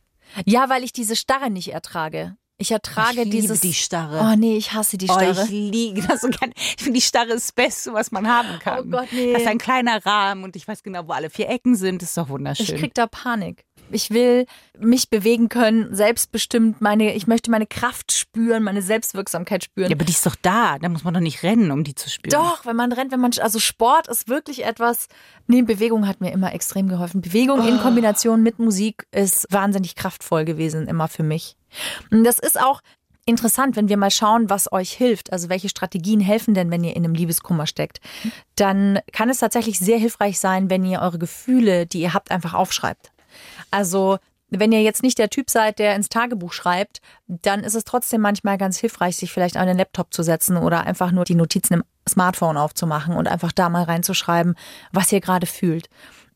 Ja, 0.45 0.67
weil 0.69 0.83
ich 0.83 0.91
diese 0.91 1.15
Starre 1.15 1.49
nicht 1.49 1.71
ertrage. 1.71 2.35
Ich 2.57 2.71
ertrage 2.71 3.21
ich 3.21 3.25
liebe 3.25 3.29
dieses 3.37 3.61
die 3.61 3.73
Starre. 3.73 4.19
Oh 4.21 4.35
nee, 4.37 4.55
ich 4.57 4.73
hasse 4.73 4.97
die 4.97 5.07
Oh, 5.09 5.13
Starre. 5.13 5.43
ich 5.45 5.49
liebe 5.49 6.01
das 6.01 6.21
so 6.21 6.27
gern. 6.27 6.51
Ich 6.55 6.83
finde, 6.83 6.99
die 6.99 7.01
Starre 7.01 7.29
ist 7.31 7.47
das 7.47 7.51
Beste, 7.53 7.93
was 7.93 8.11
man 8.11 8.27
haben 8.27 8.59
kann. 8.59 8.79
Oh 8.81 8.83
Gott, 8.83 9.07
nee. 9.13 9.31
Das 9.33 9.43
ist 9.43 9.47
ein 9.47 9.57
kleiner 9.57 10.05
Rahmen 10.05 10.43
und 10.43 10.55
ich 10.55 10.67
weiß 10.67 10.83
genau, 10.83 11.07
wo 11.07 11.13
alle 11.13 11.29
vier 11.29 11.49
Ecken 11.49 11.75
sind. 11.75 12.01
Das 12.01 12.09
ist 12.09 12.17
doch 12.17 12.25
ich 12.25 12.29
wunderschön. 12.29 12.77
krieg 12.77 12.93
da 12.93 13.07
Panik. 13.07 13.65
Ich 13.93 14.11
will 14.11 14.45
mich 14.79 15.09
bewegen 15.09 15.49
können, 15.49 15.93
selbstbestimmt. 15.93 16.81
Meine, 16.81 17.13
ich 17.13 17.27
möchte 17.27 17.51
meine 17.51 17.67
Kraft 17.67 18.11
spüren, 18.11 18.63
meine 18.63 18.81
Selbstwirksamkeit 18.81 19.63
spüren. 19.63 19.89
ja, 19.89 19.95
aber 19.95 20.05
die 20.05 20.11
ist 20.11 20.25
doch 20.25 20.35
da. 20.41 20.77
Da 20.79 20.89
muss 20.89 21.03
man 21.03 21.13
doch 21.13 21.21
nicht 21.21 21.43
rennen, 21.43 21.71
um 21.71 21.83
die 21.83 21.95
zu 21.95 22.09
spüren. 22.09 22.31
Doch, 22.31 22.65
wenn 22.65 22.75
man 22.75 22.91
rennt, 22.91 23.11
wenn 23.11 23.19
man, 23.19 23.31
also 23.41 23.59
Sport 23.59 24.07
ist 24.07 24.27
wirklich 24.27 24.65
etwas, 24.65 25.07
nee, 25.47 25.61
Bewegung 25.61 26.07
hat 26.07 26.21
mir 26.21 26.31
immer 26.31 26.53
extrem 26.53 26.87
geholfen. 26.87 27.21
Bewegung 27.21 27.67
in 27.67 27.79
Kombination 27.79 28.43
mit 28.43 28.59
Musik 28.59 29.05
ist 29.11 29.47
wahnsinnig 29.51 29.95
kraftvoll 29.95 30.45
gewesen, 30.45 30.87
immer 30.87 31.07
für 31.07 31.23
mich. 31.23 31.55
Und 32.09 32.23
das 32.23 32.39
ist 32.39 32.59
auch 32.59 32.81
interessant, 33.25 33.75
wenn 33.75 33.89
wir 33.89 33.97
mal 33.97 34.11
schauen, 34.11 34.49
was 34.49 34.71
euch 34.71 34.91
hilft, 34.91 35.31
also 35.31 35.49
welche 35.49 35.69
Strategien 35.69 36.19
helfen 36.19 36.53
denn, 36.53 36.71
wenn 36.71 36.83
ihr 36.83 36.95
in 36.95 37.03
einem 37.03 37.13
Liebeskummer 37.13 37.67
steckt, 37.67 37.99
dann 38.55 38.99
kann 39.11 39.29
es 39.29 39.39
tatsächlich 39.39 39.79
sehr 39.79 39.97
hilfreich 39.97 40.39
sein, 40.39 40.69
wenn 40.69 40.85
ihr 40.85 41.01
eure 41.01 41.19
Gefühle, 41.19 41.85
die 41.85 42.01
ihr 42.01 42.13
habt, 42.13 42.31
einfach 42.31 42.53
aufschreibt. 42.53 43.11
Also 43.69 44.17
wenn 44.51 44.73
ihr 44.73 44.81
jetzt 44.81 45.01
nicht 45.01 45.17
der 45.17 45.29
Typ 45.29 45.49
seid, 45.49 45.79
der 45.79 45.95
ins 45.95 46.09
Tagebuch 46.09 46.51
schreibt, 46.51 47.01
dann 47.27 47.63
ist 47.63 47.73
es 47.73 47.85
trotzdem 47.85 48.19
manchmal 48.19 48.57
ganz 48.57 48.77
hilfreich, 48.77 49.15
sich 49.15 49.31
vielleicht 49.31 49.55
an 49.55 49.67
den 49.67 49.77
Laptop 49.77 50.13
zu 50.13 50.23
setzen 50.23 50.57
oder 50.57 50.85
einfach 50.85 51.11
nur 51.11 51.23
die 51.23 51.35
Notizen 51.35 51.75
im 51.75 51.83
Smartphone 52.07 52.57
aufzumachen 52.57 53.15
und 53.15 53.29
einfach 53.29 53.53
da 53.53 53.69
mal 53.69 53.83
reinzuschreiben, 53.83 54.55
was 54.91 55.11
ihr 55.11 55.21
gerade 55.21 55.47
fühlt. 55.47 55.89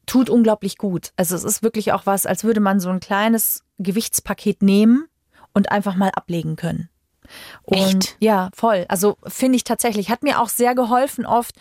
Tut 0.06 0.30
unglaublich 0.30 0.78
gut. 0.78 1.12
Also 1.18 1.36
es 1.36 1.44
ist 1.44 1.62
wirklich 1.62 1.92
auch 1.92 2.06
was, 2.06 2.26
als 2.26 2.46
würde 2.46 2.62
man 2.62 2.80
so 2.80 2.90
ein 2.90 3.02
kleines 3.02 3.64
Gewichtspaket 3.80 4.62
nehmen 4.62 5.08
und 5.54 5.72
einfach 5.72 5.96
mal 5.96 6.12
ablegen 6.12 6.56
können. 6.56 6.90
Und 7.64 7.78
Echt? 7.78 8.18
ja, 8.20 8.50
voll. 8.54 8.86
Also 8.88 9.18
finde 9.28 9.58
ich 9.58 9.66
tatsächlich, 9.66 10.10
hat 10.10 10.24
mir 10.24 10.40
auch 10.40 10.50
sehr 10.50 10.74
geholfen, 10.74 11.26
oft 11.26 11.56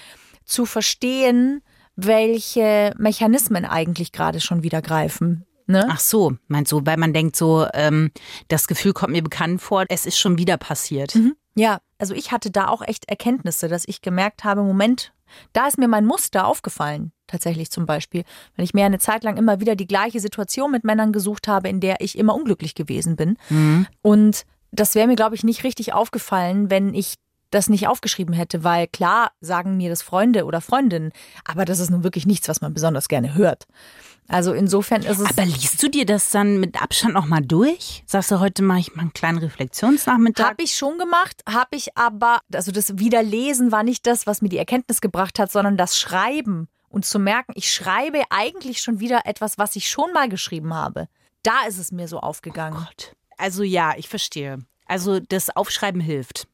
zu 0.45 0.67
verstehen, 0.67 1.63
welche 1.97 2.93
Mechanismen 2.99 3.65
eigentlich 3.65 4.13
gerade 4.13 4.41
schon 4.41 4.63
wieder 4.63 4.83
greifen. 4.83 5.47
Ne? 5.67 5.87
Ach 5.89 6.01
so, 6.01 6.37
meinst 6.47 6.73
du, 6.73 6.83
weil 6.85 6.99
man 6.99 7.13
denkt 7.13 7.37
so, 7.37 7.67
ähm, 7.73 8.11
das 8.49 8.67
Gefühl 8.67 8.93
kommt 8.93 9.13
mir 9.13 9.23
bekannt 9.23 9.63
vor, 9.63 9.85
es 9.89 10.05
ist 10.05 10.19
schon 10.19 10.37
wieder 10.37 10.59
passiert. 10.59 11.15
Ja, 11.55 11.79
also 11.99 12.15
ich 12.15 12.33
hatte 12.33 12.51
da 12.51 12.69
auch 12.69 12.83
echt 12.83 13.09
Erkenntnisse, 13.09 13.69
dass 13.69 13.87
ich 13.87 14.03
gemerkt 14.03 14.45
habe, 14.45 14.63
Moment, 14.63 15.13
da 15.53 15.67
ist 15.67 15.79
mir 15.79 15.89
mein 15.89 16.05
Muster 16.05 16.47
aufgefallen, 16.47 17.13
tatsächlich 17.27 17.71
zum 17.71 17.87
Beispiel, 17.87 18.25
weil 18.57 18.65
ich 18.65 18.75
mir 18.75 18.85
eine 18.85 18.99
Zeit 18.99 19.25
lang 19.25 19.37
immer 19.37 19.61
wieder 19.61 19.75
die 19.75 19.87
gleiche 19.87 20.21
Situation 20.21 20.71
mit 20.71 20.85
Männern 20.85 21.13
gesucht 21.13 21.49
habe, 21.49 21.69
in 21.69 21.81
der 21.81 22.01
ich 22.01 22.19
immer 22.19 22.35
unglücklich 22.35 22.75
gewesen 22.75 23.17
bin. 23.17 23.39
Und 24.03 24.45
das 24.71 24.95
wäre 24.95 25.07
mir, 25.07 25.17
glaube 25.17 25.35
ich, 25.35 25.45
nicht 25.45 25.65
richtig 25.65 25.93
aufgefallen, 25.93 26.71
wenn 26.71 26.95
ich 26.95 27.15
das 27.55 27.69
nicht 27.69 27.89
aufgeschrieben 27.89 28.35
hätte, 28.35 28.65
weil 28.65 28.87
klar 28.89 29.33
sagen 29.41 29.77
mir 29.77 29.89
das 29.89 30.03
Freunde 30.03 30.45
oder 30.45 30.61
Freundinnen, 30.61 31.13
aber 31.45 31.65
das 31.65 31.79
ist 31.79 31.91
nun 31.91 32.05
wirklich 32.05 32.27
nichts, 32.27 32.49
was 32.49 32.61
man 32.61 32.75
besonders 32.75 33.09
gerne 33.09 33.35
hört. 33.35 33.67
Also 34.27 34.55
insofern 34.55 35.03
ist 35.03 35.19
es. 35.19 35.31
Aber 35.31 35.45
liest 35.45 35.83
du 35.83 35.89
dir 35.89 36.07
das 36.07 36.31
dann 36.31 36.59
mit 36.59 36.81
Abstand 36.81 37.15
nochmal 37.15 37.43
durch? 37.43 38.03
Sagst 38.07 38.31
du, 38.31 38.41
heute 38.41 38.63
mache 38.63 38.81
ich 38.81 38.95
mal 38.95 39.03
einen 39.03 39.13
kleinen 39.13 39.39
Reflexionsnachmittag? 39.39 40.51
Habe 40.51 40.63
ich 40.63 40.75
schon 40.75 40.99
gemacht, 40.99 41.43
habe 41.49 41.77
ich 41.77 41.97
aber, 41.97 42.41
also 42.53 42.73
das 42.73 42.99
Wiederlesen 42.99 43.71
war 43.71 43.83
nicht 43.83 44.07
das, 44.07 44.27
was 44.27 44.41
mir 44.41 44.49
die 44.49 44.59
Erkenntnis 44.59 45.01
gebracht 45.01 45.39
hat, 45.39 45.53
sondern 45.53 45.77
das 45.77 45.99
Schreiben 45.99 46.69
und 46.89 47.05
zu 47.05 47.19
merken, 47.19 47.53
ich 47.55 47.73
schreibe 47.73 48.23
eigentlich 48.31 48.81
schon 48.81 49.01
wieder 49.01 49.23
etwas, 49.27 49.59
was 49.59 49.77
ich 49.77 49.91
schon 49.91 50.13
mal 50.13 50.29
geschrieben 50.29 50.73
habe. 50.75 51.09
Da 51.43 51.67
ist 51.69 51.79
es 51.79 51.93
mir 51.93 52.09
so 52.09 52.21
aufgegangen. 52.21 52.79
Gott. 52.79 53.15
Also 53.37 53.63
ja, 53.63 53.93
ich 53.97 54.09
verstehe. 54.09 54.59
Also 54.87 55.21
das 55.21 55.55
Aufschreiben 55.55 56.01
hilft. 56.01 56.47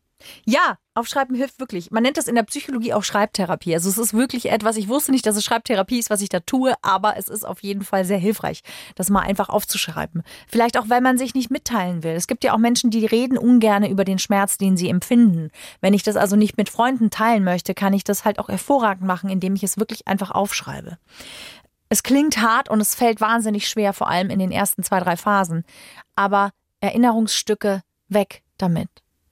Ja, 0.44 0.78
aufschreiben 0.94 1.34
hilft 1.34 1.60
wirklich. 1.60 1.90
Man 1.90 2.02
nennt 2.02 2.16
das 2.16 2.28
in 2.28 2.34
der 2.34 2.42
Psychologie 2.42 2.92
auch 2.92 3.04
Schreibtherapie. 3.04 3.74
Also 3.74 3.88
es 3.88 3.98
ist 3.98 4.14
wirklich 4.14 4.50
etwas, 4.50 4.76
ich 4.76 4.88
wusste 4.88 5.12
nicht, 5.12 5.26
dass 5.26 5.36
es 5.36 5.44
Schreibtherapie 5.44 5.98
ist, 5.98 6.10
was 6.10 6.20
ich 6.20 6.28
da 6.28 6.40
tue, 6.40 6.74
aber 6.82 7.16
es 7.16 7.28
ist 7.28 7.46
auf 7.46 7.62
jeden 7.62 7.82
Fall 7.82 8.04
sehr 8.04 8.18
hilfreich, 8.18 8.62
das 8.96 9.10
mal 9.10 9.20
einfach 9.20 9.48
aufzuschreiben. 9.48 10.22
Vielleicht 10.48 10.78
auch, 10.78 10.88
weil 10.88 11.00
man 11.00 11.18
sich 11.18 11.34
nicht 11.34 11.50
mitteilen 11.50 12.02
will. 12.02 12.12
Es 12.12 12.26
gibt 12.26 12.44
ja 12.44 12.52
auch 12.52 12.58
Menschen, 12.58 12.90
die 12.90 13.06
reden 13.06 13.38
ungern 13.38 13.84
über 13.84 14.04
den 14.04 14.18
Schmerz, 14.18 14.58
den 14.58 14.76
sie 14.76 14.88
empfinden. 14.88 15.50
Wenn 15.80 15.94
ich 15.94 16.02
das 16.02 16.16
also 16.16 16.36
nicht 16.36 16.56
mit 16.56 16.68
Freunden 16.68 17.10
teilen 17.10 17.44
möchte, 17.44 17.74
kann 17.74 17.92
ich 17.92 18.04
das 18.04 18.24
halt 18.24 18.38
auch 18.38 18.48
hervorragend 18.48 19.06
machen, 19.06 19.30
indem 19.30 19.54
ich 19.54 19.62
es 19.62 19.78
wirklich 19.78 20.06
einfach 20.06 20.30
aufschreibe. 20.30 20.98
Es 21.88 22.02
klingt 22.02 22.38
hart 22.40 22.68
und 22.68 22.80
es 22.80 22.94
fällt 22.94 23.20
wahnsinnig 23.20 23.68
schwer, 23.68 23.92
vor 23.92 24.08
allem 24.08 24.30
in 24.30 24.38
den 24.38 24.52
ersten 24.52 24.84
zwei, 24.84 25.00
drei 25.00 25.16
Phasen. 25.16 25.64
Aber 26.14 26.52
Erinnerungsstücke 26.80 27.82
weg 28.08 28.42
damit. 28.58 28.88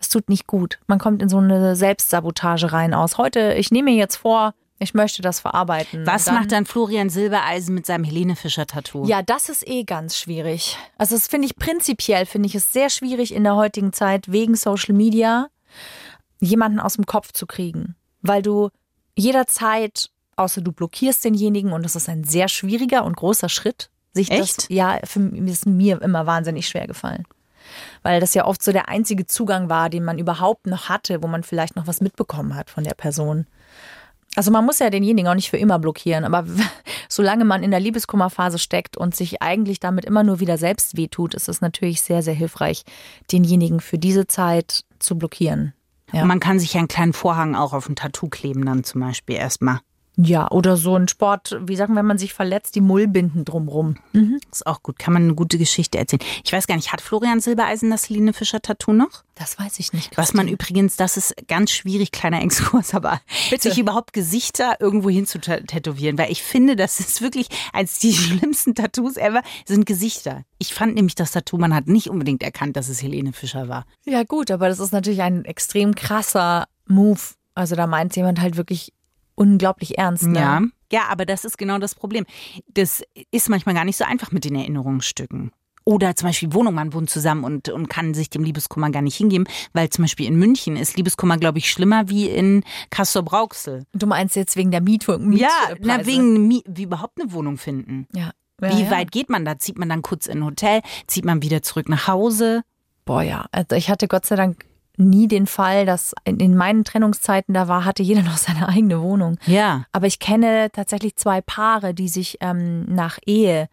Es 0.08 0.12
tut 0.12 0.30
nicht 0.30 0.46
gut. 0.46 0.78
Man 0.86 0.98
kommt 0.98 1.20
in 1.20 1.28
so 1.28 1.36
eine 1.36 1.76
Selbstsabotage 1.76 2.72
rein 2.72 2.94
aus. 2.94 3.18
Heute, 3.18 3.52
ich 3.52 3.70
nehme 3.70 3.90
mir 3.90 3.96
jetzt 3.98 4.16
vor, 4.16 4.54
ich 4.78 4.94
möchte 4.94 5.20
das 5.20 5.38
verarbeiten. 5.38 6.06
Was 6.06 6.24
Dann- 6.24 6.34
macht 6.36 6.50
dann 6.50 6.64
Florian 6.64 7.10
Silbereisen 7.10 7.74
mit 7.74 7.84
seinem 7.84 8.04
Helene 8.04 8.34
Fischer-Tattoo? 8.34 9.04
Ja, 9.04 9.20
das 9.20 9.50
ist 9.50 9.68
eh 9.68 9.84
ganz 9.84 10.16
schwierig. 10.16 10.78
Also 10.96 11.14
das 11.14 11.28
finde 11.28 11.44
ich 11.46 11.56
prinzipiell, 11.56 12.24
finde 12.24 12.46
ich 12.46 12.54
es 12.54 12.72
sehr 12.72 12.88
schwierig 12.88 13.34
in 13.34 13.44
der 13.44 13.56
heutigen 13.56 13.92
Zeit 13.92 14.32
wegen 14.32 14.54
Social 14.54 14.94
Media 14.94 15.48
jemanden 16.40 16.80
aus 16.80 16.94
dem 16.94 17.04
Kopf 17.04 17.32
zu 17.32 17.46
kriegen, 17.46 17.94
weil 18.22 18.40
du 18.40 18.70
jederzeit, 19.14 20.08
außer 20.36 20.62
du 20.62 20.72
blockierst 20.72 21.22
denjenigen 21.22 21.72
und 21.74 21.82
das 21.82 21.96
ist 21.96 22.08
ein 22.08 22.24
sehr 22.24 22.48
schwieriger 22.48 23.04
und 23.04 23.14
großer 23.14 23.50
Schritt, 23.50 23.90
sich 24.14 24.30
das 24.30 24.38
Echt? 24.58 24.70
ja 24.70 25.00
für 25.04 25.20
ist 25.20 25.66
mir 25.66 26.00
immer 26.00 26.24
wahnsinnig 26.24 26.66
schwer 26.66 26.86
gefallen. 26.86 27.24
Weil 28.02 28.20
das 28.20 28.34
ja 28.34 28.44
oft 28.44 28.62
so 28.62 28.72
der 28.72 28.88
einzige 28.88 29.26
Zugang 29.26 29.68
war, 29.68 29.90
den 29.90 30.04
man 30.04 30.18
überhaupt 30.18 30.66
noch 30.66 30.88
hatte, 30.88 31.22
wo 31.22 31.26
man 31.26 31.42
vielleicht 31.42 31.76
noch 31.76 31.86
was 31.86 32.00
mitbekommen 32.00 32.54
hat 32.54 32.70
von 32.70 32.84
der 32.84 32.94
Person. 32.94 33.46
Also 34.36 34.50
man 34.50 34.64
muss 34.64 34.78
ja 34.78 34.90
denjenigen 34.90 35.28
auch 35.28 35.34
nicht 35.34 35.50
für 35.50 35.56
immer 35.56 35.78
blockieren, 35.78 36.24
aber 36.24 36.44
solange 37.08 37.44
man 37.44 37.62
in 37.62 37.70
der 37.70 37.80
Liebeskummerphase 37.80 38.58
steckt 38.58 38.96
und 38.96 39.16
sich 39.16 39.42
eigentlich 39.42 39.80
damit 39.80 40.04
immer 40.04 40.22
nur 40.22 40.40
wieder 40.40 40.58
selbst 40.58 40.96
wehtut, 40.96 41.34
ist 41.34 41.48
es 41.48 41.60
natürlich 41.60 42.02
sehr, 42.02 42.22
sehr 42.22 42.34
hilfreich, 42.34 42.84
denjenigen 43.32 43.80
für 43.80 43.98
diese 43.98 44.26
Zeit 44.26 44.84
zu 44.98 45.16
blockieren. 45.18 45.74
Ja. 46.12 46.24
Man 46.24 46.40
kann 46.40 46.58
sich 46.58 46.74
ja 46.74 46.78
einen 46.78 46.88
kleinen 46.88 47.12
Vorhang 47.12 47.54
auch 47.54 47.72
auf 47.72 47.88
ein 47.88 47.96
Tattoo 47.96 48.28
kleben 48.28 48.64
dann 48.64 48.84
zum 48.84 49.00
Beispiel 49.00 49.36
erstmal. 49.36 49.80
Ja, 50.20 50.50
oder 50.50 50.76
so 50.76 50.96
ein 50.96 51.06
Sport, 51.06 51.56
wie 51.62 51.76
sagen, 51.76 51.94
wenn 51.94 52.04
man 52.04 52.18
sich 52.18 52.34
verletzt, 52.34 52.74
die 52.74 52.80
Mullbinden 52.80 53.44
drumrum. 53.44 53.98
Ist 54.50 54.66
auch 54.66 54.82
gut. 54.82 54.98
Kann 54.98 55.12
man 55.14 55.22
eine 55.22 55.34
gute 55.36 55.58
Geschichte 55.58 55.96
erzählen. 55.96 56.20
Ich 56.44 56.52
weiß 56.52 56.66
gar 56.66 56.74
nicht, 56.74 56.90
hat 56.92 57.00
Florian 57.00 57.38
Silbereisen 57.40 57.88
das 57.90 58.08
Helene 58.08 58.32
Fischer-Tattoo 58.32 58.92
noch? 58.92 59.22
Das 59.36 59.60
weiß 59.60 59.78
ich 59.78 59.92
nicht. 59.92 60.16
Was 60.16 60.34
man 60.34 60.46
Christine. 60.46 60.54
übrigens, 60.54 60.96
das 60.96 61.16
ist 61.16 61.34
ganz 61.46 61.70
schwierig, 61.70 62.10
kleiner 62.10 62.42
Exkurs, 62.42 62.94
aber 62.94 63.20
Bitte. 63.48 63.68
sich 63.70 63.78
überhaupt 63.78 64.12
Gesichter 64.12 64.74
irgendwo 64.80 65.08
hin 65.08 65.24
zu 65.24 65.38
tä- 65.38 65.64
tätowieren, 65.64 66.18
weil 66.18 66.32
ich 66.32 66.42
finde, 66.42 66.74
das 66.74 66.98
ist 66.98 67.22
wirklich 67.22 67.46
als 67.72 68.00
die 68.00 68.12
schlimmsten 68.12 68.74
Tattoos 68.74 69.16
ever 69.16 69.42
sind 69.66 69.86
Gesichter. 69.86 70.42
Ich 70.58 70.74
fand 70.74 70.96
nämlich 70.96 71.14
das 71.14 71.30
Tattoo, 71.30 71.58
man 71.58 71.72
hat 71.72 71.86
nicht 71.86 72.10
unbedingt 72.10 72.42
erkannt, 72.42 72.76
dass 72.76 72.88
es 72.88 73.00
Helene 73.00 73.32
Fischer 73.32 73.68
war. 73.68 73.86
Ja, 74.04 74.24
gut, 74.24 74.50
aber 74.50 74.68
das 74.68 74.80
ist 74.80 74.90
natürlich 74.92 75.22
ein 75.22 75.44
extrem 75.44 75.94
krasser 75.94 76.66
Move. 76.88 77.20
Also 77.54 77.76
da 77.76 77.86
meint 77.86 78.16
jemand 78.16 78.40
halt 78.40 78.56
wirklich 78.56 78.92
unglaublich 79.38 79.98
ernst. 79.98 80.24
Ne? 80.26 80.38
Ja. 80.38 80.62
Ja, 80.90 81.02
aber 81.10 81.26
das 81.26 81.44
ist 81.44 81.58
genau 81.58 81.78
das 81.78 81.94
Problem. 81.94 82.24
Das 82.68 83.02
ist 83.30 83.48
manchmal 83.48 83.74
gar 83.74 83.84
nicht 83.84 83.96
so 83.96 84.04
einfach 84.04 84.32
mit 84.32 84.44
den 84.44 84.54
Erinnerungsstücken. 84.54 85.52
Oder 85.84 86.14
zum 86.16 86.28
Beispiel 86.28 86.52
Wohnung, 86.52 86.74
man 86.74 86.92
wohnt 86.92 87.08
zusammen 87.08 87.44
und, 87.44 87.70
und 87.70 87.88
kann 87.88 88.12
sich 88.12 88.28
dem 88.28 88.42
Liebeskummer 88.44 88.90
gar 88.90 89.00
nicht 89.00 89.16
hingeben, 89.16 89.46
weil 89.72 89.88
zum 89.88 90.04
Beispiel 90.04 90.26
in 90.26 90.36
München 90.38 90.76
ist 90.76 90.98
Liebeskummer, 90.98 91.38
glaube 91.38 91.58
ich, 91.58 91.70
schlimmer 91.70 92.10
wie 92.10 92.28
in 92.28 92.62
Kassel-Brauxel. 92.90 93.84
Du 93.94 94.06
meinst 94.06 94.36
jetzt 94.36 94.56
wegen 94.56 94.70
der 94.70 94.82
Mietung? 94.82 95.32
Ja, 95.32 95.48
Mietpreise. 95.68 95.80
na, 95.82 96.04
wegen 96.06 96.46
Mi- 96.46 96.64
wie 96.66 96.82
überhaupt 96.82 97.18
eine 97.20 97.32
Wohnung 97.32 97.56
finden. 97.56 98.06
Ja. 98.14 98.32
Wie 98.60 98.66
ja, 98.66 98.78
ja. 98.86 98.90
weit 98.90 99.12
geht 99.12 99.30
man 99.30 99.44
da? 99.46 99.58
Zieht 99.58 99.78
man 99.78 99.88
dann 99.88 100.02
kurz 100.02 100.26
in 100.26 100.38
ein 100.38 100.44
Hotel? 100.44 100.82
Zieht 101.06 101.24
man 101.24 101.42
wieder 101.42 101.62
zurück 101.62 101.88
nach 101.88 102.06
Hause? 102.06 102.62
Boah, 103.06 103.22
ja. 103.22 103.46
Also 103.52 103.74
ich 103.76 103.88
hatte 103.88 104.08
Gott 104.08 104.26
sei 104.26 104.36
Dank 104.36 104.66
nie 104.98 105.28
den 105.28 105.46
Fall, 105.46 105.86
dass 105.86 106.14
in, 106.24 106.40
in 106.40 106.56
meinen 106.56 106.84
Trennungszeiten 106.84 107.54
da 107.54 107.68
war, 107.68 107.84
hatte 107.84 108.02
jeder 108.02 108.22
noch 108.24 108.36
seine 108.36 108.68
eigene 108.68 109.00
Wohnung. 109.00 109.38
Ja. 109.46 109.84
Aber 109.92 110.06
ich 110.06 110.18
kenne 110.18 110.70
tatsächlich 110.72 111.16
zwei 111.16 111.40
Paare, 111.40 111.94
die 111.94 112.08
sich 112.08 112.38
ähm, 112.40 112.84
nach 112.86 113.18
Ehe 113.26 113.68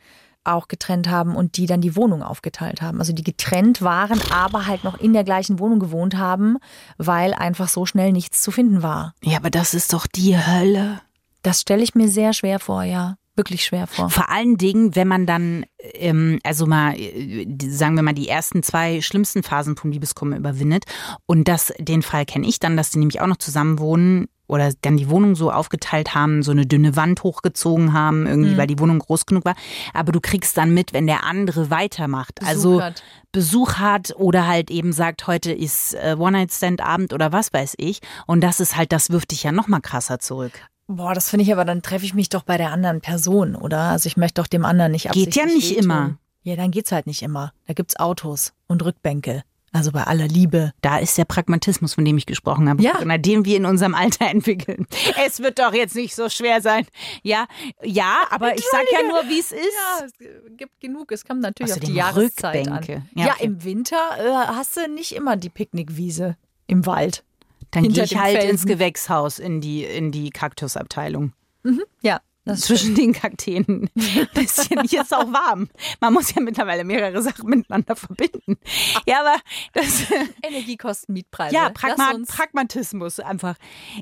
auch 0.46 0.68
getrennt 0.68 1.10
haben 1.10 1.36
und 1.36 1.58
die 1.58 1.66
dann 1.66 1.82
die 1.82 1.96
Wohnung 1.96 2.22
aufgeteilt 2.22 2.82
haben. 2.82 3.00
Also 3.00 3.14
die 3.14 3.24
getrennt 3.24 3.82
waren, 3.82 4.22
aber 4.32 4.68
halt 4.68 4.84
noch 4.84 5.00
in 5.00 5.14
der 5.14 5.24
gleichen 5.24 5.60
Wohnung 5.60 5.80
gewohnt 5.80 6.18
haben, 6.18 6.58
weil 6.98 7.34
einfach 7.34 7.68
so 7.68 7.86
schnell 7.86 8.12
nichts 8.12 8.42
zu 8.42 8.52
finden 8.52 8.84
war. 8.84 9.16
Ja, 9.24 9.38
aber 9.38 9.50
das 9.50 9.74
ist 9.74 9.92
doch 9.94 10.08
die 10.08 10.38
Hölle. 10.38 11.02
Das 11.42 11.62
stelle 11.62 11.84
ich 11.84 11.96
mir 11.96 12.08
sehr 12.08 12.34
schwer 12.34 12.60
vor, 12.60 12.84
ja. 12.84 13.18
Wirklich 13.36 13.64
schwer 13.64 13.88
vor. 13.88 14.10
Vor 14.10 14.30
allen 14.30 14.58
Dingen, 14.58 14.96
wenn 14.96 15.08
man 15.08 15.26
dann, 15.26 15.66
ähm, 15.94 16.40
also 16.44 16.66
mal, 16.66 16.96
äh, 16.98 17.46
sagen 17.68 17.96
wir 17.96 18.04
mal, 18.04 18.14
die 18.14 18.28
ersten 18.30 18.64
zwei 18.64 19.02
schlimmsten 19.02 19.44
Phasen 19.44 19.76
vom 19.78 19.92
Liebeskummer 19.92 20.38
überwindet. 20.38 20.86
Und 21.26 21.48
das, 21.48 21.74
den 21.80 22.02
Fall 22.02 22.26
kenne 22.26 22.48
ich 22.48 22.60
dann, 22.60 22.78
dass 22.78 22.90
die 22.92 23.00
nämlich 23.00 23.22
auch 23.22 23.28
noch 23.28 23.38
zusammen 23.38 23.80
wohnen 23.80 24.28
oder 24.48 24.72
dann 24.82 24.96
die 24.96 25.10
Wohnung 25.10 25.36
so 25.36 25.52
aufgeteilt 25.52 26.14
haben, 26.14 26.44
so 26.44 26.52
eine 26.52 26.68
dünne 26.68 26.96
Wand 26.96 27.24
hochgezogen 27.24 27.94
haben, 27.94 28.28
irgendwie, 28.28 28.52
Mhm. 28.52 28.58
weil 28.58 28.68
die 28.68 28.78
Wohnung 28.78 29.00
groß 29.00 29.26
genug 29.26 29.44
war. 29.44 29.56
Aber 29.94 30.12
du 30.12 30.22
kriegst 30.22 30.56
dann 30.56 30.72
mit, 30.72 30.94
wenn 30.94 31.08
der 31.08 31.24
andere 31.24 31.72
weitermacht. 31.72 32.36
Besuch 32.36 32.48
also 32.50 32.82
hat. 32.84 33.04
Besuch 33.32 33.74
hat 33.78 34.14
oder 34.18 34.46
halt 34.46 34.70
eben 34.70 34.94
sagt, 34.94 35.26
heute 35.26 35.52
ist 35.52 35.96
äh, 35.96 36.16
One-Night-Stand-Abend 36.18 37.12
oder 37.12 37.32
was 37.32 37.54
weiß 37.54 37.74
ich. 37.78 38.02
Und 38.28 38.42
das 38.42 38.60
ist 38.60 38.78
halt, 38.78 38.92
das 38.92 39.10
wirft 39.10 39.32
dich 39.32 39.42
ja 39.44 39.52
noch 39.52 39.68
mal 39.68 39.82
krasser 39.82 40.20
zurück. 40.20 40.54
Boah, 40.88 41.14
das 41.14 41.30
finde 41.30 41.44
ich 41.44 41.52
aber, 41.52 41.66
dann 41.66 41.82
treffe 41.82 42.06
ich 42.06 42.14
mich 42.14 42.30
doch 42.30 42.44
bei 42.44 42.58
der 42.58 42.72
anderen 42.72 43.02
Person, 43.02 43.56
oder? 43.56 43.80
Also 43.92 44.08
ich 44.08 44.18
möchte 44.18 44.42
doch 44.42 44.48
dem 44.48 44.66
anderen 44.66 44.92
nicht 44.92 45.12
Geht 45.12 45.36
ja 45.36 45.46
nicht 45.46 45.72
wehtun. 45.72 45.84
immer. 45.84 46.18
Ja, 46.44 46.56
dann 46.56 46.70
geht's 46.70 46.92
halt 46.92 47.08
nicht 47.08 47.24
immer. 47.24 47.54
Da 47.66 47.74
gibt's 47.74 47.96
Autos 48.00 48.54
und 48.68 48.86
Rückbänke. 48.86 49.44
Also 49.72 49.92
bei 49.92 50.04
aller 50.06 50.28
Liebe. 50.28 50.72
Da 50.82 51.00
ist 51.00 51.18
der 51.18 51.26
Pragmatismus, 51.26 51.96
von 51.96 52.06
dem 52.06 52.18
ich 52.18 52.26
gesprochen 52.28 52.70
habe, 52.70 52.82
Ja. 52.82 52.94
Den 53.18 53.44
wir 53.44 53.58
in 53.58 53.66
unserem 53.66 53.94
Alter 53.96 54.28
entwickeln. 54.30 54.86
Es 55.26 55.40
wird 55.42 55.60
doch 55.60 55.74
jetzt 55.74 55.96
nicht 55.96 56.16
so 56.16 56.30
schwer 56.30 56.62
sein. 56.62 56.86
Ja, 57.24 57.46
ja, 57.84 58.20
aber 58.30 58.56
ich 58.56 58.64
sag 58.72 58.84
ja 58.92 59.00
nur, 59.06 59.30
wie 59.30 59.40
es 59.40 59.52
ist. 59.52 59.60
Ja, 60.00 60.06
es 60.06 60.14
gibt 60.56 60.80
genug. 60.80 61.12
Es 61.12 61.26
kommt 61.26 61.42
natürlich 61.42 61.74
auf 61.74 61.80
die 61.80 61.94
Jahreszeit 61.94 62.68
Rückbänke. 62.68 62.96
an. 62.98 63.10
Ja, 63.16 63.26
Ja, 63.26 63.34
okay. 63.34 63.44
im 63.46 63.64
Winter 63.66 63.98
äh, 64.20 64.32
hast 64.54 64.78
du 64.78 64.88
nicht 64.88 65.14
immer 65.14 65.36
die 65.36 65.50
Picknickwiese 65.50 66.38
im 66.68 66.86
Wald. 66.86 67.24
Dann 67.76 67.84
hinter 67.84 68.04
gehe 68.04 68.06
ich 68.06 68.18
halt 68.18 68.38
Felsen. 68.38 68.50
ins 68.52 68.66
Gewächshaus, 68.66 69.40
in 69.40 69.62
die, 69.62 69.84
in 69.84 70.12
die 70.12 70.30
Kaktusabteilung. 70.30 71.34
Ja, 72.02 72.22
das 72.46 72.60
ist 72.60 72.66
Zwischen 72.66 72.94
den 72.94 73.12
Kakteen. 73.12 73.90
Bisschen, 74.36 74.84
hier 74.88 75.02
ist 75.02 75.14
auch 75.14 75.34
warm. 75.34 75.68
Man 76.00 76.14
muss 76.14 76.34
ja 76.34 76.42
mittlerweile 76.42 76.84
mehrere 76.84 77.22
Sachen 77.24 77.50
miteinander 77.50 77.96
verbinden. 77.96 78.58
Ja, 79.08 79.22
aber 79.22 79.38
das, 79.74 80.04
Energiekosten, 80.44 81.14
Mietpreise. 81.14 81.56
Ja, 81.56 81.70
Pragma 81.70 82.14
Pragmatismus 82.28 83.20
einfach. 83.20 83.56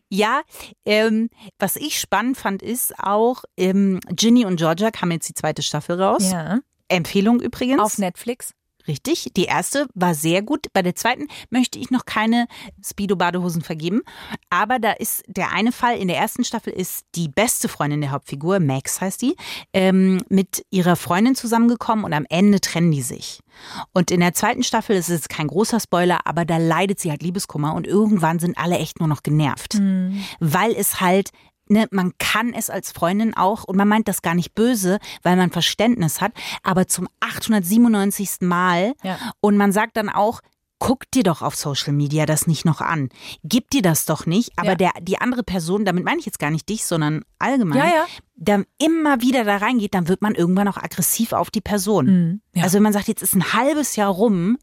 Ja, 0.09 0.41
ähm, 0.86 1.29
was 1.57 1.77
ich 1.77 1.99
spannend 1.99 2.38
fand, 2.38 2.62
ist 2.62 2.99
auch, 2.99 3.45
ähm, 3.55 4.01
Ginny 4.09 4.45
und 4.45 4.57
Georgia 4.57 4.91
kam 4.91 5.12
jetzt 5.12 5.29
die 5.29 5.33
zweite 5.33 5.63
Staffel 5.63 6.01
raus. 6.01 6.29
Ja, 6.29 6.59
Empfehlung 6.89 7.39
übrigens. 7.39 7.81
auf 7.81 7.97
Netflix. 7.97 8.53
Richtig. 8.87 9.31
Die 9.35 9.45
erste 9.45 9.87
war 9.93 10.13
sehr 10.13 10.41
gut. 10.41 10.67
Bei 10.73 10.81
der 10.81 10.95
zweiten 10.95 11.27
möchte 11.49 11.79
ich 11.79 11.89
noch 11.89 12.05
keine 12.05 12.47
Speedo-Badehosen 12.83 13.61
vergeben. 13.61 14.01
Aber 14.49 14.79
da 14.79 14.91
ist 14.91 15.23
der 15.27 15.51
eine 15.51 15.71
Fall 15.71 15.97
in 15.97 16.07
der 16.07 16.17
ersten 16.17 16.43
Staffel 16.43 16.73
ist 16.73 17.05
die 17.15 17.29
beste 17.29 17.69
Freundin 17.69 18.01
der 18.01 18.11
Hauptfigur, 18.11 18.59
Max 18.59 19.01
heißt 19.01 19.21
die, 19.21 19.35
ähm, 19.73 20.23
mit 20.29 20.65
ihrer 20.69 20.95
Freundin 20.95 21.35
zusammengekommen 21.35 22.05
und 22.05 22.13
am 22.13 22.25
Ende 22.29 22.59
trennen 22.59 22.91
die 22.91 23.01
sich. 23.01 23.39
Und 23.93 24.11
in 24.11 24.19
der 24.19 24.33
zweiten 24.33 24.63
Staffel 24.63 24.95
ist 24.95 25.09
es 25.09 25.27
kein 25.27 25.47
großer 25.47 25.79
Spoiler, 25.79 26.25
aber 26.25 26.43
da 26.45 26.57
leidet 26.57 26.99
sie 26.99 27.09
halt 27.09 27.23
Liebeskummer 27.23 27.73
und 27.75 27.87
irgendwann 27.87 28.39
sind 28.39 28.57
alle 28.57 28.77
echt 28.77 28.99
nur 28.99 29.07
noch 29.07 29.23
genervt. 29.23 29.75
Weil 30.39 30.71
es 30.71 30.99
halt 30.99 31.29
Ne, 31.73 31.88
man 31.91 32.13
kann 32.19 32.53
es 32.53 32.69
als 32.69 32.91
Freundin 32.91 33.36
auch, 33.36 33.63
und 33.63 33.75
man 33.77 33.88
meint 33.88 34.07
das 34.07 34.21
gar 34.21 34.36
nicht 34.36 34.53
böse, 34.53 34.99
weil 35.23 35.36
man 35.36 35.49
Verständnis 35.49 36.21
hat, 36.21 36.31
aber 36.62 36.88
zum 36.88 37.07
897. 37.19 38.41
Mal. 38.41 38.93
Ja. 39.03 39.17
Und 39.41 39.57
man 39.57 39.71
sagt 39.71 39.97
dann 39.97 40.09
auch, 40.09 40.41
guck 40.79 41.09
dir 41.12 41.23
doch 41.23 41.41
auf 41.41 41.55
Social 41.55 41.93
Media 41.93 42.25
das 42.25 42.45
nicht 42.45 42.63
noch 42.65 42.81
an. 42.81 43.09
Gib 43.43 43.69
dir 43.71 43.81
das 43.81 44.05
doch 44.05 44.25
nicht. 44.25 44.51
Aber 44.57 44.69
Ja. 44.71 44.75
der, 44.75 44.91
die 45.01 45.17
andere 45.19 45.41
Person, 45.43 45.83
damit 45.86 46.03
meine 46.03 46.19
ich 46.19 46.25
jetzt 46.25 46.39
gar 46.39 46.51
nicht 46.51 46.67
dich, 46.69 46.86
sondern 46.86 47.23
allgemein, 47.39 47.79
Ja, 47.79 47.86
ja. 47.86 48.05
dann 48.36 48.65
immer 48.77 49.21
wieder 49.21 49.45
da 49.45 49.57
reingeht, 49.57 49.93
dann 49.93 50.07
wird 50.09 50.21
man 50.21 50.36
irgendwann 50.36 50.67
auch 50.67 50.77
aggressiv 50.77 51.31
auf 51.33 51.49
die 51.49 51.62
Person. 51.62 52.05
Mhm. 52.05 52.41
Ja. 52.53 52.63
Also 52.63 52.75
wenn 52.75 52.83
man 52.83 52.93
sagt, 52.93 53.07
jetzt 53.07 53.23
ist 53.23 53.33
ein 53.36 53.53
halbes 53.53 53.95
Jahr 53.95 54.12
rum, 54.12 54.57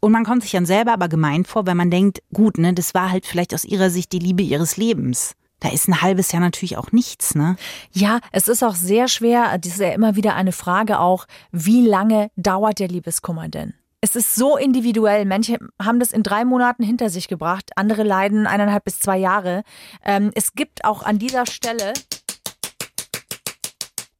und 0.00 0.12
man 0.12 0.24
kommt 0.24 0.42
sich 0.42 0.52
dann 0.52 0.66
selber 0.66 0.92
aber 0.92 1.08
gemeint 1.08 1.48
vor, 1.48 1.66
weil 1.66 1.74
man 1.74 1.90
denkt, 1.90 2.20
gut, 2.32 2.58
ne, 2.58 2.72
das 2.74 2.94
war 2.94 3.10
halt 3.10 3.26
vielleicht 3.26 3.52
aus 3.54 3.64
ihrer 3.64 3.90
Sicht 3.90 4.12
die 4.12 4.18
Liebe 4.18 4.42
ihres 4.42 4.76
Lebens. 4.76 5.34
Da 5.60 5.68
ist 5.70 5.88
ein 5.88 6.02
halbes 6.02 6.32
Jahr 6.32 6.40
natürlich 6.40 6.76
auch 6.76 6.92
nichts, 6.92 7.34
ne? 7.34 7.56
Ja, 7.92 8.20
es 8.32 8.48
ist 8.48 8.64
auch 8.64 8.74
sehr 8.74 9.08
schwer. 9.08 9.58
Das 9.58 9.72
ist 9.72 9.80
ja 9.80 9.90
immer 9.90 10.16
wieder 10.16 10.34
eine 10.34 10.52
Frage 10.52 10.98
auch, 10.98 11.26
wie 11.52 11.86
lange 11.86 12.30
dauert 12.36 12.78
der 12.78 12.88
Liebeskummer 12.88 13.48
denn? 13.48 13.74
Es 14.02 14.16
ist 14.16 14.34
so 14.34 14.56
individuell. 14.56 15.26
Manche 15.26 15.58
haben 15.80 16.00
das 16.00 16.10
in 16.10 16.22
drei 16.22 16.46
Monaten 16.46 16.82
hinter 16.82 17.10
sich 17.10 17.28
gebracht, 17.28 17.72
andere 17.76 18.02
leiden 18.02 18.46
eineinhalb 18.46 18.84
bis 18.84 18.98
zwei 18.98 19.18
Jahre. 19.18 19.62
Ähm, 20.02 20.30
es 20.34 20.54
gibt 20.54 20.86
auch 20.86 21.02
an 21.02 21.18
dieser 21.18 21.44
Stelle. 21.44 21.92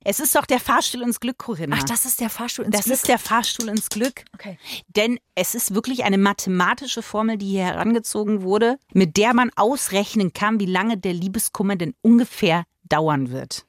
Es 0.02 0.18
ist 0.18 0.34
doch 0.34 0.46
der 0.46 0.60
Fahrstuhl 0.60 1.02
ins 1.02 1.20
Glück, 1.20 1.36
Corinna. 1.38 1.76
Ach, 1.78 1.84
das 1.84 2.06
ist 2.06 2.20
der 2.20 2.30
Fahrstuhl 2.30 2.64
ins 2.64 2.76
das 2.76 2.84
Glück. 2.86 2.94
ist 2.96 3.08
der 3.08 3.18
Fahrstuhl 3.18 3.68
ins 3.68 3.88
Glück. 3.90 4.24
Okay. 4.34 4.58
Denn 4.88 5.18
es 5.34 5.54
ist 5.54 5.74
wirklich 5.74 6.04
eine 6.04 6.16
mathematische 6.16 7.02
Formel, 7.02 7.36
die 7.36 7.48
hier 7.48 7.64
herangezogen 7.64 8.42
wurde, 8.42 8.78
mit 8.94 9.18
der 9.18 9.34
man 9.34 9.50
ausrechnen 9.56 10.32
kann, 10.32 10.58
wie 10.58 10.66
lange 10.66 10.96
der 10.96 11.12
Liebeskummer 11.12 11.76
denn 11.76 11.94
ungefähr 12.00 12.64
dauern 12.88 13.30
wird. 13.30 13.66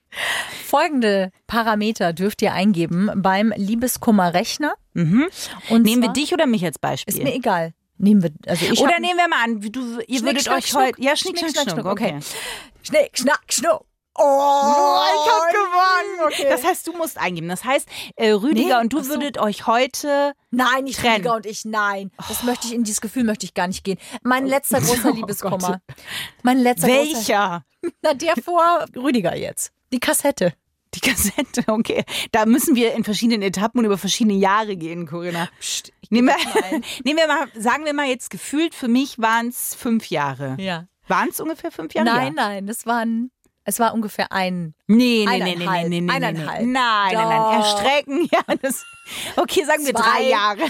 Folgende 0.65 1.31
Parameter 1.47 2.13
dürft 2.13 2.41
ihr 2.41 2.53
eingeben 2.53 3.11
beim 3.15 3.53
Liebeskummerrechner. 3.55 4.73
Mhm. 4.93 5.27
Und 5.69 5.83
Nehmen 5.83 6.01
wir 6.01 6.09
dich 6.09 6.33
oder 6.33 6.47
mich 6.47 6.63
als 6.63 6.79
Beispiel? 6.79 7.13
Ist 7.13 7.23
mir 7.23 7.33
egal. 7.35 7.73
Nehmen 7.97 8.23
wir, 8.23 8.31
also 8.47 8.65
ich 8.65 8.79
oder 8.79 8.99
nehmen 8.99 9.17
wir 9.17 9.27
mal 9.27 9.43
an, 9.43 9.61
du, 9.61 9.99
ihr 9.99 10.05
Schnick, 10.05 10.21
würdet 10.23 10.41
schnack, 10.43 10.57
euch 10.57 10.73
heute. 10.73 11.01
Ja, 11.01 11.15
schnick, 11.15 11.37
schnack, 11.37 11.51
schnack, 11.51 11.69
schnuck. 11.71 11.85
okay. 11.85 12.19
Schnick, 12.81 13.17
schnack, 13.17 13.41
schnuck. 13.49 13.85
Oh, 14.15 14.21
ich 14.23 15.31
hab 15.31 15.49
gewonnen. 15.51 16.27
Okay. 16.27 16.45
Das 16.49 16.63
heißt, 16.63 16.85
du 16.87 16.93
musst 16.93 17.17
eingeben. 17.17 17.47
Das 17.47 17.63
heißt, 17.63 17.87
äh, 18.17 18.31
Rüdiger 18.31 18.77
Nee, 18.77 18.81
und 18.83 18.93
du 18.93 19.01
so. 19.01 19.09
würdet 19.11 19.37
euch 19.37 19.67
heute. 19.67 20.33
Nein, 20.49 20.83
nicht 20.83 20.99
Trennen. 20.99 21.15
Rüdiger 21.15 21.35
und 21.35 21.45
ich, 21.45 21.65
nein. 21.65 22.11
Das 22.27 22.43
möchte 22.43 22.67
ich, 22.67 22.73
in 22.73 22.83
dieses 22.83 23.01
Gefühl 23.01 23.23
möchte 23.23 23.45
ich 23.45 23.53
gar 23.53 23.67
nicht 23.67 23.83
gehen. 23.83 23.97
Mein 24.21 24.45
letzter 24.45 24.81
großer 24.81 25.11
Oh 25.11 25.15
Liebeskummer. 25.15 25.81
Mein 26.43 26.59
letzter 26.59 26.87
großer. 26.87 27.15
Welcher? 27.15 27.65
Na, 28.01 28.13
der 28.13 28.35
vor 28.43 28.85
Rüdiger 28.95 29.35
jetzt. 29.35 29.71
Die 29.93 29.99
Kassette. 29.99 30.53
Die 30.93 30.99
Kassette, 30.99 31.63
okay. 31.67 32.03
Da 32.33 32.45
müssen 32.45 32.75
wir 32.75 32.93
in 32.93 33.05
verschiedenen 33.05 33.41
Etappen 33.41 33.79
und 33.79 33.85
über 33.85 33.97
verschiedene 33.97 34.35
Jahre 34.35 34.75
gehen, 34.75 35.07
Corinna. 35.07 35.47
nehmen, 36.09 36.27
wir, 36.27 36.35
nehmen 37.05 37.17
wir 37.17 37.27
mal, 37.27 37.47
sagen 37.55 37.85
wir 37.85 37.93
mal 37.93 38.07
jetzt 38.07 38.29
gefühlt, 38.29 38.75
für 38.75 38.89
mich 38.89 39.17
waren 39.17 39.47
es 39.47 39.73
fünf 39.73 40.07
Jahre. 40.09 40.57
Ja. 40.59 40.87
Waren 41.07 41.29
es 41.29 41.39
ungefähr 41.39 41.71
fünf 41.71 41.93
Jahre? 41.93 42.05
Nein, 42.09 42.33
nein, 42.35 42.67
das 42.67 42.85
waren, 42.85 43.31
es 43.63 43.79
war 43.79 43.93
ungefähr 43.93 44.31
ein. 44.31 44.73
Nee, 44.87 45.25
nee, 45.27 45.39
nee, 45.39 45.55
nee, 45.55 45.55
nee, 45.55 45.65
nee, 45.65 45.89
nee, 45.89 46.01
nee. 46.01 46.11
Eineinhalb. 46.11 46.61
Nein, 46.65 47.13
nein, 47.13 47.29
nein. 47.29 47.59
Erstrecken, 47.59 48.29
ja. 48.31 48.55
Das, 48.61 48.83
okay, 49.37 49.63
sagen 49.65 49.85
wir 49.85 49.93
Zwei. 49.93 50.01
drei 50.03 50.29
Jahre. 50.29 50.63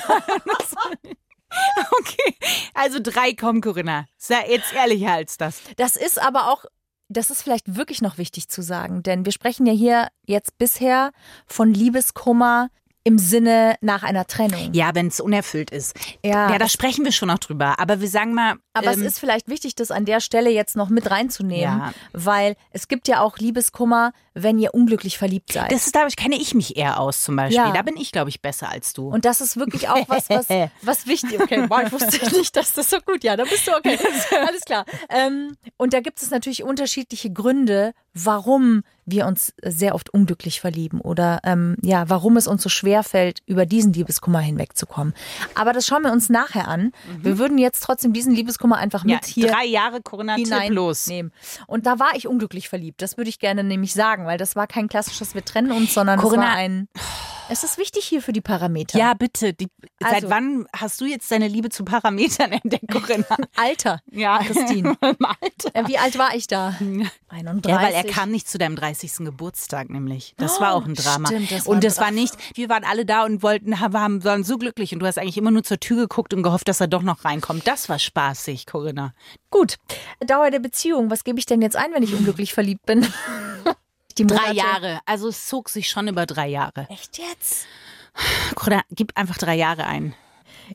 okay, 1.99 2.35
also 2.73 2.99
drei, 3.01 3.33
komm, 3.33 3.61
Corinna. 3.61 4.05
Sei 4.17 4.45
jetzt 4.49 4.73
ehrlicher 4.73 5.13
als 5.13 5.37
das. 5.37 5.61
Das 5.77 5.95
ist 5.95 6.21
aber 6.21 6.51
auch, 6.51 6.65
das 7.09 7.29
ist 7.29 7.41
vielleicht 7.41 7.75
wirklich 7.75 8.01
noch 8.01 8.17
wichtig 8.17 8.49
zu 8.49 8.61
sagen, 8.61 9.03
denn 9.03 9.25
wir 9.25 9.31
sprechen 9.31 9.65
ja 9.65 9.73
hier 9.73 10.07
jetzt 10.25 10.57
bisher 10.57 11.11
von 11.45 11.73
Liebeskummer 11.73 12.69
im 13.03 13.17
Sinne 13.17 13.75
nach 13.81 14.03
einer 14.03 14.27
Trennung. 14.27 14.73
Ja, 14.73 14.91
wenn 14.93 15.07
es 15.07 15.19
unerfüllt 15.19 15.71
ist. 15.71 15.95
Ja, 16.23 16.51
ja, 16.51 16.57
da 16.59 16.69
sprechen 16.69 17.03
wir 17.03 17.11
schon 17.11 17.29
noch 17.29 17.39
drüber. 17.39 17.79
Aber 17.79 17.99
wir 17.99 18.07
sagen 18.07 18.33
mal. 18.33 18.55
Aber 18.73 18.93
ähm, 18.93 19.01
es 19.01 19.13
ist 19.13 19.19
vielleicht 19.19 19.47
wichtig, 19.47 19.75
das 19.75 19.91
an 19.91 20.05
der 20.05 20.19
Stelle 20.21 20.49
jetzt 20.49 20.75
noch 20.75 20.89
mit 20.89 21.09
reinzunehmen, 21.09 21.61
Ja. 21.79 21.93
weil 22.13 22.55
es 22.71 22.87
gibt 22.87 23.07
ja 23.07 23.21
auch 23.21 23.37
Liebeskummer, 23.39 24.13
wenn 24.33 24.59
ihr 24.59 24.73
unglücklich 24.73 25.17
verliebt 25.17 25.51
seid. 25.51 25.71
Das 25.71 25.85
ist, 25.87 25.95
dadurch 25.95 26.15
kenne 26.15 26.35
ich 26.35 26.53
mich 26.53 26.77
eher 26.77 26.99
aus 26.99 27.21
zum 27.23 27.35
Beispiel. 27.35 27.57
Ja. 27.57 27.71
Da 27.71 27.81
bin 27.81 27.97
ich, 27.97 28.11
glaube 28.11 28.29
ich, 28.29 28.41
besser 28.41 28.69
als 28.69 28.93
du. 28.93 29.09
und 29.09 29.25
das 29.25 29.41
ist 29.41 29.57
wirklich 29.57 29.89
auch 29.89 30.07
was, 30.07 30.29
was, 30.29 30.47
was 30.81 31.07
wichtig 31.07 31.33
ist. 31.33 31.41
Okay, 31.41 31.65
wow, 31.69 31.81
ich 31.85 31.91
wusste 31.91 32.35
nicht, 32.37 32.55
dass 32.55 32.71
das 32.73 32.89
so 32.89 32.97
gut, 33.01 33.23
ja, 33.23 33.35
da 33.35 33.43
bist 33.43 33.67
du 33.67 33.71
okay. 33.75 33.97
Alles 34.47 34.61
klar. 34.61 34.85
Ähm, 35.09 35.57
und 35.77 35.93
da 35.93 35.99
gibt 35.99 36.21
es 36.21 36.29
natürlich 36.29 36.63
unterschiedliche 36.63 37.31
Gründe, 37.31 37.93
warum 38.13 38.83
wir 39.05 39.25
uns 39.25 39.53
sehr 39.63 39.95
oft 39.95 40.09
unglücklich 40.13 40.61
verlieben 40.61 41.01
oder 41.01 41.39
ähm, 41.43 41.75
ja, 41.81 42.07
warum 42.09 42.37
es 42.37 42.47
uns 42.47 42.61
so 42.63 42.69
schwer 42.69 43.03
fällt, 43.03 43.39
über 43.45 43.65
diesen 43.65 43.93
Liebeskummer 43.93 44.39
hinwegzukommen. 44.39 45.13
Aber 45.55 45.73
das 45.73 45.85
schauen 45.85 46.03
wir 46.03 46.11
uns 46.11 46.29
nachher 46.29 46.67
an. 46.67 46.91
Wir 47.21 47.37
würden 47.37 47.57
jetzt 47.57 47.81
trotzdem 47.83 48.13
diesen 48.13 48.33
Liebeskummer 48.33 48.77
einfach 48.77 49.03
Mhm. 49.03 49.09
ja, 49.09 49.15
mit 49.17 49.25
hier 49.25 49.47
drei 49.51 49.65
Jahre 49.65 50.01
los. 50.69 51.05
hineinnehmen. 51.05 51.31
Und 51.67 51.85
da 51.85 51.99
war 51.99 52.11
ich 52.15 52.27
unglücklich 52.27 52.69
verliebt. 52.69 53.01
Das 53.01 53.17
würde 53.17 53.29
ich 53.29 53.39
gerne 53.39 53.63
nämlich 53.63 53.93
sagen, 53.93 54.25
weil 54.25 54.37
das 54.37 54.55
war 54.55 54.67
kein 54.67 54.87
klassisches 54.87 55.33
Wir 55.35 55.43
trennen 55.43 55.71
uns, 55.71 55.93
sondern 55.93 56.19
Corinna- 56.19 56.43
es 56.43 56.49
war 56.49 56.55
ein. 56.55 56.87
Es 57.51 57.65
ist 57.65 57.77
wichtig 57.77 58.05
hier 58.05 58.21
für 58.21 58.31
die 58.31 58.39
Parameter. 58.39 58.97
Ja, 58.97 59.13
bitte. 59.13 59.53
Die, 59.53 59.67
seit 59.99 60.13
Also- 60.15 60.29
wann 60.29 60.67
hast 60.73 61.01
du 61.01 61.05
jetzt 61.05 61.29
deine 61.31 61.49
Liebe 61.49 61.67
zu 61.69 61.83
Parametern 61.83 62.51
entdeckt, 62.63 62.89
Corinna? 62.89 63.25
Alter. 63.57 63.99
Ja, 64.09 64.39
Christine. 64.39 64.95
Alter. 65.01 65.69
Äh, 65.73 65.85
Wie 65.87 65.97
alt 65.97 66.17
war 66.17 66.33
ich 66.33 66.47
da? 66.47 66.77
31. 67.27 67.69
Ja, 67.69 67.81
weil 67.81 67.93
er 67.93 68.05
kam 68.05 68.31
nicht 68.31 68.47
zu 68.49 68.57
deinem 68.57 68.77
30. 68.77 69.25
Geburtstag 69.25 69.89
nämlich. 69.89 70.33
Das 70.37 70.61
war 70.61 70.73
auch 70.73 70.85
ein 70.85 70.93
Drama. 70.93 71.27
stimmt, 71.27 71.51
das 71.51 71.67
und 71.67 71.83
das 71.83 71.99
war 71.99 72.11
nicht, 72.11 72.35
wir 72.55 72.69
waren 72.69 72.85
alle 72.85 73.05
da 73.05 73.25
und 73.25 73.43
wollten, 73.43 73.81
haben, 73.81 74.23
waren 74.23 74.43
so 74.45 74.57
glücklich 74.57 74.93
und 74.93 74.99
du 74.99 75.05
hast 75.05 75.17
eigentlich 75.17 75.37
immer 75.37 75.51
nur 75.51 75.63
zur 75.63 75.79
Tür 75.79 75.97
geguckt 75.97 76.33
und 76.33 76.43
gehofft, 76.43 76.69
dass 76.69 76.79
er 76.79 76.87
doch 76.87 77.01
noch 77.01 77.25
reinkommt. 77.25 77.67
Das 77.67 77.89
war 77.89 77.99
spaßig, 77.99 78.65
Corinna. 78.65 79.13
Gut. 79.49 79.75
Dauer 80.25 80.51
der 80.51 80.59
Beziehung. 80.59 81.11
Was 81.11 81.25
gebe 81.25 81.37
ich 81.37 81.45
denn 81.45 81.61
jetzt 81.61 81.75
ein, 81.75 81.91
wenn 81.93 82.03
ich 82.03 82.13
unglücklich 82.13 82.53
verliebt 82.53 82.85
bin? 82.85 83.05
Die 84.17 84.25
Drei 84.27 84.35
Monate- 84.35 84.55
Jahre. 84.55 84.99
Also 85.05 85.27
es 85.29 85.47
zog 85.47 85.69
sich 85.69 85.89
schon 85.89 86.07
über 86.07 86.25
drei 86.25 86.47
Jahre. 86.47 86.87
Echt 86.89 87.17
jetzt? 87.17 87.65
Corinna, 88.55 88.81
gib 88.91 89.17
einfach 89.17 89.37
drei 89.37 89.55
Jahre 89.55 89.85
ein. 89.85 90.13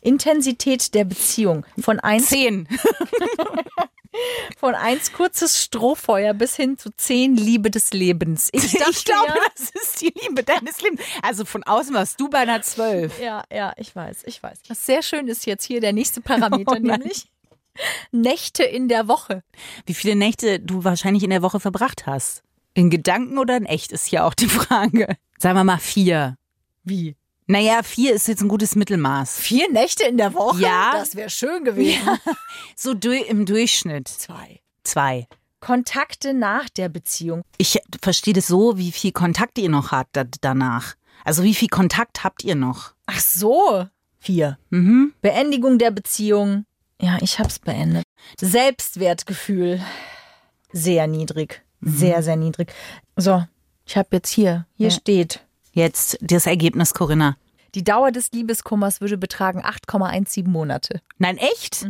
Intensität 0.03 0.95
der 0.95 1.05
Beziehung. 1.05 1.65
Von 1.81 2.01
eins, 2.01 2.27
Zehn. 2.29 2.69
von 4.59 4.75
eins 4.75 5.13
kurzes 5.13 5.63
Strohfeuer 5.63 6.33
bis 6.35 6.57
hin 6.57 6.79
zu 6.79 6.91
zehn 6.97 7.37
Liebe 7.37 7.71
des 7.71 7.93
Lebens. 7.93 8.49
Ich, 8.53 8.73
dachte, 8.73 8.91
Ich 8.91 9.05
glaube, 9.05 9.29
ja, 9.29 9.35
das 9.57 9.71
ist 9.71 10.01
die 10.01 10.13
Liebe 10.23 10.43
deines 10.43 10.81
Lebens. 10.81 11.01
Also 11.23 11.45
von 11.45 11.63
außen 11.65 11.95
warst 11.95 12.19
du 12.21 12.29
bei 12.29 12.39
einer 12.39 12.63
zwölf. 12.63 13.21
Ja, 13.21 13.45
ja, 13.53 13.73
ich 13.77 13.95
weiß, 13.95 14.23
ich 14.27 14.43
weiß. 14.43 14.59
Was 14.69 14.85
sehr 14.87 15.03
schön 15.03 15.29
ist 15.29 15.47
jetzt 15.47 15.65
hier 15.65 15.81
der 15.81 15.93
nächste 15.93 16.21
Parameter, 16.21 16.73
Oh 16.77 16.79
nämlich 16.79 17.27
Nächte 18.11 18.63
in 18.65 18.89
der 18.89 19.07
Woche. 19.09 19.43
Wie 19.85 19.95
viele 19.95 20.17
Nächte 20.17 20.61
du 20.61 20.85
wahrscheinlich 20.85 21.23
in 21.23 21.31
der 21.31 21.43
Woche 21.43 21.61
verbracht 21.61 22.07
hast. 22.07 22.43
In 22.77 22.91
Gedanken 22.91 23.39
oder 23.39 23.57
in 23.57 23.65
echt 23.65 23.91
ist 23.91 24.07
hier 24.07 24.25
auch 24.25 24.35
die 24.35 24.49
Frage. 24.49 25.17
Sagen 25.39 25.57
wir 25.57 25.65
mal 25.65 25.79
vier. 25.79 26.37
Wie? 26.85 27.17
Naja, 27.47 27.83
vier 27.83 28.13
ist 28.13 28.29
jetzt 28.29 28.43
ein 28.43 28.49
gutes 28.49 28.75
Mittelmaß. 28.77 29.39
Vier 29.39 29.71
Nächte 29.73 30.05
in 30.05 30.19
der 30.19 30.35
Woche? 30.35 30.61
Ja. 30.61 30.91
Das 30.93 31.17
wäre 31.17 31.31
schön 31.31 31.65
gewesen. 31.65 32.07
So 32.77 32.93
du 32.93 33.13
im 33.17 33.47
Durchschnitt. 33.47 34.09
Zwei. 34.09 34.61
Zwei. 34.85 35.27
Kontakte 35.61 36.35
nach 36.35 36.69
der 36.69 36.89
Beziehung. 36.91 37.43
Ich 37.57 37.79
verstehe 38.03 38.35
das 38.35 38.47
so, 38.47 38.77
wie 38.77 38.93
viel 38.93 39.13
Kontakt 39.13 39.59
ihr 39.59 39.71
noch 39.71 39.91
habt 39.91 40.15
da- 40.17 40.25
danach. 40.43 40.95
Also 41.25 41.43
wie 41.45 41.55
viel 41.55 41.69
Kontakt 41.69 42.25
habt 42.25 42.45
ihr 42.45 42.57
noch? 42.57 42.93
Ach 43.07 43.21
so. 43.21 43.87
Vier. 44.19 44.59
Mhm. 44.71 45.15
Beendigung 45.23 45.79
der 45.79 45.93
Beziehung. 45.93 46.67
Ja, 47.01 47.17
ich 47.23 47.39
hab's 47.39 47.59
beendet. 47.59 48.05
Selbstwertgefühl. 48.41 49.81
Sehr 50.73 51.07
niedrig. 51.07 51.63
Sehr, 51.81 52.23
sehr 52.23 52.37
niedrig. 52.37 52.73
So, 53.17 53.45
ich 53.85 53.97
hab 53.97 54.13
jetzt 54.13 54.31
hier. 54.31 54.67
Hier 54.75 54.89
Ja. 54.89 54.95
steht. 54.95 55.41
Jetzt 55.73 56.19
das 56.21 56.47
Ergebnis, 56.47 56.95
Corinna. 56.95 57.37
Die 57.75 57.85
Dauer 57.85 58.11
des 58.11 58.33
Liebeskummers 58.33 59.01
würde 59.01 59.19
betragen 59.19 59.63
8,17 59.63 60.49
Monate. 60.49 61.03
Nein, 61.19 61.37
echt? 61.37 61.87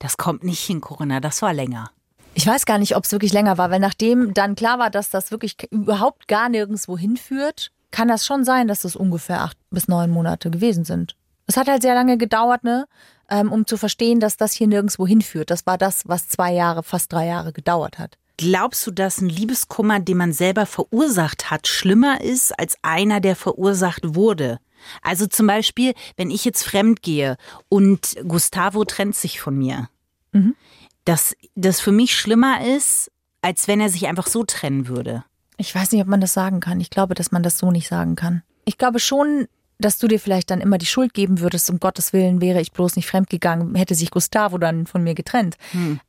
Das 0.00 0.16
kommt 0.16 0.42
nicht 0.42 0.60
hin, 0.60 0.80
Corinna. 0.80 1.20
Das 1.20 1.40
war 1.40 1.52
länger. 1.54 1.90
Ich 2.34 2.44
weiß 2.46 2.66
gar 2.66 2.78
nicht, 2.78 2.96
ob 2.96 3.04
es 3.04 3.12
wirklich 3.12 3.32
länger 3.32 3.56
war, 3.58 3.70
weil 3.70 3.78
nachdem 3.78 4.34
dann 4.34 4.56
klar 4.56 4.80
war, 4.80 4.90
dass 4.90 5.08
das 5.10 5.30
wirklich 5.30 5.56
überhaupt 5.70 6.26
gar 6.26 6.48
nirgendwo 6.48 6.98
hinführt, 6.98 7.70
kann 7.92 8.08
das 8.08 8.26
schon 8.26 8.44
sein, 8.44 8.66
dass 8.66 8.82
es 8.82 8.96
ungefähr 8.96 9.42
acht 9.42 9.56
bis 9.70 9.86
neun 9.86 10.10
Monate 10.10 10.50
gewesen 10.50 10.84
sind. 10.84 11.14
Es 11.46 11.56
hat 11.56 11.68
halt 11.68 11.82
sehr 11.82 11.94
lange 11.94 12.18
gedauert, 12.18 12.64
ne, 12.64 12.88
ähm, 13.30 13.52
um 13.52 13.66
zu 13.68 13.76
verstehen, 13.76 14.18
dass 14.18 14.36
das 14.36 14.52
hier 14.52 14.66
nirgendwo 14.66 15.06
hinführt. 15.06 15.50
Das 15.50 15.64
war 15.64 15.78
das, 15.78 16.08
was 16.08 16.28
zwei 16.28 16.52
Jahre, 16.52 16.82
fast 16.82 17.12
drei 17.12 17.26
Jahre 17.26 17.52
gedauert 17.52 18.00
hat. 18.00 18.18
Glaubst 18.36 18.86
du, 18.86 18.90
dass 18.90 19.20
ein 19.20 19.28
Liebeskummer, 19.28 20.00
den 20.00 20.16
man 20.16 20.32
selber 20.32 20.66
verursacht 20.66 21.50
hat, 21.50 21.68
schlimmer 21.68 22.20
ist 22.20 22.58
als 22.58 22.76
einer, 22.82 23.20
der 23.20 23.36
verursacht 23.36 24.14
wurde? 24.14 24.58
Also 25.02 25.26
zum 25.26 25.46
Beispiel, 25.46 25.94
wenn 26.16 26.30
ich 26.30 26.44
jetzt 26.44 26.64
fremd 26.64 27.02
gehe 27.02 27.36
und 27.68 28.16
Gustavo 28.26 28.84
trennt 28.84 29.14
sich 29.14 29.40
von 29.40 29.56
mir, 29.56 29.88
dass 31.04 31.36
das 31.54 31.80
für 31.80 31.92
mich 31.92 32.16
schlimmer 32.16 32.66
ist, 32.66 33.10
als 33.40 33.68
wenn 33.68 33.80
er 33.80 33.88
sich 33.88 34.06
einfach 34.08 34.26
so 34.26 34.42
trennen 34.44 34.88
würde. 34.88 35.24
Ich 35.56 35.74
weiß 35.74 35.92
nicht, 35.92 36.02
ob 36.02 36.08
man 36.08 36.20
das 36.20 36.32
sagen 36.32 36.60
kann. 36.60 36.80
Ich 36.80 36.90
glaube, 36.90 37.14
dass 37.14 37.30
man 37.30 37.42
das 37.42 37.58
so 37.58 37.70
nicht 37.70 37.88
sagen 37.88 38.16
kann. 38.16 38.42
Ich 38.64 38.78
glaube 38.78 38.98
schon, 38.98 39.46
dass 39.78 39.98
du 39.98 40.08
dir 40.08 40.20
vielleicht 40.20 40.50
dann 40.50 40.60
immer 40.60 40.78
die 40.78 40.86
Schuld 40.86 41.14
geben 41.14 41.40
würdest, 41.40 41.68
um 41.70 41.80
Gottes 41.80 42.12
Willen 42.12 42.40
wäre 42.40 42.60
ich 42.60 42.72
bloß 42.72 42.96
nicht 42.96 43.06
fremdgegangen, 43.06 43.74
hätte 43.74 43.94
sich 43.94 44.10
Gustavo 44.10 44.58
dann 44.58 44.86
von 44.86 45.02
mir 45.02 45.14
getrennt. 45.14 45.56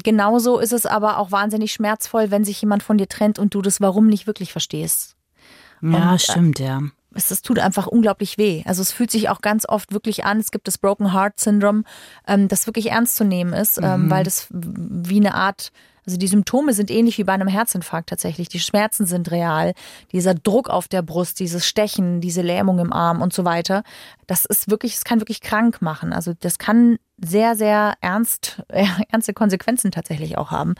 Genauso 0.04 0.60
ist 0.60 0.74
es 0.74 0.86
aber 0.86 1.18
auch 1.18 1.32
wahnsinnig 1.32 1.74
schmerzvoll, 1.74 2.32
wenn 2.32 2.46
sich 2.46 2.62
jemand 2.62 2.84
von 2.84 2.98
dir 2.98 3.08
trennt 3.08 3.40
und 3.40 3.54
du 3.54 3.62
das 3.62 3.82
Warum 3.82 4.08
nicht 4.08 4.28
wirklich 4.28 4.52
verstehst. 4.52 5.16
Ja, 5.82 6.12
Und, 6.12 6.16
äh, 6.16 6.20
stimmt, 6.20 6.60
ja. 6.60 6.82
Es, 7.14 7.32
es 7.32 7.42
tut 7.42 7.60
einfach 7.60 7.88
unglaublich 7.88 8.38
weh. 8.38 8.64
Also 8.66 8.82
es 8.82 8.92
fühlt 8.92 9.10
sich 9.10 9.30
auch 9.30 9.42
ganz 9.42 9.68
oft 9.68 9.94
wirklich 9.94 10.26
an. 10.26 10.40
Es 10.40 10.52
gibt 10.52 10.68
das 10.68 10.78
Broken 10.78 11.14
Heart 11.14 11.40
Syndrome, 11.40 11.84
ähm, 12.28 12.48
das 12.50 12.68
wirklich 12.68 12.92
ernst 12.92 13.16
zu 13.16 13.24
nehmen 13.24 13.54
ist, 13.54 13.80
ähm, 13.82 14.10
weil 14.10 14.24
das 14.26 14.48
wie 14.52 15.20
eine 15.20 15.34
Art, 15.34 15.72
also 16.06 16.18
die 16.18 16.28
Symptome 16.28 16.74
sind 16.74 16.92
ähnlich 16.92 17.18
wie 17.18 17.24
bei 17.24 17.34
einem 17.34 17.48
Herzinfarkt 17.48 18.10
tatsächlich. 18.10 18.48
Die 18.50 18.60
Schmerzen 18.60 19.06
sind 19.06 19.32
real. 19.32 19.74
Dieser 20.12 20.36
Druck 20.36 20.70
auf 20.70 20.88
der 20.88 21.02
Brust, 21.02 21.40
dieses 21.40 21.66
Stechen, 21.66 22.22
diese 22.22 22.42
Lähmung 22.42 22.80
im 22.80 22.94
Arm 22.94 23.22
und 23.22 23.34
so 23.34 23.44
weiter. 23.44 23.84
Das 24.28 24.46
ist 24.46 24.70
wirklich, 24.70 24.96
es 24.96 25.04
kann 25.04 25.20
wirklich 25.20 25.42
krank 25.42 25.82
machen. 25.82 26.14
Also 26.14 26.34
das 26.40 26.60
kann 26.60 26.98
sehr, 27.24 27.56
sehr 27.56 27.96
ernst, 28.02 28.62
äh, 28.68 28.86
ernste 29.10 29.34
Konsequenzen 29.34 29.92
tatsächlich 29.92 30.38
auch 30.38 30.52
haben 30.52 30.76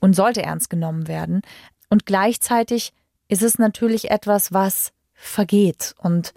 und 0.00 0.16
sollte 0.16 0.42
ernst 0.42 0.70
genommen 0.70 1.08
werden. 1.08 1.42
Und 1.90 2.06
gleichzeitig 2.06 2.92
ist 3.28 3.42
es 3.42 3.58
natürlich 3.58 4.10
etwas, 4.10 4.52
was 4.52 4.92
vergeht. 5.12 5.94
Und 5.98 6.32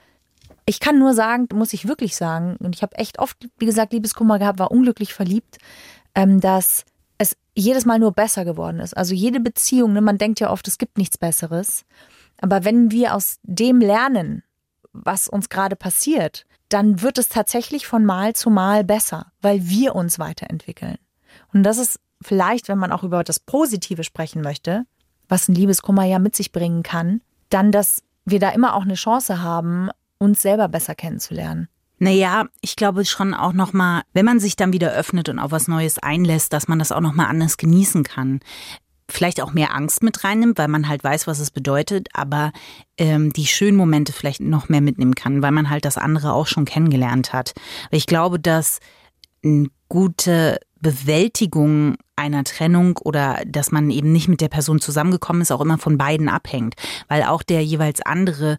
ich 0.66 0.80
kann 0.80 1.00
nur 1.00 1.14
sagen, 1.14 1.48
muss 1.54 1.74
ich 1.74 1.88
wirklich 1.88 2.16
sagen, 2.16 2.58
und 2.60 2.76
ich 2.76 2.82
habe 2.82 2.96
echt 2.98 3.20
oft, 3.20 3.38
wie 3.58 3.66
gesagt, 3.66 3.94
Liebeskummer 3.94 4.40
gehabt, 4.40 4.60
war 4.60 4.72
unglücklich 4.72 5.14
verliebt, 5.14 5.58
ähm, 6.16 6.40
dass 6.40 6.86
jedes 7.56 7.86
Mal 7.86 8.00
nur 8.00 8.12
besser 8.12 8.46
geworden 8.46 8.80
ist. 8.80 8.96
Also 8.96 9.14
jede 9.14 9.40
Beziehung, 9.40 9.94
ne, 9.94 10.02
man 10.02 10.18
denkt 10.18 10.40
ja 10.40 10.50
oft, 10.50 10.68
es 10.68 10.78
gibt 10.78 10.98
nichts 10.98 11.18
Besseres. 11.18 11.86
Aber 12.42 12.66
wenn 12.66 12.92
wir 12.92 13.16
aus 13.16 13.38
dem 13.44 13.80
lernen, 13.80 14.44
was 14.92 15.28
uns 15.28 15.50
gerade 15.50 15.76
passiert, 15.76 16.46
dann 16.70 17.02
wird 17.02 17.18
es 17.18 17.30
tatsächlich 17.30 17.86
von 17.86 18.06
Mal 18.06 18.34
zu 18.34 18.50
Mal 18.50 18.84
besser, 18.84 19.32
weil 19.42 19.68
wir 19.68 19.96
uns 19.96 20.20
weiterentwickeln. 20.20 20.98
Und 21.54 21.64
das 21.64 21.78
ist 21.78 22.00
vielleicht, 22.22 22.68
wenn 22.68 22.78
man 22.78 22.92
auch 22.92 23.04
über 23.04 23.24
das 23.24 23.40
Positive 23.40 24.04
sprechen 24.04 24.42
möchte, 24.42 24.86
was 25.30 25.48
ein 25.48 25.56
Liebeskummer 25.56 26.06
ja 26.06 26.20
mit 26.20 26.36
sich 26.36 26.52
bringen 26.52 26.84
kann, 26.84 27.22
dann, 27.50 27.72
dass 27.72 28.04
wir 28.26 28.40
da 28.40 28.50
immer 28.50 28.76
auch 28.76 28.84
eine 28.84 28.96
Chance 28.96 29.42
haben, 29.42 29.90
uns 30.18 30.42
selber 30.42 30.68
besser 30.68 30.96
kennenzulernen. 30.96 31.68
Naja, 32.04 32.48
ich 32.60 32.76
glaube 32.76 33.06
schon 33.06 33.34
auch 33.34 33.54
nochmal, 33.54 34.02
wenn 34.14 34.26
man 34.26 34.42
sich 34.42 34.58
dann 34.58 34.74
wieder 34.74 34.92
öffnet 34.92 35.30
und 35.30 35.40
auf 35.40 35.52
was 35.52 35.70
Neues 35.70 36.00
einlässt, 36.00 36.52
dass 36.52 36.68
man 36.68 36.78
das 36.78 36.92
auch 36.92 37.00
nochmal 37.00 37.28
anders 37.28 37.56
genießen 37.56 38.04
kann. 38.04 38.42
Vielleicht 39.10 39.42
auch 39.42 39.54
mehr 39.54 39.74
Angst 39.74 40.04
mit 40.04 40.24
reinnimmt, 40.24 40.58
weil 40.58 40.68
man 40.68 40.90
halt 40.90 41.04
weiß, 41.04 41.28
was 41.28 41.40
es 41.40 41.50
bedeutet, 41.50 42.10
aber 42.14 42.52
ähm, 42.98 43.32
die 43.32 43.48
schönen 43.48 43.78
Momente 43.78 44.12
vielleicht 44.12 44.42
noch 44.42 44.68
mehr 44.68 44.82
mitnehmen 44.82 45.16
kann, 45.16 45.42
weil 45.42 45.52
man 45.52 45.70
halt 45.70 45.86
das 45.86 45.98
andere 45.98 46.34
auch 46.34 46.48
schon 46.48 46.66
kennengelernt 46.66 47.32
hat. 47.32 47.54
Ich 47.90 48.06
glaube, 48.06 48.38
dass 48.38 48.80
eine 49.44 49.68
gute 49.88 50.60
Bewältigung 50.82 51.96
einer 52.18 52.44
Trennung 52.44 52.98
oder 52.98 53.42
dass 53.48 53.72
man 53.72 53.90
eben 53.90 54.12
nicht 54.12 54.28
mit 54.28 54.42
der 54.42 54.50
Person 54.50 54.82
zusammengekommen 54.82 55.42
ist, 55.42 55.52
auch 55.52 55.62
immer 55.62 55.78
von 55.78 55.98
beiden 55.98 56.28
abhängt, 56.28 56.76
weil 57.08 57.24
auch 57.24 57.44
der 57.44 57.64
jeweils 57.64 58.02
andere 58.02 58.58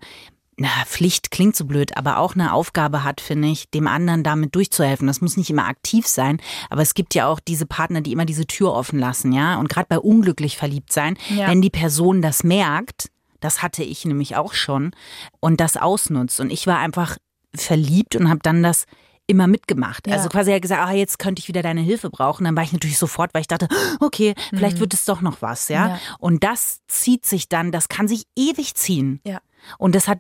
na, 0.57 0.69
Pflicht 0.87 1.31
klingt 1.31 1.57
so 1.57 1.65
blöd, 1.65 1.97
aber 1.97 2.19
auch 2.19 2.35
eine 2.35 2.53
Aufgabe 2.53 3.03
hat, 3.05 3.21
finde 3.21 3.49
ich, 3.49 3.69
dem 3.71 3.87
anderen 3.87 4.23
damit 4.23 4.55
durchzuhelfen. 4.55 5.07
Das 5.07 5.21
muss 5.21 5.37
nicht 5.37 5.51
immer 5.51 5.67
aktiv 5.67 6.07
sein, 6.07 6.41
aber 6.71 6.83
es 6.83 6.95
gibt 6.95 7.15
ja 7.15 7.27
auch 7.27 7.41
diese 7.41 7.67
Partner, 7.67 8.01
die 8.01 8.13
immer 8.13 8.25
diese 8.25 8.47
Tür 8.47 8.73
offen 8.73 8.99
lassen, 8.99 9.33
ja. 9.33 9.59
Und 9.59 9.69
gerade 9.69 9.87
bei 9.89 9.99
unglücklich 9.99 10.57
verliebt 10.57 10.93
sein, 10.93 11.17
Ja. 11.31 11.49
wenn 11.49 11.61
die 11.63 11.71
Person 11.71 12.23
das 12.23 12.45
merkt, 12.45 13.11
das 13.41 13.63
hatte 13.63 13.83
ich 13.83 14.05
nämlich 14.05 14.37
auch 14.37 14.55
schon, 14.55 14.93
und 15.41 15.61
das 15.61 15.77
ausnutzt. 15.77 16.41
Und 16.41 16.51
ich 16.51 16.67
war 16.67 16.79
einfach 16.79 17.17
verliebt 17.55 18.17
und 18.17 18.29
habe 18.29 18.41
dann 18.43 18.63
das 18.63 18.87
immer 19.27 19.47
mitgemacht. 19.47 20.07
Ja. 20.07 20.15
Also 20.15 20.29
quasi 20.29 20.51
er 20.51 20.57
hat 20.57 20.63
gesagt, 20.63 20.87
ah, 20.87 20.93
jetzt 20.93 21.19
könnte 21.19 21.41
ich 21.41 21.49
wieder 21.49 21.63
deine 21.63 21.81
Hilfe 21.81 22.11
brauchen. 22.11 22.45
Dann 22.45 22.57
war 22.57 22.63
ich 22.63 22.73
natürlich 22.73 22.99
sofort, 22.99 23.33
weil 23.33 23.41
ich 23.41 23.47
dachte, 23.49 23.69
okay, 24.01 24.35
vielleicht 24.51 24.81
wird 24.81 24.95
es 24.95 25.05
doch 25.05 25.21
noch 25.21 25.41
was, 25.41 25.69
ja? 25.69 25.85
Mhm. 25.85 25.91
Ja. 25.91 25.99
Und 26.19 26.45
das 26.45 26.81
zieht 26.89 27.25
sich 27.27 27.49
dann, 27.49 27.73
das 27.73 27.89
kann 27.89 28.07
sich 28.09 28.25
ewig 28.37 28.75
ziehen. 28.75 29.21
Ja. 29.25 29.41
Und 29.79 29.95
das 29.95 30.09
hat 30.09 30.19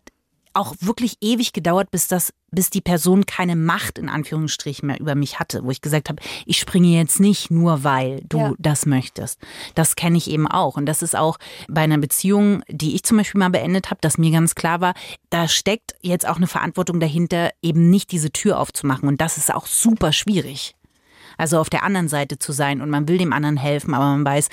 auch 0.54 0.74
wirklich 0.80 1.16
ewig 1.20 1.52
gedauert, 1.52 1.90
bis 1.90 2.08
das, 2.08 2.32
bis 2.50 2.70
die 2.70 2.80
Person 2.80 3.26
keine 3.26 3.56
Macht 3.56 3.98
in 3.98 4.08
Anführungsstrichen 4.08 4.86
mehr 4.86 5.00
über 5.00 5.14
mich 5.14 5.38
hatte, 5.38 5.64
wo 5.64 5.70
ich 5.70 5.80
gesagt 5.80 6.08
habe, 6.08 6.22
ich 6.46 6.58
springe 6.58 6.88
jetzt 6.88 7.20
nicht 7.20 7.50
nur, 7.50 7.84
weil 7.84 8.20
du 8.28 8.38
Ja. 8.38 8.52
das 8.58 8.86
möchtest. 8.86 9.38
Das 9.74 9.96
kenne 9.96 10.16
ich 10.16 10.30
eben 10.30 10.46
auch. 10.46 10.76
Und 10.76 10.86
das 10.86 11.02
ist 11.02 11.16
auch 11.16 11.38
bei 11.68 11.82
einer 11.82 11.98
Beziehung, 11.98 12.62
die 12.68 12.94
ich 12.94 13.02
zum 13.02 13.16
Beispiel 13.16 13.38
mal 13.40 13.50
beendet 13.50 13.90
habe, 13.90 14.00
dass 14.00 14.16
mir 14.18 14.30
ganz 14.30 14.54
klar 14.54 14.80
war, 14.80 14.94
da 15.30 15.48
steckt 15.48 15.94
jetzt 16.00 16.26
auch 16.26 16.36
eine 16.36 16.46
Verantwortung 16.46 17.00
dahinter, 17.00 17.50
eben 17.60 17.90
nicht 17.90 18.12
diese 18.12 18.30
Tür 18.30 18.58
aufzumachen. 18.60 19.08
Und 19.08 19.20
das 19.20 19.36
ist 19.36 19.52
auch 19.52 19.66
super 19.66 20.12
schwierig. 20.12 20.74
Also 21.36 21.58
auf 21.58 21.68
der 21.68 21.82
anderen 21.82 22.08
Seite 22.08 22.38
zu 22.38 22.52
sein 22.52 22.80
und 22.80 22.90
man 22.90 23.08
will 23.08 23.18
dem 23.18 23.32
anderen 23.32 23.56
helfen, 23.56 23.92
aber 23.92 24.04
man 24.04 24.24
weiß, 24.24 24.48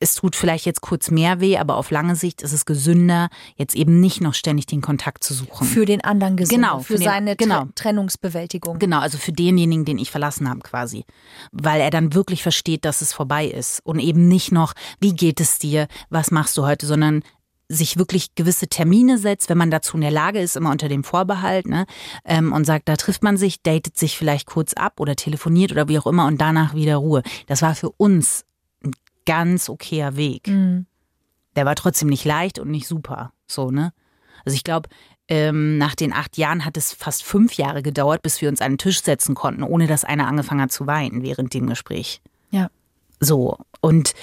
es 0.00 0.14
tut 0.14 0.34
vielleicht 0.34 0.64
jetzt 0.66 0.80
kurz 0.80 1.10
mehr 1.10 1.40
weh, 1.40 1.58
aber 1.58 1.76
auf 1.76 1.90
lange 1.90 2.16
Sicht 2.16 2.40
ist 2.42 2.52
es 2.52 2.64
gesünder, 2.64 3.28
jetzt 3.56 3.76
eben 3.76 4.00
nicht 4.00 4.20
noch 4.22 4.34
ständig 4.34 4.66
den 4.66 4.80
Kontakt 4.80 5.22
zu 5.22 5.34
suchen. 5.34 5.66
Für 5.66 5.84
den 5.84 6.02
anderen 6.02 6.36
gesund, 6.36 6.56
Genau, 6.62 6.78
für, 6.78 6.94
für 6.94 6.94
den- 6.94 7.04
seine 7.04 7.36
genau. 7.36 7.64
Tre 7.74 7.74
Trennungsbewältigung. 7.74 8.78
Genau, 8.78 8.98
also 9.00 9.18
für 9.18 9.32
denjenigen, 9.32 9.84
den 9.84 9.98
ich 9.98 10.10
verlassen 10.10 10.48
habe 10.48 10.60
quasi. 10.60 11.04
Weil 11.52 11.80
er 11.80 11.90
dann 11.90 12.14
wirklich 12.14 12.42
versteht, 12.42 12.84
dass 12.84 13.02
es 13.02 13.12
vorbei 13.12 13.46
ist. 13.46 13.80
Und 13.84 13.98
eben 14.00 14.26
nicht 14.28 14.52
noch, 14.52 14.72
wie 15.00 15.12
geht 15.14 15.38
es 15.40 15.58
dir, 15.58 15.86
was 16.08 16.30
machst 16.30 16.56
du 16.56 16.64
heute, 16.64 16.86
sondern 16.86 17.22
sich 17.68 17.96
wirklich 17.98 18.34
gewisse 18.34 18.66
Termine 18.68 19.16
setzt, 19.18 19.48
wenn 19.48 19.58
man 19.58 19.70
dazu 19.70 19.96
in 19.96 20.00
der 20.00 20.10
Lage 20.10 20.40
ist, 20.40 20.56
immer 20.56 20.70
unter 20.72 20.88
dem 20.88 21.04
Vorbehalt, 21.04 21.66
ne, 21.68 21.86
ähm, 22.24 22.52
und 22.52 22.64
sagt, 22.64 22.88
da 22.88 22.96
trifft 22.96 23.22
man 23.22 23.36
sich, 23.36 23.62
datet 23.62 23.96
sich 23.96 24.16
vielleicht 24.18 24.46
kurz 24.46 24.72
ab 24.72 24.98
oder 24.98 25.14
telefoniert 25.14 25.70
oder 25.70 25.86
wie 25.88 25.98
auch 25.98 26.06
immer 26.08 26.26
und 26.26 26.40
danach 26.40 26.74
wieder 26.74 26.96
Ruhe. 26.96 27.22
Das 27.46 27.62
war 27.62 27.76
für 27.76 27.90
uns 27.90 28.44
ganz 29.26 29.68
okayer 29.68 30.16
Weg. 30.16 30.48
Mhm. 30.48 30.86
Der 31.56 31.66
war 31.66 31.74
trotzdem 31.74 32.08
nicht 32.08 32.24
leicht 32.24 32.58
und 32.58 32.70
nicht 32.70 32.86
super. 32.86 33.32
So, 33.46 33.70
ne? 33.70 33.92
Also 34.44 34.54
ich 34.54 34.64
glaube, 34.64 34.88
ähm, 35.28 35.78
nach 35.78 35.94
den 35.94 36.12
acht 36.12 36.36
Jahren 36.36 36.64
hat 36.64 36.76
es 36.76 36.92
fast 36.92 37.22
fünf 37.22 37.54
Jahre 37.54 37.82
gedauert, 37.82 38.22
bis 38.22 38.40
wir 38.40 38.48
uns 38.48 38.60
an 38.60 38.72
den 38.72 38.78
Tisch 38.78 39.02
setzen 39.02 39.34
konnten, 39.34 39.62
ohne 39.62 39.86
dass 39.86 40.04
einer 40.04 40.26
angefangen 40.26 40.62
hat 40.62 40.72
zu 40.72 40.86
weinen 40.86 41.22
während 41.22 41.54
dem 41.54 41.68
Gespräch. 41.68 42.20
Ja. 42.50 42.68
So. 43.20 43.58
Und 43.80 44.14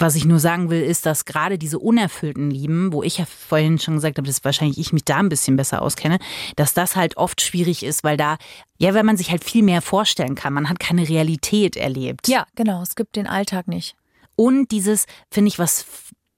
was 0.00 0.16
ich 0.16 0.24
nur 0.24 0.38
sagen 0.38 0.70
will, 0.70 0.82
ist, 0.82 1.04
dass 1.04 1.26
gerade 1.26 1.58
diese 1.58 1.78
unerfüllten 1.78 2.50
Lieben, 2.50 2.92
wo 2.92 3.02
ich 3.02 3.18
ja 3.18 3.26
vorhin 3.26 3.78
schon 3.78 3.94
gesagt 3.94 4.16
habe, 4.16 4.26
dass 4.26 4.44
wahrscheinlich 4.44 4.78
ich 4.78 4.92
mich 4.92 5.04
da 5.04 5.18
ein 5.18 5.28
bisschen 5.28 5.56
besser 5.56 5.82
auskenne, 5.82 6.18
dass 6.56 6.72
das 6.72 6.96
halt 6.96 7.16
oft 7.16 7.42
schwierig 7.42 7.82
ist, 7.82 8.02
weil 8.02 8.16
da, 8.16 8.36
ja, 8.78 8.94
weil 8.94 9.02
man 9.02 9.18
sich 9.18 9.30
halt 9.30 9.44
viel 9.44 9.62
mehr 9.62 9.82
vorstellen 9.82 10.34
kann. 10.34 10.54
Man 10.54 10.68
hat 10.68 10.80
keine 10.80 11.08
Realität 11.08 11.76
erlebt. 11.76 12.28
Ja, 12.28 12.46
genau. 12.54 12.82
Es 12.82 12.96
gibt 12.96 13.16
den 13.16 13.26
Alltag 13.26 13.68
nicht. 13.68 13.94
Und 14.40 14.70
dieses, 14.70 15.04
finde 15.30 15.48
ich, 15.48 15.58
was 15.58 15.84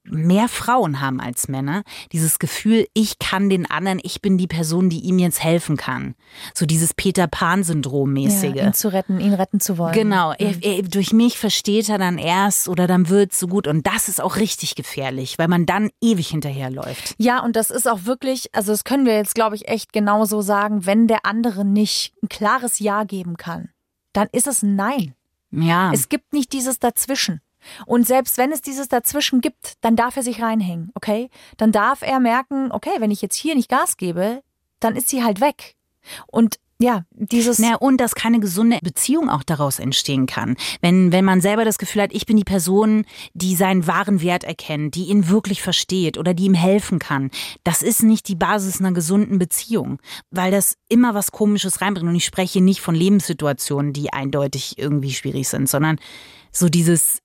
mehr 0.03 0.49
Frauen 0.49 0.99
haben 0.99 1.21
als 1.21 1.47
Männer, 1.47 1.83
dieses 2.11 2.37
Gefühl, 2.37 2.85
ich 2.93 3.17
kann 3.17 3.49
den 3.49 3.65
anderen, 3.65 4.01
ich 4.03 4.21
bin 4.21 4.37
die 4.37 4.47
Person, 4.47 4.89
die 4.89 4.99
ihm 4.99 5.19
jetzt 5.19 5.41
helfen 5.41 5.77
kann. 5.77 6.15
So 6.53 6.65
dieses 6.65 6.93
Peter 6.93 7.27
Pan-Syndrom-mäßige. 7.27 8.55
Ja, 8.55 8.65
ihn 8.65 8.73
zu 8.73 8.91
retten, 8.91 9.21
ihn 9.21 9.33
retten 9.33 9.61
zu 9.61 9.77
wollen. 9.77 9.93
Genau, 9.93 10.31
mhm. 10.31 10.35
er, 10.39 10.63
er, 10.63 10.81
durch 10.81 11.13
mich 11.13 11.37
versteht 11.37 11.87
er 11.87 11.97
dann 11.97 12.17
erst 12.17 12.67
oder 12.67 12.87
dann 12.87 13.07
wird 13.07 13.31
es 13.31 13.39
so 13.39 13.47
gut. 13.47 13.69
Und 13.69 13.87
das 13.87 14.09
ist 14.09 14.21
auch 14.21 14.35
richtig 14.35 14.75
gefährlich, 14.75 15.39
weil 15.39 15.47
man 15.47 15.65
dann 15.65 15.89
ewig 16.01 16.27
hinterherläuft. 16.27 17.15
Ja, 17.19 17.41
und 17.41 17.55
das 17.55 17.71
ist 17.71 17.87
auch 17.87 18.03
wirklich, 18.03 18.53
also 18.53 18.73
das 18.73 18.83
können 18.83 19.05
wir 19.05 19.15
jetzt, 19.15 19.33
glaube 19.33 19.55
ich, 19.55 19.69
echt 19.69 19.93
genauso 19.93 20.41
sagen, 20.41 20.85
wenn 20.85 21.07
der 21.07 21.25
andere 21.25 21.63
nicht 21.63 22.13
ein 22.21 22.27
klares 22.27 22.79
Ja 22.79 23.05
geben 23.05 23.37
kann, 23.37 23.69
dann 24.11 24.27
ist 24.33 24.47
es 24.47 24.61
ein 24.61 24.75
Nein. 24.75 25.15
Ja. 25.51 25.93
Es 25.93 26.09
gibt 26.09 26.33
nicht 26.33 26.51
dieses 26.51 26.79
Dazwischen. 26.79 27.39
Und 27.85 28.07
selbst 28.07 28.37
wenn 28.37 28.51
es 28.51 28.61
dieses 28.61 28.87
dazwischen 28.87 29.41
gibt, 29.41 29.73
dann 29.81 29.95
darf 29.95 30.17
er 30.17 30.23
sich 30.23 30.41
reinhängen, 30.41 30.91
okay? 30.95 31.29
Dann 31.57 31.71
darf 31.71 32.01
er 32.01 32.19
merken, 32.19 32.71
okay, 32.71 32.95
wenn 32.99 33.11
ich 33.11 33.21
jetzt 33.21 33.35
hier 33.35 33.55
nicht 33.55 33.69
Gas 33.69 33.97
gebe, 33.97 34.43
dann 34.79 34.95
ist 34.95 35.09
sie 35.09 35.23
halt 35.23 35.41
weg. 35.41 35.75
Und 36.27 36.59
ja, 36.83 37.05
dieses. 37.11 37.59
Na, 37.59 37.75
und 37.75 37.97
dass 37.97 38.13
keine 38.13 38.41
gesunde 38.41 38.79
Beziehung 38.83 39.29
auch 39.29 39.43
daraus 39.43 39.79
entstehen 39.79 40.25
kann. 40.25 40.57
Wenn, 40.81 41.13
wenn 41.13 41.23
man 41.23 41.39
selber 41.39 41.63
das 41.63 41.77
Gefühl 41.77 42.01
hat, 42.01 42.13
ich 42.13 42.25
bin 42.25 42.35
die 42.35 42.43
Person, 42.43 43.05
die 43.33 43.55
seinen 43.55 43.87
wahren 43.87 44.21
Wert 44.21 44.43
erkennt, 44.43 44.95
die 44.95 45.05
ihn 45.05 45.29
wirklich 45.29 45.61
versteht 45.61 46.17
oder 46.17 46.33
die 46.33 46.43
ihm 46.43 46.53
helfen 46.53 46.99
kann. 46.99 47.31
Das 47.63 47.81
ist 47.81 48.03
nicht 48.03 48.27
die 48.27 48.35
Basis 48.35 48.81
einer 48.81 48.91
gesunden 48.91 49.39
Beziehung, 49.39 49.99
weil 50.29 50.51
das 50.51 50.75
immer 50.89 51.13
was 51.13 51.31
Komisches 51.31 51.79
reinbringt. 51.79 52.09
Und 52.09 52.15
ich 52.15 52.25
spreche 52.25 52.59
nicht 52.59 52.81
von 52.81 52.95
Lebenssituationen, 52.95 53.93
die 53.93 54.11
eindeutig 54.11 54.77
irgendwie 54.77 55.13
schwierig 55.13 55.47
sind, 55.47 55.69
sondern 55.69 55.99
so 56.51 56.67
dieses, 56.67 57.22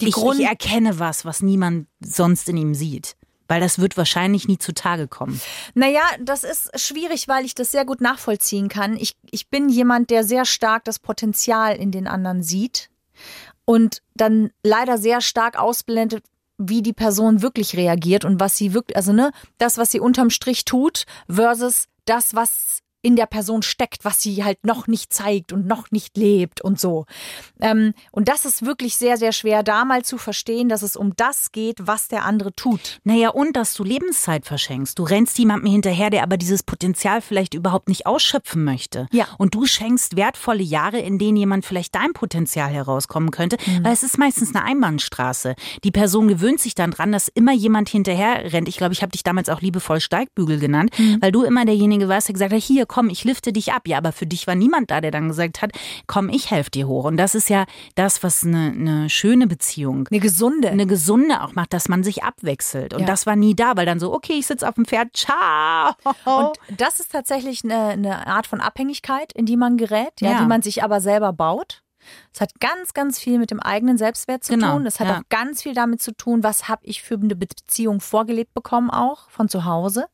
die 0.00 0.08
ich, 0.08 0.14
Grund 0.14 0.40
ich 0.40 0.46
erkenne 0.46 0.98
was, 0.98 1.24
was 1.24 1.42
niemand 1.42 1.86
sonst 2.00 2.48
in 2.48 2.56
ihm 2.56 2.74
sieht. 2.74 3.16
Weil 3.48 3.60
das 3.60 3.78
wird 3.78 3.96
wahrscheinlich 3.96 4.48
nie 4.48 4.58
zutage 4.58 5.06
kommen. 5.06 5.40
Naja, 5.74 6.02
das 6.20 6.42
ist 6.42 6.80
schwierig, 6.80 7.28
weil 7.28 7.44
ich 7.44 7.54
das 7.54 7.70
sehr 7.70 7.84
gut 7.84 8.00
nachvollziehen 8.00 8.68
kann. 8.68 8.96
Ich, 8.96 9.14
ich 9.30 9.48
bin 9.48 9.68
jemand, 9.68 10.10
der 10.10 10.24
sehr 10.24 10.44
stark 10.44 10.84
das 10.84 10.98
Potenzial 10.98 11.76
in 11.76 11.92
den 11.92 12.08
anderen 12.08 12.42
sieht 12.42 12.90
und 13.64 14.02
dann 14.14 14.50
leider 14.64 14.98
sehr 14.98 15.20
stark 15.20 15.56
ausblendet, 15.56 16.24
wie 16.58 16.82
die 16.82 16.92
Person 16.92 17.42
wirklich 17.42 17.76
reagiert 17.76 18.24
und 18.24 18.40
was 18.40 18.56
sie 18.56 18.72
wirklich, 18.72 18.96
also 18.96 19.12
ne, 19.12 19.30
das, 19.58 19.78
was 19.78 19.92
sie 19.92 20.00
unterm 20.00 20.30
Strich 20.30 20.64
tut, 20.64 21.04
versus 21.28 21.86
das, 22.04 22.34
was 22.34 22.80
in 23.06 23.14
der 23.14 23.26
Person 23.26 23.62
steckt, 23.62 24.04
was 24.04 24.20
sie 24.20 24.42
halt 24.42 24.66
noch 24.66 24.88
nicht 24.88 25.14
zeigt 25.14 25.52
und 25.52 25.64
noch 25.64 25.92
nicht 25.92 26.16
lebt 26.16 26.60
und 26.60 26.80
so. 26.80 27.06
Ähm, 27.60 27.94
und 28.10 28.26
das 28.26 28.44
ist 28.44 28.66
wirklich 28.66 28.96
sehr, 28.96 29.16
sehr 29.16 29.30
schwer, 29.30 29.62
da 29.62 29.84
mal 29.84 30.02
zu 30.04 30.18
verstehen, 30.18 30.68
dass 30.68 30.82
es 30.82 30.96
um 30.96 31.14
das 31.14 31.52
geht, 31.52 31.86
was 31.86 32.08
der 32.08 32.24
andere 32.24 32.52
tut. 32.52 32.98
Naja, 33.04 33.28
und 33.28 33.54
dass 33.54 33.74
du 33.74 33.84
Lebenszeit 33.84 34.44
verschenkst. 34.44 34.98
Du 34.98 35.04
rennst 35.04 35.38
jemandem 35.38 35.70
hinterher, 35.70 36.10
der 36.10 36.24
aber 36.24 36.36
dieses 36.36 36.64
Potenzial 36.64 37.20
vielleicht 37.20 37.54
überhaupt 37.54 37.88
nicht 37.88 38.06
ausschöpfen 38.06 38.64
möchte. 38.64 39.06
Ja. 39.12 39.28
Und 39.38 39.54
du 39.54 39.66
schenkst 39.66 40.16
wertvolle 40.16 40.64
Jahre, 40.64 40.98
in 40.98 41.20
denen 41.20 41.36
jemand 41.36 41.64
vielleicht 41.64 41.94
dein 41.94 42.12
Potenzial 42.12 42.70
herauskommen 42.70 43.30
könnte, 43.30 43.56
mhm. 43.64 43.84
weil 43.84 43.92
es 43.92 44.02
ist 44.02 44.18
meistens 44.18 44.52
eine 44.52 44.64
Einbahnstraße. 44.64 45.54
Die 45.84 45.92
Person 45.92 46.26
gewöhnt 46.26 46.58
sich 46.58 46.74
dann 46.74 46.90
dran, 46.90 47.12
dass 47.12 47.28
immer 47.28 47.52
jemand 47.52 47.88
hinterher 47.88 48.52
rennt. 48.52 48.66
Ich 48.66 48.78
glaube, 48.78 48.94
ich 48.94 49.02
habe 49.02 49.12
dich 49.12 49.22
damals 49.22 49.48
auch 49.48 49.60
liebevoll 49.60 50.00
Steigbügel 50.00 50.58
genannt, 50.58 50.90
mhm. 50.98 51.18
weil 51.20 51.30
du 51.30 51.44
immer 51.44 51.64
derjenige 51.64 52.08
warst, 52.08 52.26
der 52.26 52.32
gesagt 52.32 52.52
hat, 52.52 52.60
hier, 52.60 52.84
komm, 52.95 52.95
ich 53.10 53.24
lifte 53.24 53.52
dich 53.52 53.72
ab. 53.72 53.82
Ja, 53.86 53.98
aber 53.98 54.12
für 54.12 54.26
dich 54.26 54.46
war 54.46 54.54
niemand 54.54 54.90
da, 54.90 55.00
der 55.00 55.10
dann 55.10 55.28
gesagt 55.28 55.62
hat, 55.62 55.72
komm, 56.06 56.28
ich 56.28 56.50
helfe 56.50 56.70
dir 56.70 56.88
hoch. 56.88 57.04
Und 57.04 57.16
das 57.16 57.34
ist 57.34 57.48
ja 57.48 57.66
das, 57.94 58.22
was 58.22 58.44
eine, 58.44 58.72
eine 58.72 59.10
schöne 59.10 59.46
Beziehung, 59.46 60.08
eine 60.10 60.20
gesunde, 60.20 60.68
eine 60.70 60.86
gesunde 60.86 61.42
auch 61.42 61.54
macht, 61.54 61.72
dass 61.72 61.88
man 61.88 62.02
sich 62.02 62.24
abwechselt. 62.24 62.94
Und 62.94 63.00
ja. 63.00 63.06
das 63.06 63.26
war 63.26 63.36
nie 63.36 63.54
da, 63.54 63.76
weil 63.76 63.86
dann 63.86 64.00
so, 64.00 64.12
okay, 64.12 64.34
ich 64.34 64.46
sitze 64.46 64.68
auf 64.68 64.74
dem 64.74 64.84
Pferd, 64.84 65.16
ciao. 65.16 65.94
Und 66.24 66.58
das 66.76 67.00
ist 67.00 67.12
tatsächlich 67.12 67.64
eine, 67.64 67.88
eine 67.88 68.26
Art 68.26 68.46
von 68.46 68.60
Abhängigkeit, 68.60 69.32
in 69.32 69.46
die 69.46 69.56
man 69.56 69.76
gerät, 69.76 70.20
ja, 70.20 70.32
ja. 70.32 70.40
die 70.40 70.46
man 70.46 70.62
sich 70.62 70.82
aber 70.82 71.00
selber 71.00 71.32
baut. 71.32 71.82
Es 72.32 72.40
hat 72.40 72.60
ganz, 72.60 72.94
ganz 72.94 73.18
viel 73.18 73.38
mit 73.38 73.50
dem 73.50 73.60
eigenen 73.60 73.98
Selbstwert 73.98 74.44
zu 74.44 74.52
genau, 74.52 74.74
tun. 74.74 74.86
Es 74.86 75.00
hat 75.00 75.08
ja. 75.08 75.18
auch 75.18 75.22
ganz 75.28 75.62
viel 75.62 75.74
damit 75.74 76.00
zu 76.00 76.12
tun, 76.12 76.42
was 76.42 76.68
habe 76.68 76.84
ich 76.84 77.02
für 77.02 77.14
eine 77.14 77.36
Beziehung 77.36 78.00
vorgelebt 78.00 78.54
bekommen, 78.54 78.90
auch 78.90 79.28
von 79.30 79.48
zu 79.48 79.64
Hause. 79.64 80.06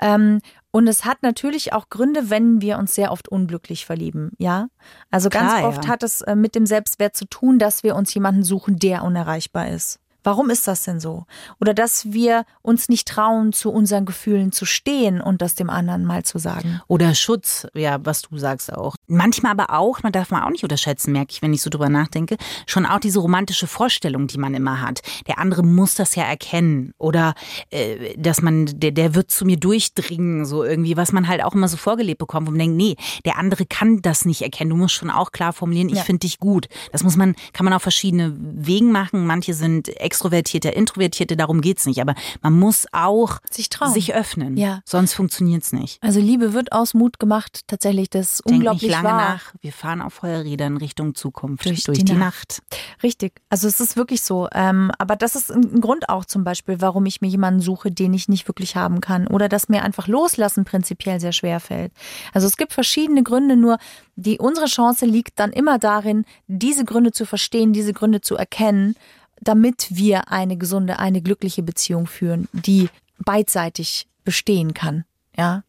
Ähm, 0.00 0.40
und 0.72 0.88
es 0.88 1.04
hat 1.04 1.22
natürlich 1.22 1.72
auch 1.72 1.90
Gründe, 1.90 2.30
wenn 2.30 2.60
wir 2.62 2.78
uns 2.78 2.94
sehr 2.94 3.12
oft 3.12 3.28
unglücklich 3.28 3.86
verlieben, 3.86 4.32
ja. 4.38 4.68
Also 5.10 5.28
ganz 5.28 5.52
Klar, 5.52 5.68
oft 5.68 5.84
ja. 5.84 5.90
hat 5.90 6.02
es 6.02 6.22
äh, 6.22 6.34
mit 6.34 6.54
dem 6.54 6.66
Selbstwert 6.66 7.14
zu 7.14 7.26
tun, 7.26 7.58
dass 7.58 7.82
wir 7.82 7.94
uns 7.94 8.12
jemanden 8.14 8.42
suchen, 8.42 8.78
der 8.78 9.04
unerreichbar 9.04 9.68
ist. 9.68 10.00
Warum 10.24 10.50
ist 10.50 10.68
das 10.68 10.84
denn 10.84 11.00
so? 11.00 11.26
Oder 11.60 11.74
dass 11.74 12.12
wir 12.12 12.44
uns 12.62 12.88
nicht 12.88 13.08
trauen, 13.08 13.52
zu 13.52 13.70
unseren 13.70 14.04
Gefühlen 14.04 14.52
zu 14.52 14.64
stehen 14.64 15.20
und 15.20 15.42
das 15.42 15.54
dem 15.54 15.70
anderen 15.70 16.04
mal 16.04 16.24
zu 16.24 16.38
sagen. 16.38 16.80
Oder 16.86 17.14
Schutz, 17.14 17.66
ja, 17.74 17.98
was 18.04 18.22
du 18.22 18.38
sagst 18.38 18.72
auch. 18.72 18.96
Manchmal 19.06 19.52
aber 19.52 19.70
auch, 19.70 20.02
man 20.02 20.12
darf 20.12 20.30
man 20.30 20.42
auch 20.42 20.50
nicht 20.50 20.62
unterschätzen, 20.62 21.12
merke 21.12 21.32
ich, 21.32 21.42
wenn 21.42 21.52
ich 21.52 21.62
so 21.62 21.70
drüber 21.70 21.88
nachdenke, 21.88 22.36
schon 22.66 22.86
auch 22.86 23.00
diese 23.00 23.18
romantische 23.18 23.66
Vorstellung, 23.66 24.26
die 24.26 24.38
man 24.38 24.54
immer 24.54 24.80
hat. 24.80 25.00
Der 25.26 25.38
andere 25.38 25.62
muss 25.62 25.94
das 25.94 26.14
ja 26.14 26.24
erkennen. 26.24 26.92
Oder 26.98 27.34
äh, 27.70 28.16
dass 28.16 28.42
man, 28.42 28.66
der, 28.66 28.92
der 28.92 29.14
wird 29.14 29.30
zu 29.30 29.44
mir 29.44 29.56
durchdringen, 29.56 30.44
so 30.44 30.64
irgendwie, 30.64 30.96
was 30.96 31.12
man 31.12 31.28
halt 31.28 31.42
auch 31.42 31.54
immer 31.54 31.68
so 31.68 31.76
vorgelebt 31.76 32.18
bekommt, 32.18 32.46
wo 32.46 32.50
man 32.50 32.60
denkt, 32.60 32.76
nee, 32.76 32.96
der 33.24 33.38
andere 33.38 33.66
kann 33.66 34.02
das 34.02 34.24
nicht 34.24 34.42
erkennen. 34.42 34.70
Du 34.70 34.76
musst 34.76 34.94
schon 34.94 35.10
auch 35.10 35.32
klar 35.32 35.52
formulieren, 35.52 35.88
ich 35.88 35.96
ja. 35.96 36.04
finde 36.04 36.20
dich 36.20 36.38
gut. 36.38 36.68
Das 36.92 37.02
muss 37.02 37.16
man, 37.16 37.34
kann 37.52 37.64
man 37.64 37.74
auf 37.74 37.82
verschiedene 37.82 38.36
Wegen 38.38 38.92
machen. 38.92 39.26
Manche 39.26 39.54
sind 39.54 39.88
Extrovertierte, 40.12 40.68
Introvertierte, 40.68 41.38
darum 41.38 41.62
geht's 41.62 41.86
nicht. 41.86 41.98
Aber 42.02 42.14
man 42.42 42.58
muss 42.58 42.86
auch 42.92 43.38
sich 43.50 43.70
trauen, 43.70 43.94
sich 43.94 44.14
öffnen. 44.14 44.58
Ja. 44.58 44.80
Sonst 44.84 45.14
funktioniert's 45.14 45.72
nicht. 45.72 46.02
Also 46.02 46.20
Liebe 46.20 46.52
wird 46.52 46.72
aus 46.72 46.92
Mut 46.92 47.18
gemacht, 47.18 47.62
tatsächlich. 47.66 48.10
Das 48.10 48.34
ist 48.34 48.46
Denk 48.46 48.56
unglaublich 48.58 48.82
nicht 48.82 48.92
lange 48.92 49.08
wahr. 49.08 49.32
nach. 49.32 49.54
Wir 49.62 49.72
fahren 49.72 50.02
auf 50.02 50.12
Feuerrädern 50.12 50.76
Richtung 50.76 51.14
Zukunft 51.14 51.64
durch, 51.64 51.84
durch 51.84 51.98
die, 51.98 52.04
die 52.04 52.12
Nacht. 52.12 52.60
Nacht. 52.60 52.62
Richtig. 53.02 53.40
Also 53.48 53.66
es 53.68 53.80
ist 53.80 53.96
wirklich 53.96 54.20
so. 54.20 54.48
Ähm, 54.52 54.90
aber 54.98 55.16
das 55.16 55.34
ist 55.34 55.50
ein 55.50 55.80
Grund 55.80 56.10
auch 56.10 56.26
zum 56.26 56.44
Beispiel, 56.44 56.82
warum 56.82 57.06
ich 57.06 57.22
mir 57.22 57.28
jemanden 57.28 57.62
suche, 57.62 57.90
den 57.90 58.12
ich 58.12 58.28
nicht 58.28 58.46
wirklich 58.48 58.76
haben 58.76 59.00
kann. 59.00 59.26
Oder 59.26 59.48
dass 59.48 59.70
mir 59.70 59.82
einfach 59.82 60.08
loslassen 60.08 60.66
prinzipiell 60.66 61.20
sehr 61.20 61.32
schwer 61.32 61.58
fällt. 61.58 61.92
Also 62.34 62.46
es 62.46 62.58
gibt 62.58 62.74
verschiedene 62.74 63.22
Gründe, 63.22 63.56
nur 63.56 63.78
die 64.16 64.38
unsere 64.38 64.66
Chance 64.66 65.06
liegt 65.06 65.38
dann 65.38 65.52
immer 65.52 65.78
darin, 65.78 66.26
diese 66.48 66.84
Gründe 66.84 67.12
zu 67.12 67.24
verstehen, 67.24 67.72
diese 67.72 67.94
Gründe 67.94 68.20
zu 68.20 68.36
erkennen 68.36 68.94
damit 69.42 69.88
wir 69.90 70.30
eine 70.30 70.56
gesunde, 70.56 70.98
eine 70.98 71.20
glückliche 71.20 71.62
Beziehung 71.62 72.06
führen, 72.06 72.48
die 72.52 72.88
beidseitig 73.18 74.06
bestehen 74.24 74.74
kann. 74.74 75.04
Ja. 75.36 75.64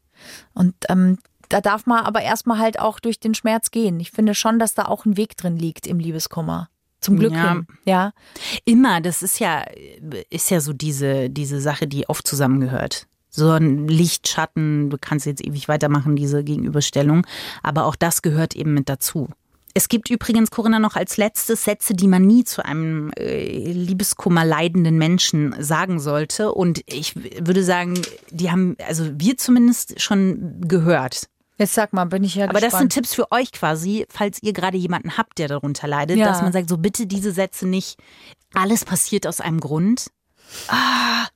Und 0.54 0.76
ähm, 0.90 1.18
da 1.50 1.62
darf 1.62 1.86
man 1.86 2.06
aber 2.06 2.22
erstmal 2.22 2.60
halt 2.60 2.80
auch 2.80 3.00
durch 3.00 3.20
den 3.20 3.36
Schmerz 3.36 3.72
gehen. 3.72 4.00
Ich 4.00 4.12
finde 4.12 4.36
schon, 4.36 4.60
dass 4.60 4.74
da 4.74 4.86
auch 4.86 5.06
ein 5.06 5.18
Weg 5.18 5.38
drin 5.38 5.58
liegt 5.58 5.88
im 5.88 6.00
Liebeskummer. 6.00 6.70
Zum 7.02 7.20
Glück 7.20 7.34
ja. 7.34 7.52
hin. 7.52 7.68
Ja. 7.86 8.14
Immer, 8.64 9.02
das 9.02 9.24
ist 9.24 9.40
ja, 9.40 9.66
ist 10.30 10.50
ja 10.50 10.62
so 10.62 10.72
diese, 10.72 11.30
diese 11.30 11.60
Sache, 11.60 11.86
die 11.86 12.08
oft 12.08 12.26
zusammengehört. 12.26 13.08
So 13.30 13.52
ein 13.52 13.88
Lichtschatten, 13.88 14.90
du 14.90 14.98
kannst 15.02 15.26
jetzt 15.26 15.46
ewig 15.46 15.67
weitermachen, 15.67 16.15
diese 16.15 16.44
Gegenüberstellung. 16.44 17.26
Aber 17.62 17.86
auch 17.86 17.96
das 17.96 18.21
gehört 18.21 18.56
eben 18.56 18.74
mit 18.74 18.88
dazu. 18.88 19.28
Es 19.76 19.88
gibt 19.88 20.12
übrigens, 20.12 20.52
Corinna, 20.52 20.78
noch 20.78 20.96
als 20.96 21.17
letztes 21.17 21.63
Sätze, 21.63 21.96
die 21.96 22.08
man 22.08 22.24
nie 22.24 22.44
zu 22.44 22.63
einem 22.63 23.12
äh, 23.17 23.71
Liebeskummer 23.71 24.46
leidenden 24.46 24.98
Menschen 24.98 25.56
sagen 25.58 26.00
sollte. 26.00 26.54
Und 26.54 26.82
ich 26.86 27.15
würde 27.15 27.63
sagen, 27.63 28.00
die 28.30 28.52
haben, 28.52 28.78
also 28.88 29.10
wir 29.15 29.38
zumindest 29.38 30.00
schon 30.00 30.62
gehört. 30.62 31.28
Jetzt 31.58 31.74
sag 31.74 31.94
mal, 31.94 32.06
bin 32.06 32.24
ich 32.24 32.36
ja 32.36 32.46
Aber 32.46 32.54
gespannt. 32.54 32.74
das 32.74 32.80
sind 32.80 32.94
Tipps 32.94 33.15
für 33.15 33.32
euch 33.32 33.52
quasi, 33.52 34.06
falls 34.10 34.42
ihr 34.44 34.54
gerade 34.54 34.78
jemanden 34.78 35.17
habt, 35.17 35.40
der 35.40 35.48
darunter 35.48 35.88
leidet, 35.88 36.17
ja. 36.17 36.28
dass 36.28 36.42
man 36.42 36.52
sagt, 36.52 36.69
so 36.69 36.78
bitte 36.78 37.08
diese 37.08 37.32
Sätze 37.32 37.67
nicht. 37.67 37.98
Alles 38.54 38.86
passiert 38.86 39.26
aus 39.26 39.42
einem 39.42 39.60
Grund. 39.60 40.08
Ah, 40.67 41.28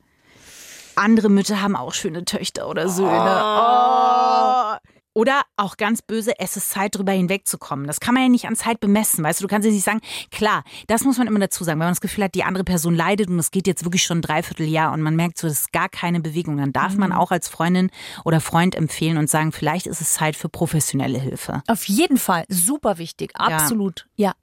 andere 0.96 1.30
Mütter 1.30 1.62
haben 1.62 1.76
auch 1.76 1.94
schöne 1.94 2.26
Töchter 2.26 2.68
oder 2.68 2.90
Söhne. 2.90 3.42
Oh. 3.42 4.97
Oder 5.18 5.41
auch 5.55 5.78
ganz 5.78 6.03
böse, 6.03 6.34
es 6.38 6.57
ist 6.57 6.70
Zeit, 6.70 6.95
drüber 6.95 7.11
hinwegzukommen. 7.11 7.88
Das 7.88 7.99
kann 7.99 8.13
man 8.13 8.22
ja 8.22 8.30
nicht 8.30 8.45
an 8.45 8.55
Zeit 8.55 8.80
bemessen. 8.80 9.24
Weißt 9.24 9.39
du, 9.39 9.45
du 9.45 9.47
kannst 9.47 9.65
ja 9.65 9.72
nicht 9.72 9.84
sagen, 9.84 9.99
klar, 10.30 10.63
das 10.86 11.05
muss 11.05 11.18
man 11.18 11.26
immer 11.26 11.39
dazu 11.39 11.63
sagen. 11.63 11.80
Wenn 11.80 11.88
man 11.88 11.93
das 11.93 12.01
Gefühl 12.01 12.26
hat, 12.26 12.36
die 12.36 12.43
andere 12.43 12.63
Person 12.63 12.93
leidet 12.93 13.28
und 13.28 13.39
es 13.39 13.49
geht 13.49 13.65
jetzt 13.65 13.84
wirklich 13.84 14.03
schon 14.03 14.20
ein 14.20 14.22
Dreivierteljahr 14.22 14.93
und 14.93 15.01
man 15.01 15.15
merkt 15.15 15.39
so, 15.39 15.47
es 15.47 15.61
ist 15.61 15.74
gar 15.74 15.89
keine 15.89 16.20
Bewegung, 16.20 16.57
dann 16.57 16.72
darf 16.72 16.97
man 16.97 17.11
auch 17.13 17.32
als 17.32 17.49
Freundin 17.49 17.89
oder 18.26 18.39
Freund 18.39 18.76
empfehlen 18.76 19.18
und 19.18 19.28
sagen, 19.28 19.51
vielleicht 19.51 19.88
ist 19.88 20.01
es 20.01 20.13
Zeit 20.13 20.36
für 20.36 20.49
professionelle 20.49 21.18
Hilfe. 21.18 21.63
Auf 21.65 21.86
jeden 21.86 22.18
Fall. 22.18 22.45
Super 22.47 22.99
wichtig. 22.99 23.32
Absolut. 23.34 24.05
Ja. 24.18 24.34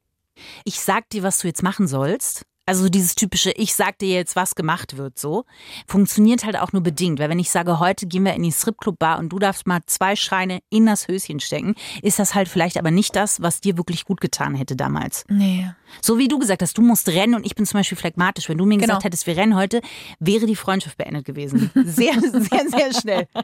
Ich 0.64 0.80
sag 0.80 1.08
dir, 1.10 1.22
was 1.22 1.38
du 1.38 1.46
jetzt 1.46 1.62
machen 1.62 1.86
sollst. 1.86 2.46
Also 2.66 2.88
dieses 2.88 3.14
typische, 3.14 3.50
ich 3.52 3.74
sag 3.74 3.98
dir 3.98 4.08
jetzt, 4.14 4.36
was 4.36 4.54
gemacht 4.54 4.96
wird, 4.96 5.18
so, 5.18 5.44
funktioniert 5.86 6.44
halt 6.46 6.58
auch 6.58 6.72
nur 6.72 6.82
bedingt. 6.82 7.18
Weil 7.18 7.28
wenn 7.28 7.38
ich 7.38 7.50
sage, 7.50 7.78
heute 7.78 8.06
gehen 8.06 8.24
wir 8.24 8.32
in 8.34 8.42
die 8.42 8.52
Stripclub-Bar 8.52 9.18
und 9.18 9.28
du 9.28 9.38
darfst 9.38 9.66
mal 9.66 9.80
zwei 9.86 10.16
Scheine 10.16 10.60
in 10.70 10.86
das 10.86 11.06
Höschen 11.06 11.40
stecken, 11.40 11.74
ist 12.00 12.18
das 12.18 12.34
halt 12.34 12.48
vielleicht 12.48 12.78
aber 12.78 12.90
nicht 12.90 13.14
das, 13.16 13.42
was 13.42 13.60
dir 13.60 13.76
wirklich 13.76 14.06
gut 14.06 14.20
getan 14.22 14.54
hätte 14.54 14.76
damals. 14.76 15.24
Nee. 15.28 15.70
So 16.00 16.16
wie 16.18 16.26
du 16.28 16.38
gesagt 16.38 16.62
hast, 16.62 16.78
du 16.78 16.82
musst 16.82 17.08
rennen 17.08 17.34
und 17.34 17.44
ich 17.44 17.54
bin 17.54 17.66
zum 17.66 17.80
Beispiel 17.80 17.98
phlegmatisch. 17.98 18.48
Wenn 18.48 18.56
du 18.58 18.64
mir 18.64 18.76
Genau. 18.76 18.86
gesagt 18.86 19.04
hättest, 19.04 19.26
wir 19.26 19.36
rennen 19.36 19.56
heute, 19.56 19.82
wäre 20.18 20.46
die 20.46 20.56
Freundschaft 20.56 20.96
beendet 20.96 21.24
gewesen. 21.26 21.70
Sehr, 21.74 22.14
sehr, 22.20 22.68
sehr 22.70 22.92
schnell. 23.00 23.28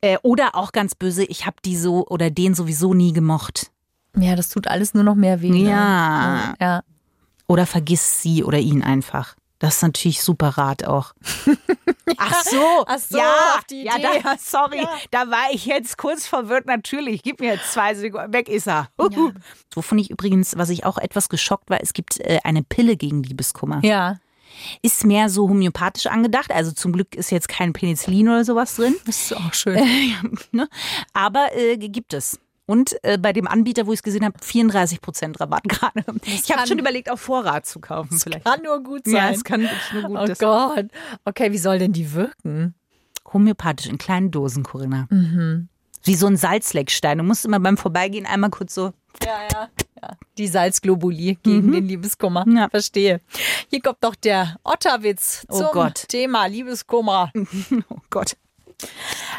Äh, 0.00 0.16
oder 0.22 0.54
auch 0.54 0.70
ganz 0.70 0.94
böse, 0.94 1.24
ich 1.24 1.44
habe 1.44 1.56
die 1.64 1.76
so 1.76 2.06
oder 2.06 2.30
den 2.30 2.54
sowieso 2.54 2.94
nie 2.94 3.12
gemocht. 3.12 3.72
Ja, 4.16 4.36
das 4.36 4.48
tut 4.48 4.68
alles 4.68 4.94
nur 4.94 5.02
noch 5.02 5.16
mehr 5.16 5.42
weh. 5.42 5.50
ne? 5.50 5.68
Ja. 6.60 6.82
Ja. 7.48 7.52
Oder 7.54 7.66
vergiss 7.66 8.22
sie 8.22 8.44
oder 8.44 8.58
ihn 8.58 8.82
einfach. 8.82 9.36
Das 9.58 9.76
ist 9.76 9.82
natürlich 9.82 10.22
super 10.22 10.50
Rat 10.50 10.84
auch. 10.84 11.14
Ach 12.16 12.44
so, 12.44 12.84
Ach 12.86 12.98
so, 12.98 13.18
ja, 13.18 13.58
ja, 13.70 13.98
da, 13.98 14.36
sorry, 14.38 14.86
da 15.10 15.30
war 15.30 15.52
ich 15.52 15.66
jetzt 15.66 15.98
kurz 15.98 16.26
verwirrt. 16.26 16.66
Natürlich, 16.66 17.22
gib 17.22 17.40
mir 17.40 17.54
jetzt 17.54 17.72
zwei 17.72 17.94
Sekunden, 17.94 18.32
weg 18.32 18.48
ist 18.48 18.68
er. 18.68 18.88
Wovon 19.74 19.98
ich 19.98 20.10
übrigens, 20.10 20.56
was 20.56 20.70
ich 20.70 20.84
auch 20.84 20.96
etwas 20.96 21.28
geschockt 21.28 21.70
war, 21.70 21.80
es 21.82 21.92
gibt 21.92 22.20
äh, 22.20 22.38
eine 22.44 22.62
Pille 22.62 22.96
gegen 22.96 23.22
Liebeskummer. 23.22 23.80
Ja. 23.82 24.18
Ist 24.82 25.04
mehr 25.04 25.28
so 25.28 25.48
homöopathisch 25.48 26.06
angedacht, 26.06 26.52
also 26.52 26.70
zum 26.72 26.92
Glück 26.92 27.14
ist 27.14 27.30
jetzt 27.30 27.48
kein 27.48 27.72
Penicillin 27.72 28.28
oder 28.28 28.44
sowas 28.44 28.76
drin. 28.76 28.94
Das 29.06 29.22
ist 29.22 29.36
auch 29.36 29.54
schön. 29.54 29.76
ne? 30.52 30.68
Aber 31.12 31.48
äh, 31.54 31.76
gibt 31.76 32.14
es. 32.14 32.38
Und 32.68 33.02
äh, 33.02 33.16
bei 33.18 33.32
dem 33.32 33.48
Anbieter, 33.48 33.86
wo 33.86 33.92
ich 33.94 33.98
es 34.00 34.02
gesehen 34.02 34.24
habe, 34.24 34.38
34% 34.38 35.40
Rabatt 35.40 35.64
gerade. 35.64 36.04
Ich 36.24 36.52
habe 36.54 36.68
schon 36.68 36.78
überlegt, 36.78 37.10
auf 37.10 37.20
Vorrat 37.20 37.64
zu 37.66 37.80
kaufen 37.80 38.18
vielleicht. 38.18 38.44
Kann 38.44 38.62
nur 38.62 38.82
gut 38.82 39.06
sein. 39.06 39.14
Ja, 39.14 39.30
es 39.30 39.42
kann 39.42 39.62
wirklich 39.62 39.92
nur 39.94 40.02
gut 40.02 40.18
Oh 40.20 40.26
das- 40.26 40.38
Gott. 40.38 40.86
Okay, 41.24 41.50
wie 41.50 41.58
soll 41.58 41.78
denn 41.78 41.92
die 41.92 42.12
wirken? 42.12 42.74
Homöopathisch 43.32 43.86
in 43.88 43.98
kleinen 43.98 44.30
Dosen, 44.30 44.62
Corinna. 44.62 45.08
Wie 46.04 46.14
so 46.14 46.26
ein 46.26 46.36
Salzleckstein. 46.36 47.18
Du 47.18 47.24
musst 47.24 47.44
immer 47.44 47.58
beim 47.58 47.76
Vorbeigehen 47.76 48.26
einmal 48.26 48.50
kurz 48.50 48.74
so. 48.74 48.92
Ja, 49.24 49.38
ja. 49.52 49.68
ja. 50.02 50.10
Die 50.38 50.46
Salzglobuli 50.46 51.38
gegen 51.42 51.72
den 51.72 51.86
Liebeskummer. 51.88 52.44
Ja. 52.48 52.68
Verstehe. 52.68 53.20
Hier 53.70 53.80
kommt 53.82 53.98
doch 54.02 54.14
der 54.14 54.56
Otterwitz 54.64 55.44
Oh 55.48 55.58
zum 55.58 55.66
Gott. 55.72 56.04
Thema 56.08 56.46
Liebeskummer. 56.46 57.32
Oh 57.90 57.96
Gott. 58.10 58.36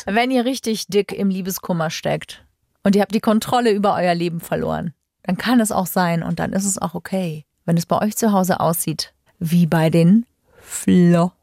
Wenn 0.06 0.32
ihr 0.32 0.46
richtig 0.46 0.88
dick 0.88 1.12
im 1.14 1.30
Liebeskummer 1.30 1.90
steckt 1.90 2.44
und 2.84 2.96
ihr 2.96 3.02
habt 3.02 3.16
die 3.16 3.20
Kontrolle 3.20 3.72
über 3.72 3.96
euer 3.96 4.16
Leben 4.16 4.40
verloren, 4.40 4.94
dann 5.24 5.38
kann 5.38 5.60
es 5.60 5.72
auch 5.72 5.88
sein 5.88 6.24
und 6.24 6.40
dann 6.40 6.54
ist 6.54 6.66
es 6.66 6.78
auch 6.78 6.96
okay, 6.96 7.46
wenn 7.66 7.78
es 7.78 7.86
bei 7.86 8.02
euch 8.02 8.16
zu 8.16 8.32
Hause 8.32 8.60
aussieht, 8.60 9.14
wie 9.40 9.68
bei 9.68 9.90
den 9.90 10.26
Flodders. 10.62 11.34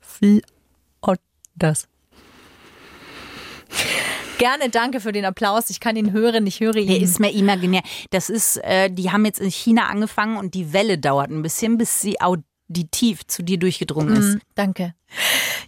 Flodders. 0.00 1.88
Gerne, 4.38 4.70
danke 4.70 5.00
für 5.00 5.10
den 5.10 5.24
Applaus. 5.24 5.68
Ich 5.68 5.80
kann 5.80 5.96
ihn 5.96 6.12
hören, 6.12 6.46
ich 6.46 6.60
höre 6.60 6.76
ihn. 6.76 6.86
Der 6.86 7.00
ist 7.00 7.18
mir 7.18 7.32
imaginär. 7.32 7.82
Das 8.10 8.30
ist, 8.30 8.58
äh, 8.58 8.88
die 8.88 9.10
haben 9.10 9.24
jetzt 9.24 9.40
in 9.40 9.50
China 9.50 9.88
angefangen 9.88 10.36
und 10.36 10.54
die 10.54 10.72
Welle 10.72 10.96
dauert 10.96 11.30
ein 11.30 11.42
bisschen, 11.42 11.76
bis 11.76 12.00
sie 12.00 12.20
auditiv 12.70 13.26
zu 13.26 13.42
dir 13.42 13.58
durchgedrungen 13.58 14.16
ist. 14.16 14.34
Mhm, 14.34 14.40
danke. 14.54 14.94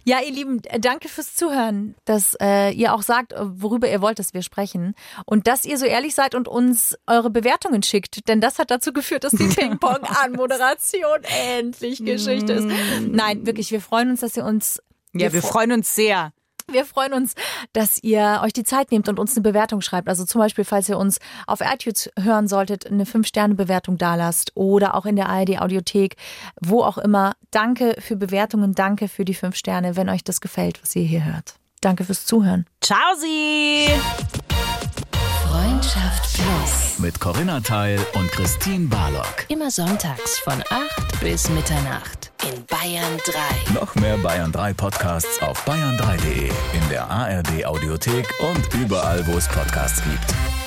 Ja, 0.03 0.19
ihr 0.21 0.31
Lieben, 0.31 0.61
äh, 0.65 0.79
danke 0.79 1.09
fürs 1.09 1.35
Zuhören, 1.35 1.95
dass 2.05 2.35
äh, 2.41 2.71
ihr 2.73 2.93
auch 2.93 3.01
sagt, 3.01 3.33
äh, 3.33 3.37
worüber 3.41 3.89
ihr 3.89 4.01
wollt, 4.01 4.19
dass 4.19 4.33
wir 4.33 4.41
sprechen. 4.43 4.93
Und 5.25 5.47
dass 5.47 5.65
ihr 5.65 5.77
so 5.77 5.85
ehrlich 5.85 6.13
seid 6.15 6.35
und 6.35 6.47
uns 6.47 6.97
eure 7.07 7.29
Bewertungen 7.29 7.81
schickt. 7.83 8.27
Denn 8.27 8.39
das 8.41 8.59
hat 8.59 8.69
dazu 8.71 8.93
geführt, 8.93 9.23
dass 9.23 9.31
die 9.33 9.47
Ping-Pong-Anmoderation 9.55 11.23
endlich 11.49 12.03
Geschichte 12.03 12.53
ist. 12.53 12.67
Nein, 13.01 13.45
wirklich, 13.45 13.71
wir 13.71 13.81
freuen 13.81 14.11
uns, 14.11 14.21
dass 14.21 14.37
ihr 14.37 14.45
uns. 14.45 14.81
Ja, 15.13 15.33
wir 15.33 15.41
fre- 15.43 15.47
freuen 15.47 15.71
uns 15.73 15.93
sehr. 15.95 16.33
Wir 16.71 16.85
freuen 16.85 17.13
uns, 17.13 17.33
dass 17.73 18.01
ihr 18.01 18.41
euch 18.43 18.53
die 18.53 18.63
Zeit 18.63 18.91
nehmt 18.91 19.09
und 19.09 19.19
uns 19.19 19.35
eine 19.35 19.43
Bewertung 19.43 19.81
schreibt. 19.81 20.07
Also 20.07 20.25
zum 20.25 20.39
Beispiel, 20.39 20.65
falls 20.65 20.89
ihr 20.89 20.97
uns 20.97 21.19
auf 21.47 21.61
iTunes 21.61 22.09
hören 22.19 22.47
solltet, 22.47 22.87
eine 22.87 23.05
5-Sterne-Bewertung 23.05 23.97
dalasst 23.97 24.51
oder 24.55 24.95
auch 24.95 25.05
in 25.05 25.15
der 25.15 25.29
ARD-Audiothek, 25.29 26.15
wo 26.59 26.83
auch 26.83 26.97
immer. 26.97 27.33
Danke 27.51 27.95
für 27.99 28.15
Bewertungen, 28.15 28.73
danke 28.73 29.07
für 29.07 29.25
die 29.25 29.33
5 29.33 29.55
Sterne, 29.55 29.95
wenn 29.95 30.09
euch 30.09 30.23
das 30.23 30.41
gefällt, 30.41 30.81
was 30.81 30.95
ihr 30.95 31.03
hier 31.03 31.25
hört. 31.25 31.55
Danke 31.81 32.03
fürs 32.05 32.25
Zuhören. 32.25 32.65
Ciao, 32.81 32.99
sie! 33.19 33.87
Freundschaft 35.47 36.33
Plus. 36.33 36.99
Mit 36.99 37.19
Corinna 37.19 37.59
Teil 37.59 37.99
und 38.13 38.31
Christine 38.31 38.87
Barlock. 38.87 39.45
Immer 39.49 39.71
sonntags 39.71 40.39
von 40.39 40.61
8 40.69 41.19
bis 41.19 41.49
Mitternacht 41.49 42.30
in 42.43 42.65
Bayern 42.65 43.17
3. 43.25 43.73
Noch 43.73 43.95
mehr 43.95 44.17
Bayern 44.17 44.51
3 44.51 44.73
Podcasts 44.73 45.41
auf 45.41 45.65
bayern3.de, 45.67 46.47
in 46.47 46.89
der 46.89 47.09
ARD 47.09 47.65
Audiothek 47.65 48.27
und 48.39 48.73
überall, 48.81 49.25
wo 49.27 49.37
es 49.37 49.47
Podcasts 49.47 50.01
gibt. 50.03 50.60